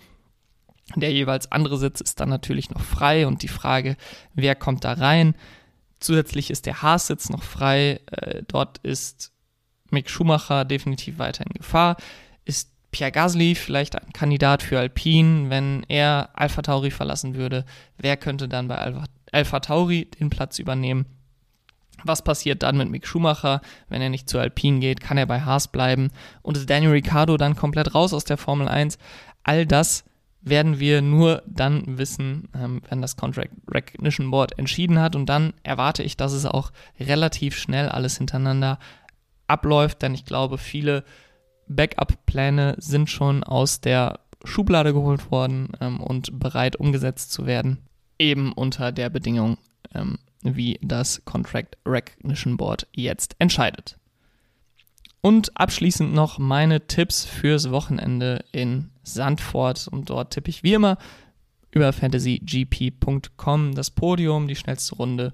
Der 0.95 1.13
jeweils 1.13 1.51
andere 1.51 1.77
Sitz 1.77 2.01
ist 2.01 2.19
dann 2.19 2.29
natürlich 2.29 2.69
noch 2.69 2.81
frei 2.81 3.27
und 3.27 3.43
die 3.43 3.47
Frage, 3.47 3.95
wer 4.33 4.55
kommt 4.55 4.83
da 4.83 4.93
rein? 4.93 5.35
Zusätzlich 6.01 6.51
ist 6.51 6.65
der 6.65 6.81
Haas-Sitz 6.81 7.29
noch 7.29 7.43
frei. 7.43 8.01
Äh, 8.07 8.43
dort 8.47 8.79
ist 8.79 9.31
Mick 9.91 10.09
Schumacher 10.09 10.65
definitiv 10.65 11.19
weiter 11.19 11.45
in 11.45 11.53
Gefahr. 11.53 11.95
Ist 12.45 12.69
Pierre 12.91 13.11
Gasly 13.11 13.55
vielleicht 13.55 13.95
ein 13.95 14.13
Kandidat 14.13 14.63
für 14.63 14.79
Alpine, 14.79 15.49
wenn 15.49 15.83
er 15.87 16.29
Alpha 16.33 16.61
Tauri 16.61 16.91
verlassen 16.91 17.35
würde? 17.35 17.65
Wer 17.97 18.17
könnte 18.17 18.47
dann 18.47 18.67
bei 18.67 18.77
Alpha, 18.77 19.05
Alpha 19.31 19.59
Tauri 19.61 20.05
den 20.19 20.29
Platz 20.29 20.59
übernehmen? 20.59 21.05
Was 22.03 22.23
passiert 22.23 22.63
dann 22.63 22.77
mit 22.77 22.89
Mick 22.89 23.05
Schumacher, 23.05 23.61
wenn 23.87 24.01
er 24.01 24.09
nicht 24.09 24.27
zu 24.27 24.39
Alpine 24.39 24.79
geht? 24.79 25.01
Kann 25.01 25.17
er 25.17 25.25
bei 25.25 25.41
Haas 25.41 25.67
bleiben? 25.67 26.09
Und 26.41 26.57
ist 26.57 26.69
Daniel 26.69 26.91
Ricciardo 26.91 27.37
dann 27.37 27.55
komplett 27.55 27.93
raus 27.93 28.13
aus 28.13 28.25
der 28.25 28.37
Formel 28.37 28.67
1? 28.67 28.97
All 29.43 29.65
das 29.65 30.03
werden 30.41 30.79
wir 30.79 31.01
nur 31.01 31.43
dann 31.45 31.99
wissen, 31.99 32.49
ähm, 32.55 32.81
wenn 32.89 33.01
das 33.01 33.15
Contract 33.15 33.51
Recognition 33.69 34.31
Board 34.31 34.57
entschieden 34.57 34.99
hat. 34.99 35.15
Und 35.15 35.27
dann 35.27 35.53
erwarte 35.63 36.03
ich, 36.03 36.17
dass 36.17 36.33
es 36.33 36.45
auch 36.45 36.71
relativ 36.99 37.55
schnell 37.55 37.89
alles 37.89 38.17
hintereinander 38.17 38.79
abläuft, 39.47 40.01
denn 40.01 40.13
ich 40.15 40.25
glaube, 40.25 40.57
viele 40.57 41.03
Backup-Pläne 41.67 42.75
sind 42.77 43.09
schon 43.09 43.43
aus 43.43 43.81
der 43.81 44.19
Schublade 44.43 44.93
geholt 44.93 45.31
worden 45.31 45.69
ähm, 45.79 45.99
und 45.99 46.39
bereit 46.39 46.75
umgesetzt 46.75 47.31
zu 47.31 47.45
werden, 47.45 47.79
eben 48.17 48.53
unter 48.53 48.91
der 48.91 49.09
Bedingung, 49.09 49.57
ähm, 49.93 50.17
wie 50.41 50.79
das 50.81 51.23
Contract 51.25 51.77
Recognition 51.85 52.57
Board 52.57 52.87
jetzt 52.93 53.35
entscheidet. 53.39 53.97
Und 55.21 55.55
abschließend 55.55 56.13
noch 56.13 56.39
meine 56.39 56.87
Tipps 56.87 57.25
fürs 57.25 57.69
Wochenende 57.69 58.43
in 58.51 58.89
Sandford. 59.03 59.87
Und 59.87 60.09
dort 60.09 60.33
tippe 60.33 60.49
ich 60.49 60.63
wie 60.63 60.73
immer 60.73 60.97
über 61.71 61.93
fantasygp.com 61.93 63.75
das 63.75 63.91
Podium, 63.91 64.47
die 64.47 64.55
schnellste 64.55 64.95
Runde, 64.95 65.33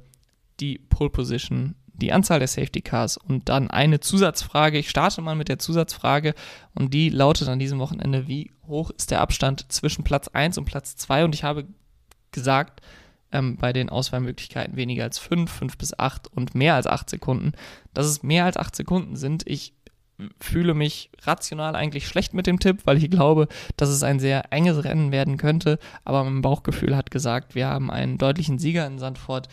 die 0.59 0.77
Pole 0.77 1.09
Position, 1.09 1.75
die 1.97 2.13
Anzahl 2.13 2.39
der 2.39 2.47
Safety 2.47 2.81
Cars 2.81 3.17
und 3.17 3.49
dann 3.49 3.69
eine 3.69 3.99
Zusatzfrage. 3.99 4.77
Ich 4.77 4.89
starte 4.89 5.21
mal 5.21 5.35
mit 5.35 5.49
der 5.49 5.59
Zusatzfrage 5.59 6.33
und 6.73 6.93
die 6.93 7.09
lautet 7.09 7.47
an 7.47 7.59
diesem 7.59 7.79
Wochenende, 7.79 8.27
wie 8.27 8.51
hoch 8.67 8.91
ist 8.91 9.11
der 9.11 9.21
Abstand 9.21 9.71
zwischen 9.71 10.03
Platz 10.03 10.27
1 10.27 10.57
und 10.57 10.65
Platz 10.65 10.95
2? 10.95 11.25
Und 11.25 11.35
ich 11.35 11.43
habe 11.43 11.65
gesagt, 12.31 12.81
ähm, 13.31 13.57
bei 13.57 13.73
den 13.73 13.89
Auswahlmöglichkeiten 13.89 14.75
weniger 14.75 15.03
als 15.03 15.19
5, 15.19 15.51
5 15.51 15.77
bis 15.77 15.97
8 15.97 16.27
und 16.27 16.55
mehr 16.55 16.75
als 16.75 16.87
8 16.87 17.09
Sekunden, 17.09 17.53
dass 17.93 18.05
es 18.05 18.23
mehr 18.23 18.45
als 18.45 18.57
8 18.57 18.75
Sekunden 18.75 19.15
sind. 19.15 19.43
Ich 19.45 19.73
fühle 20.39 20.73
mich 20.73 21.11
rational 21.23 21.75
eigentlich 21.75 22.07
schlecht 22.07 22.33
mit 22.33 22.47
dem 22.47 22.59
Tipp, 22.59 22.81
weil 22.85 22.97
ich 22.97 23.09
glaube, 23.11 23.47
dass 23.75 23.89
es 23.89 24.03
ein 24.03 24.19
sehr 24.19 24.51
enges 24.51 24.83
Rennen 24.83 25.11
werden 25.11 25.37
könnte. 25.37 25.77
Aber 26.05 26.23
mein 26.23 26.41
Bauchgefühl 26.41 26.95
hat 26.95 27.11
gesagt, 27.11 27.55
wir 27.55 27.67
haben 27.67 27.91
einen 27.91 28.17
deutlichen 28.17 28.57
Sieger 28.57 28.87
in 28.87 28.99
Sandford. 28.99 29.47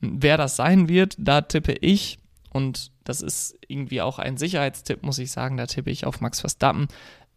Wer 0.00 0.36
das 0.36 0.56
sein 0.56 0.88
wird, 0.88 1.16
da 1.18 1.42
tippe 1.42 1.72
ich, 1.72 2.18
und 2.52 2.90
das 3.04 3.20
ist 3.22 3.58
irgendwie 3.68 4.00
auch 4.00 4.18
ein 4.18 4.36
Sicherheitstipp, 4.36 5.02
muss 5.02 5.18
ich 5.18 5.30
sagen, 5.30 5.56
da 5.56 5.66
tippe 5.66 5.90
ich 5.90 6.06
auf 6.06 6.20
Max 6.20 6.40
Verstappen. 6.40 6.88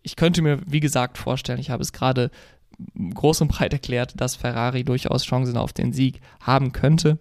Ich 0.01 0.15
könnte 0.15 0.41
mir, 0.41 0.59
wie 0.65 0.79
gesagt, 0.79 1.17
vorstellen, 1.17 1.59
ich 1.59 1.69
habe 1.69 1.83
es 1.83 1.93
gerade 1.93 2.31
groß 3.13 3.41
und 3.41 3.49
breit 3.49 3.73
erklärt, 3.73 4.13
dass 4.19 4.35
Ferrari 4.35 4.83
durchaus 4.83 5.23
Chancen 5.23 5.57
auf 5.57 5.73
den 5.73 5.93
Sieg 5.93 6.21
haben 6.41 6.71
könnte. 6.71 7.19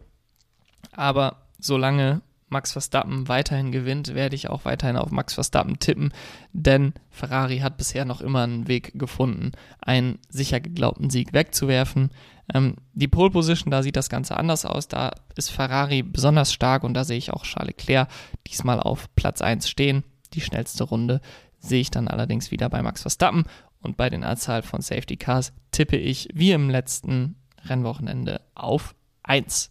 Aber 0.93 1.43
solange 1.59 2.23
Max 2.49 2.73
Verstappen 2.73 3.29
weiterhin 3.29 3.73
gewinnt, 3.73 4.15
werde 4.15 4.37
ich 4.37 4.49
auch 4.49 4.65
weiterhin 4.65 4.97
auf 4.97 5.11
Max 5.11 5.35
Verstappen 5.35 5.79
tippen, 5.79 6.13
denn 6.53 6.93
Ferrari 7.11 7.59
hat 7.59 7.79
bisher 7.79 8.05
noch 8.05 8.21
immer 8.21 8.43
einen 8.43 8.69
Weg 8.69 8.93
gefunden, 8.95 9.53
einen 9.81 10.19
sicher 10.29 10.61
geglaubten 10.61 11.11
Sieg 11.11 11.33
wegzuwerfen. 11.33 12.11
Ähm, 12.53 12.77
die 12.93 13.09
Pole 13.09 13.31
Position, 13.31 13.71
da 13.71 13.83
sieht 13.83 13.97
das 13.97 14.09
Ganze 14.09 14.37
anders 14.37 14.65
aus. 14.65 14.89
Da 14.89 15.13
ist 15.37 15.51
Ferrari 15.51 16.03
besonders 16.03 16.53
stark 16.53 16.85
und 16.85 16.95
da 16.95 17.05
sehe 17.05 17.19
ich 17.19 17.33
auch 17.33 17.45
Charles 17.45 17.69
Leclerc 17.69 18.09
diesmal 18.47 18.81
auf 18.81 19.15
Platz 19.15 19.43
1 19.43 19.69
stehen. 19.69 20.05
Die 20.35 20.41
schnellste 20.41 20.85
Runde 20.85 21.21
sehe 21.59 21.81
ich 21.81 21.91
dann 21.91 22.09
allerdings 22.09 22.51
wieder 22.51 22.69
bei 22.69 22.83
Max 22.83 23.03
Verstappen 23.03 23.45
und 23.81 23.97
bei 23.97 24.11
den 24.11 24.25
Anzahl 24.25 24.63
von 24.63 24.81
Safety 24.81 25.17
Cars 25.17 25.53
tippe 25.71 25.97
ich 25.97 26.29
wie 26.33 26.53
im 26.53 26.71
letzten 26.71 27.37
Rennwochenende 27.65 28.41
auf 28.55 28.95
1. 29.23 29.71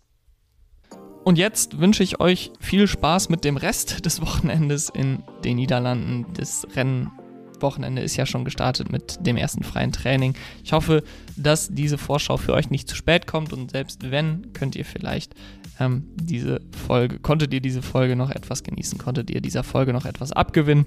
Und 1.23 1.37
jetzt 1.37 1.79
wünsche 1.79 2.03
ich 2.03 2.19
euch 2.19 2.51
viel 2.59 2.87
Spaß 2.87 3.29
mit 3.29 3.43
dem 3.43 3.57
Rest 3.57 4.05
des 4.05 4.21
Wochenendes 4.21 4.89
in 4.89 5.23
den 5.43 5.57
Niederlanden. 5.57 6.25
Das 6.33 6.65
Rennwochenende 7.61 8.01
ist 8.01 8.15
ja 8.15 8.25
schon 8.25 8.43
gestartet 8.43 8.91
mit 8.91 9.25
dem 9.25 9.37
ersten 9.37 9.63
freien 9.63 9.91
Training. 9.91 10.33
Ich 10.63 10.73
hoffe, 10.73 11.03
dass 11.37 11.69
diese 11.69 11.97
Vorschau 11.97 12.37
für 12.37 12.53
euch 12.53 12.69
nicht 12.69 12.89
zu 12.89 12.95
spät 12.95 13.27
kommt 13.27 13.53
und 13.53 13.71
selbst 13.71 14.09
wenn, 14.09 14.51
könnt 14.53 14.75
ihr 14.75 14.85
vielleicht 14.85 15.35
ähm, 15.79 16.07
diese 16.15 16.61
Folge, 16.87 17.19
konntet 17.19 17.53
ihr 17.53 17.61
diese 17.61 17.81
Folge 17.81 18.15
noch 18.15 18.31
etwas 18.31 18.63
genießen, 18.63 18.97
konntet 18.97 19.29
ihr 19.29 19.41
dieser 19.41 19.63
Folge 19.63 19.93
noch 19.93 20.05
etwas 20.05 20.31
abgewinnen. 20.31 20.85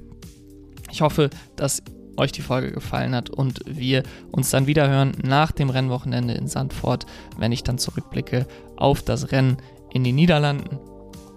Ich 0.91 1.01
hoffe, 1.01 1.31
dass 1.57 1.83
euch 2.17 2.33
die 2.33 2.43
Folge 2.43 2.73
gefallen 2.73 3.15
hat 3.15 3.31
und 3.31 3.61
wir 3.67 4.03
uns 4.31 4.51
dann 4.51 4.67
wieder 4.67 4.89
hören 4.89 5.13
nach 5.25 5.53
dem 5.53 5.71
Rennwochenende 5.71 6.35
in 6.35 6.49
Sandford, 6.49 7.07
wenn 7.39 7.53
ich 7.53 7.63
dann 7.63 7.79
zurückblicke 7.79 8.47
auf 8.77 9.03
das 9.03 9.33
Rennen 9.33 9.57
in 9.93 10.05
den 10.05 10.15
Niederlanden. 10.15 10.79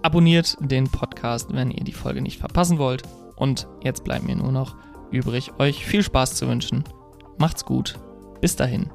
Abonniert 0.03 0.57
den 0.59 0.89
Podcast, 0.89 1.51
wenn 1.51 1.71
ihr 1.71 1.83
die 1.83 1.93
Folge 1.93 2.21
nicht 2.21 2.39
verpassen 2.39 2.77
wollt. 2.77 3.03
Und 3.35 3.67
jetzt 3.83 4.03
bleibt 4.03 4.25
mir 4.25 4.35
nur 4.35 4.51
noch 4.51 4.75
übrig, 5.11 5.51
euch 5.59 5.85
viel 5.85 6.03
Spaß 6.03 6.35
zu 6.35 6.47
wünschen. 6.47 6.83
Macht's 7.37 7.65
gut. 7.65 7.95
Bis 8.41 8.55
dahin. 8.55 8.89